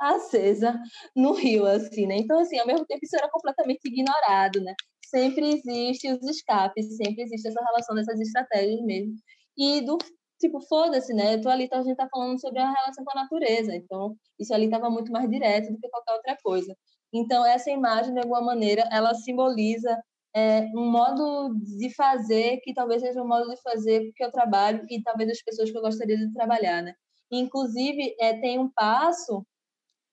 [0.00, 0.78] acesa
[1.14, 2.16] no rio assim, né?
[2.16, 4.74] Então assim, ao mesmo tempo isso era completamente ignorado, né?
[5.04, 9.14] Sempre existe os escapes, sempre existe essa relação dessas estratégias mesmo.
[9.56, 9.98] E do
[10.38, 11.34] tipo, foda-se, né?
[11.34, 13.74] Eu tô ali, então a gente tá falando sobre a relação com a natureza.
[13.74, 16.76] Então, isso ali estava muito mais direto do que qualquer outra coisa.
[17.12, 19.98] Então, essa imagem, de alguma maneira, ela simboliza
[20.34, 24.84] é, um modo de fazer que talvez seja um modo de fazer que eu trabalho
[24.90, 26.94] e talvez as pessoas que eu gostaria de trabalhar, né?
[27.30, 29.44] Inclusive, é, tem um passo.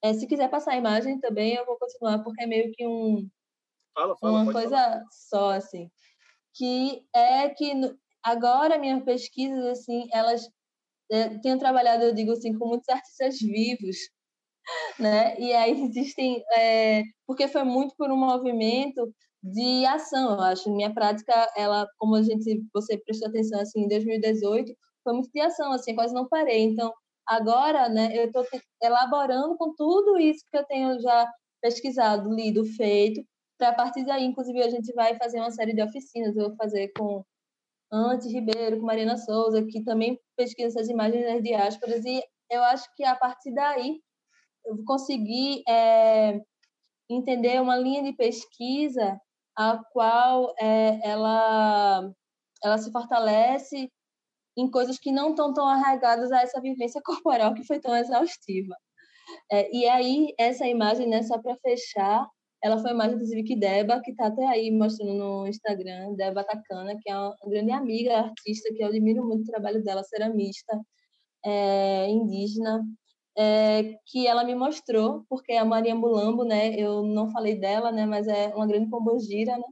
[0.04, 3.28] É, se quiser passar a imagem também, eu vou continuar, porque é meio que um,
[3.96, 5.04] fala, fala, uma coisa falar.
[5.12, 5.90] só, assim.
[6.56, 7.74] Que é que
[8.24, 10.48] Agora, minhas pesquisas, assim, elas
[11.12, 13.98] é, tenho trabalhado, eu digo assim, com muitos artistas vivos,
[15.00, 15.40] né?
[15.40, 19.14] E aí existem, é, porque foi muito por um movimento
[19.44, 20.74] de ação, eu acho.
[20.74, 24.74] Minha prática, ela, como a gente, você prestou atenção, assim, em 2018,
[25.04, 26.64] foi muito de ação, assim, quase não parei.
[26.64, 26.94] Então,
[27.28, 28.46] agora, né, eu estou
[28.82, 31.32] elaborando com tudo isso que eu tenho já
[31.62, 33.24] pesquisado, lido, feito,
[33.58, 36.56] para a partir daí, inclusive, a gente vai fazer uma série de oficinas, eu vou
[36.58, 37.24] fazer com
[37.92, 42.94] Antes Ribeiro, com Mariana Souza, que também pesquisa essas imagens das diásporas, e eu acho
[42.96, 44.02] que a partir daí
[44.66, 46.42] eu consegui é,
[47.10, 49.20] entender uma linha de pesquisa
[49.56, 52.12] a qual é, ela,
[52.64, 53.92] ela se fortalece
[54.58, 58.76] em coisas que não estão tão arraigadas a essa vivência corporal que foi tão exaustiva.
[59.52, 62.28] É, e aí, essa imagem, né, só para fechar,
[62.64, 66.98] ela foi mais, inclusive, que Deba, que está até aí mostrando no Instagram, Deba Takana,
[67.02, 70.80] que é uma grande amiga, artista, que eu admiro muito o trabalho dela, ceramista,
[71.46, 72.86] é, indígena,
[73.38, 78.06] é, que ela me mostrou, porque a Maria Mulambo, né, eu não falei dela, né,
[78.06, 79.64] mas é uma grande pombogira, né,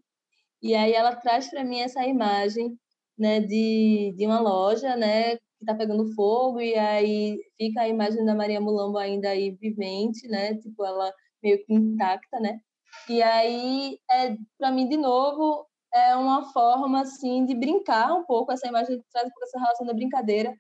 [0.61, 2.77] e aí ela traz para mim essa imagem,
[3.21, 8.25] né, de, de uma loja, né, que está pegando fogo, e aí fica a imagem
[8.25, 12.59] da Maria Mulambo ainda aí vivente, né, tipo, ela meio que intacta, né,
[13.07, 18.51] e aí, é, para mim, de novo, é uma forma assim de brincar um pouco
[18.51, 20.53] essa imagem traz um pouco essa relação da brincadeira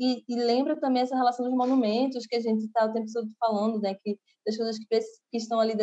[0.00, 3.28] e, e, lembra também essa relação dos monumentos que a gente está o tempo todo
[3.38, 4.86] falando né que das coisas que,
[5.30, 5.74] que estão ali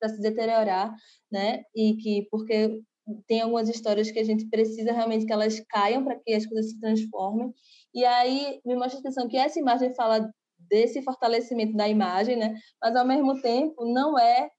[0.00, 0.92] para se deteriorar
[1.30, 2.82] né e que porque
[3.26, 6.70] tem algumas histórias que a gente precisa realmente que elas caiam para que as coisas
[6.70, 7.52] se transformem
[7.94, 12.54] e aí me mostra a atenção que essa imagem fala desse fortalecimento da imagem né
[12.82, 14.50] mas ao mesmo tempo não é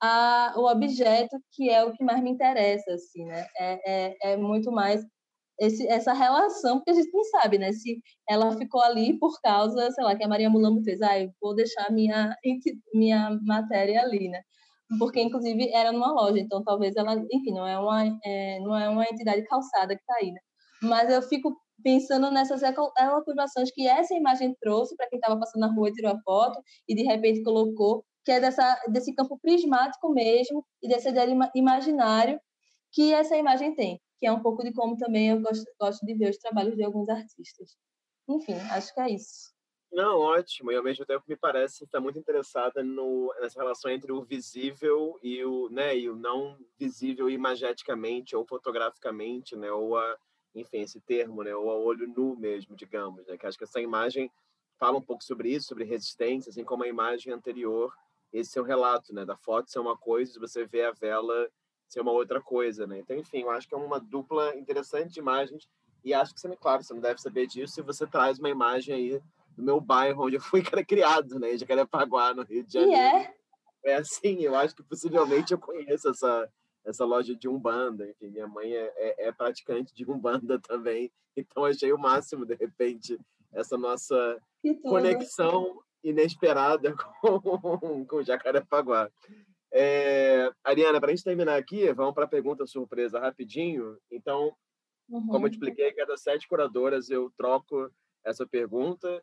[0.00, 3.46] a, o objeto que é o que mais me interessa, assim, né?
[3.58, 5.04] É, é, é muito mais
[5.58, 7.72] esse, essa relação, porque a gente não sabe, né?
[7.72, 11.30] Se ela ficou ali por causa, sei lá, que a Maria Mulambo fez, ah, eu
[11.40, 12.36] vou deixar minha,
[12.94, 14.42] minha matéria ali, né?
[14.98, 18.88] Porque, inclusive, era numa loja, então talvez ela, enfim, não é uma, é, não é
[18.88, 20.40] uma entidade calçada que está aí, né?
[20.82, 25.72] Mas eu fico pensando nessas elucubrações que essa imagem trouxe para quem estava passando na
[25.74, 30.12] rua e tirou a foto e de repente colocou que é dessa, desse campo prismático
[30.12, 32.40] mesmo e desse ideal imaginário
[32.92, 36.14] que essa imagem tem, que é um pouco de como também eu gosto, gosto de
[36.14, 37.76] ver os trabalhos de alguns artistas.
[38.28, 39.55] Enfim, acho que é isso.
[39.92, 40.72] Não, ótimo.
[40.72, 45.18] E ao mesmo tempo me parece estar muito interessada no, nessa relação entre o visível
[45.22, 50.16] e o, né, e o não visível imageticamente ou fotograficamente, né, ou a,
[50.54, 53.80] enfim, esse termo, né, ou a olho nu mesmo, digamos, né, que acho que essa
[53.80, 54.30] imagem
[54.78, 57.92] fala um pouco sobre isso, sobre resistência, assim como a imagem anterior
[58.32, 59.24] esse seu relato, né?
[59.24, 61.48] Da foto ser uma coisa, você vê a vela
[61.88, 62.98] ser uma outra coisa, né?
[62.98, 65.68] Então, enfim, eu acho que é uma dupla interessante de imagens
[66.04, 68.94] e acho que, você, claro, você não deve saber disso se você traz uma imagem
[68.94, 69.22] aí
[69.56, 71.56] do meu bairro onde eu fui criado, né?
[71.56, 72.92] Jacarepaguá, no Rio de Janeiro.
[72.92, 73.34] E é?
[73.84, 76.52] É assim, eu acho que possivelmente eu conheço essa,
[76.84, 78.08] essa loja de Umbanda.
[78.08, 82.54] Enfim, minha mãe é, é, é praticante de Umbanda também, então achei o máximo, de
[82.54, 83.18] repente,
[83.52, 84.38] essa nossa
[84.82, 89.10] conexão inesperada com, com Jacarepaguá.
[89.72, 93.98] É, Ariana, para a gente terminar aqui, vamos para a pergunta surpresa rapidinho.
[94.10, 94.54] Então,
[95.08, 95.26] uhum.
[95.26, 97.90] como eu expliquei, cada sete curadoras eu troco
[98.24, 99.22] essa pergunta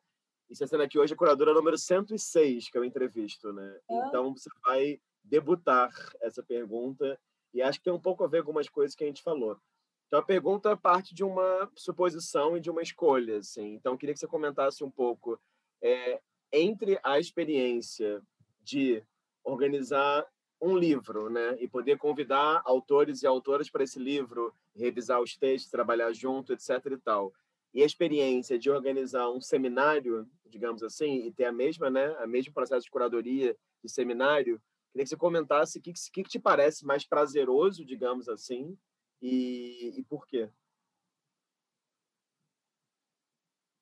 [0.53, 3.75] E você sendo aqui hoje a curadora número 106 que eu entrevisto, né?
[3.89, 4.05] Ah.
[4.07, 5.89] Então você vai debutar
[6.21, 7.19] essa pergunta
[7.51, 9.57] e acho que tem um pouco a ver com algumas coisas que a gente falou.
[10.05, 13.73] Então a pergunta parte de uma suposição e de uma escolha, assim.
[13.73, 15.41] Então queria que você comentasse um pouco
[15.81, 16.21] é,
[16.51, 18.21] entre a experiência
[18.61, 19.03] de
[19.43, 20.23] organizar
[20.61, 25.71] um livro, né, e poder convidar autores e autoras para esse livro, revisar os textos,
[25.71, 26.69] trabalhar junto, etc.
[26.91, 27.33] e tal.
[27.73, 32.27] E a experiência de organizar um seminário, digamos assim, e ter a mesma, né, a
[32.27, 36.85] mesmo processo de curadoria de seminário, queria que você comentasse o que, que, te parece
[36.85, 38.77] mais prazeroso, digamos assim,
[39.21, 40.49] e, e por quê.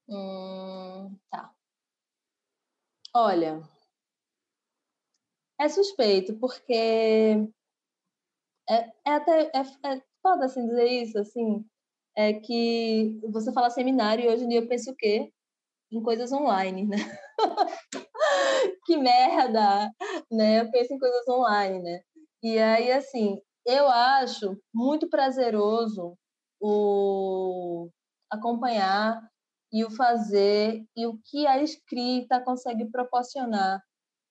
[0.08, 1.54] Hum, tá.
[3.14, 3.62] Olha,
[5.60, 7.36] é suspeito, porque é,
[9.06, 9.62] é até é,
[9.96, 11.66] é foda assim dizer isso, assim,
[12.16, 15.32] é que você fala seminário e hoje em dia eu penso o quê?
[15.92, 16.98] Em coisas online, né?
[18.86, 19.92] que merda,
[20.32, 20.62] né?
[20.62, 22.02] Eu penso em coisas online, né?
[22.44, 26.18] E aí, assim, eu acho muito prazeroso
[26.60, 27.90] o
[28.32, 29.22] acompanhar
[29.72, 33.82] e o fazer e o que a escrita consegue proporcionar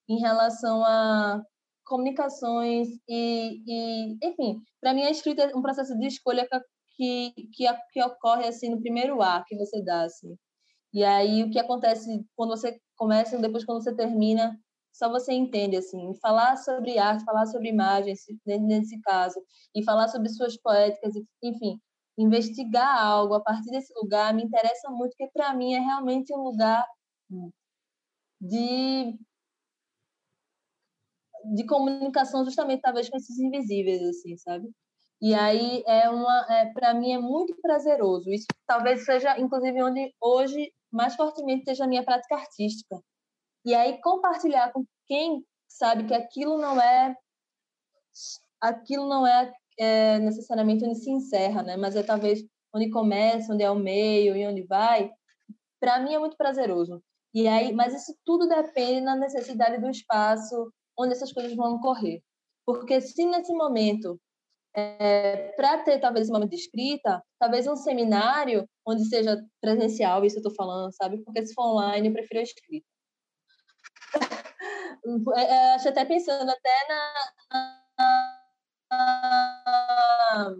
[0.09, 1.43] em relação a
[1.85, 6.47] comunicações e, e enfim, para mim a escrita é um processo de escolha
[7.01, 10.37] que, que, que ocorre assim no primeiro ar que você dá assim.
[10.93, 12.07] E aí o que acontece
[12.37, 14.55] quando você começa, depois quando você termina,
[14.93, 19.41] só você entende assim, falar sobre arte, falar sobre imagens nesse caso,
[19.75, 21.79] e falar sobre suas poéticas, enfim,
[22.19, 26.43] investigar algo a partir desse lugar me interessa muito, porque para mim é realmente um
[26.43, 26.85] lugar
[28.41, 29.19] de
[31.55, 34.69] de comunicação justamente talvez com esses invisíveis assim sabe
[35.21, 38.31] e aí é uma é, para mim é muito prazeroso.
[38.31, 43.01] Isso talvez seja inclusive onde hoje mais fortemente esteja a minha prática artística.
[43.65, 47.15] E aí compartilhar com quem sabe que aquilo não é
[48.61, 51.77] aquilo não é, é necessariamente onde se encerra né?
[51.77, 52.43] Mas é talvez
[52.75, 55.11] onde começa onde é o meio e onde vai
[55.79, 57.03] para mim é muito prazeroso.
[57.35, 62.23] E aí mas isso tudo depende da necessidade do espaço onde essas coisas vão ocorrer.
[62.65, 64.19] Porque se nesse momento,
[64.75, 70.37] é, para ter talvez esse momento de escrita, talvez um seminário onde seja presencial, isso
[70.37, 71.23] eu estou falando, sabe?
[71.25, 72.87] Porque se for online, eu prefiro a escrita.
[75.37, 77.13] é, é, acho até pensando até na,
[78.91, 80.55] na,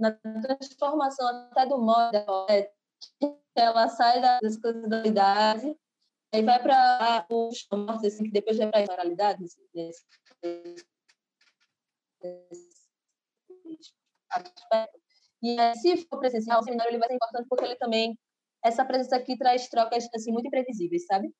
[0.00, 0.12] na
[0.42, 2.46] transformação até do modo
[3.20, 5.76] que ela sai das coisas da idade
[6.32, 9.42] Aí vai para os mortos, assim, que depois vai para a oralidade,
[9.74, 10.04] nesse,
[14.30, 14.98] aspecto.
[15.42, 18.18] E se for presencial, o seminário ele vai ser importante porque ele também,
[18.64, 21.32] essa presença aqui traz trocas, assim, muito imprevisíveis, sabe?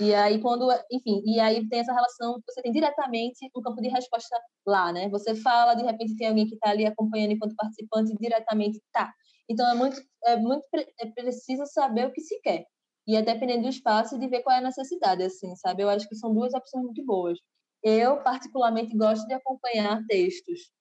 [0.00, 3.88] E aí, quando, enfim, e aí tem essa relação você tem diretamente um campo de
[3.88, 5.08] resposta lá, né?
[5.10, 9.12] Você fala, de repente tem alguém que está ali acompanhando enquanto participante, diretamente tá.
[9.48, 10.66] Então, é muito, é muito
[11.00, 12.64] é preciso saber o que se quer
[13.06, 15.82] e é dependendo do espaço e de ver qual é a necessidade, assim, sabe?
[15.82, 17.38] Eu acho que são duas opções muito boas.
[17.82, 20.72] Eu, particularmente, gosto de acompanhar textos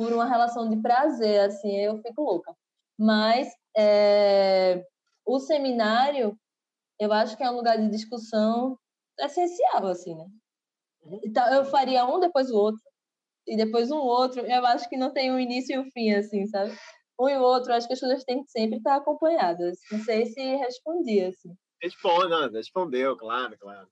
[0.00, 2.56] por uma relação de prazer, assim, eu fico louca.
[2.98, 4.82] Mas é,
[5.26, 6.34] o seminário,
[6.98, 8.78] eu acho que é um lugar de discussão
[9.18, 10.24] essencial, assim, né?
[11.22, 12.80] Então, eu faria um depois o outro,
[13.46, 16.46] e depois um outro, eu acho que não tem um início e um fim, assim,
[16.46, 16.74] sabe?
[17.20, 19.80] Um e o outro, acho que as coisas têm que sempre estar acompanhadas.
[19.92, 21.54] Não sei se respondi, assim.
[21.82, 23.86] Responda, respondeu, claro, claro.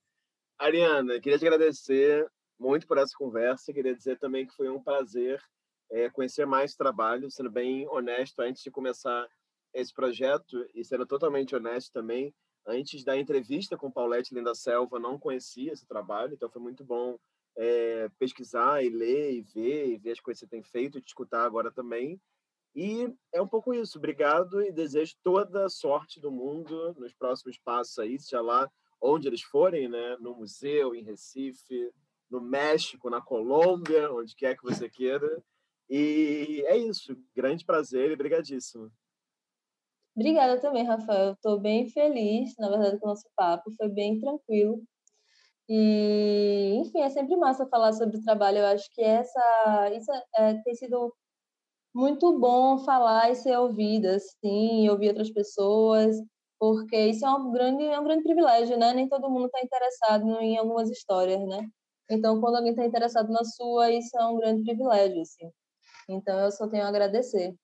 [0.58, 2.26] Ariana, queria te agradecer
[2.58, 3.74] muito por essa conversa.
[3.74, 5.38] Queria dizer também que foi um prazer
[5.90, 9.28] é, conhecer mais trabalho, sendo bem honesto antes de começar
[9.72, 12.34] esse projeto e sendo totalmente honesto também.
[12.66, 17.18] Antes da entrevista com Paulette Linda Selva, não conhecia esse trabalho, então foi muito bom
[17.56, 21.08] é, pesquisar e ler e ver e ver as coisas que você tem feito te
[21.08, 22.20] escutar agora também.
[22.74, 23.98] E é um pouco isso.
[23.98, 28.70] Obrigado e desejo toda a sorte do mundo nos próximos passos aí, seja lá
[29.00, 30.16] onde eles forem, né?
[30.20, 31.90] No museu, em Recife,
[32.30, 35.42] no México, na Colômbia, onde quer que você queira.
[35.88, 37.16] E é isso.
[37.34, 38.90] Grande prazer e brigadíssimo.
[40.14, 41.32] Obrigada também, Rafael.
[41.32, 43.70] Estou bem feliz, na verdade, com o nosso papo.
[43.76, 44.82] Foi bem tranquilo.
[45.68, 48.58] E, enfim, é sempre massa falar sobre o trabalho.
[48.58, 51.14] Eu acho que essa, isso é, tem sido
[51.94, 56.16] muito bom falar e ser ouvida, assim, ouvir outras pessoas,
[56.58, 58.92] porque isso é um grande, é um grande privilégio, né?
[58.94, 61.68] Nem todo mundo está interessado em algumas histórias, né?
[62.10, 65.50] Então, quando alguém está interessado na sua, isso é um grande privilégio, assim.
[66.08, 67.54] Então, eu só tenho a agradecer.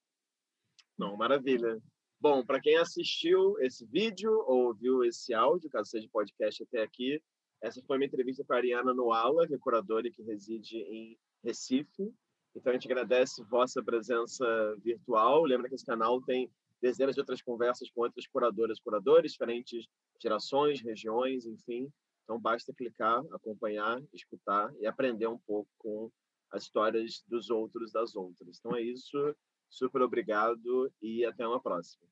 [0.98, 1.80] Não, maravilha.
[2.20, 7.22] Bom, para quem assistiu esse vídeo ou ouviu esse áudio, caso seja podcast até aqui,
[7.62, 11.18] essa foi uma entrevista com a Ariana Noala, que é curadora e que reside em
[11.42, 12.12] Recife.
[12.54, 14.44] Então, a gente agradece vossa presença
[14.82, 15.42] virtual.
[15.44, 16.50] Lembra que esse canal tem
[16.80, 19.86] dezenas de outras conversas com outras curadoras, curadores, diferentes
[20.22, 21.90] gerações, regiões, enfim.
[22.22, 26.10] Então, basta clicar, acompanhar, escutar e aprender um pouco com
[26.54, 28.58] as histórias dos outros, das outras.
[28.58, 29.36] Então, é isso.
[29.68, 32.06] Super obrigado e até uma próxima.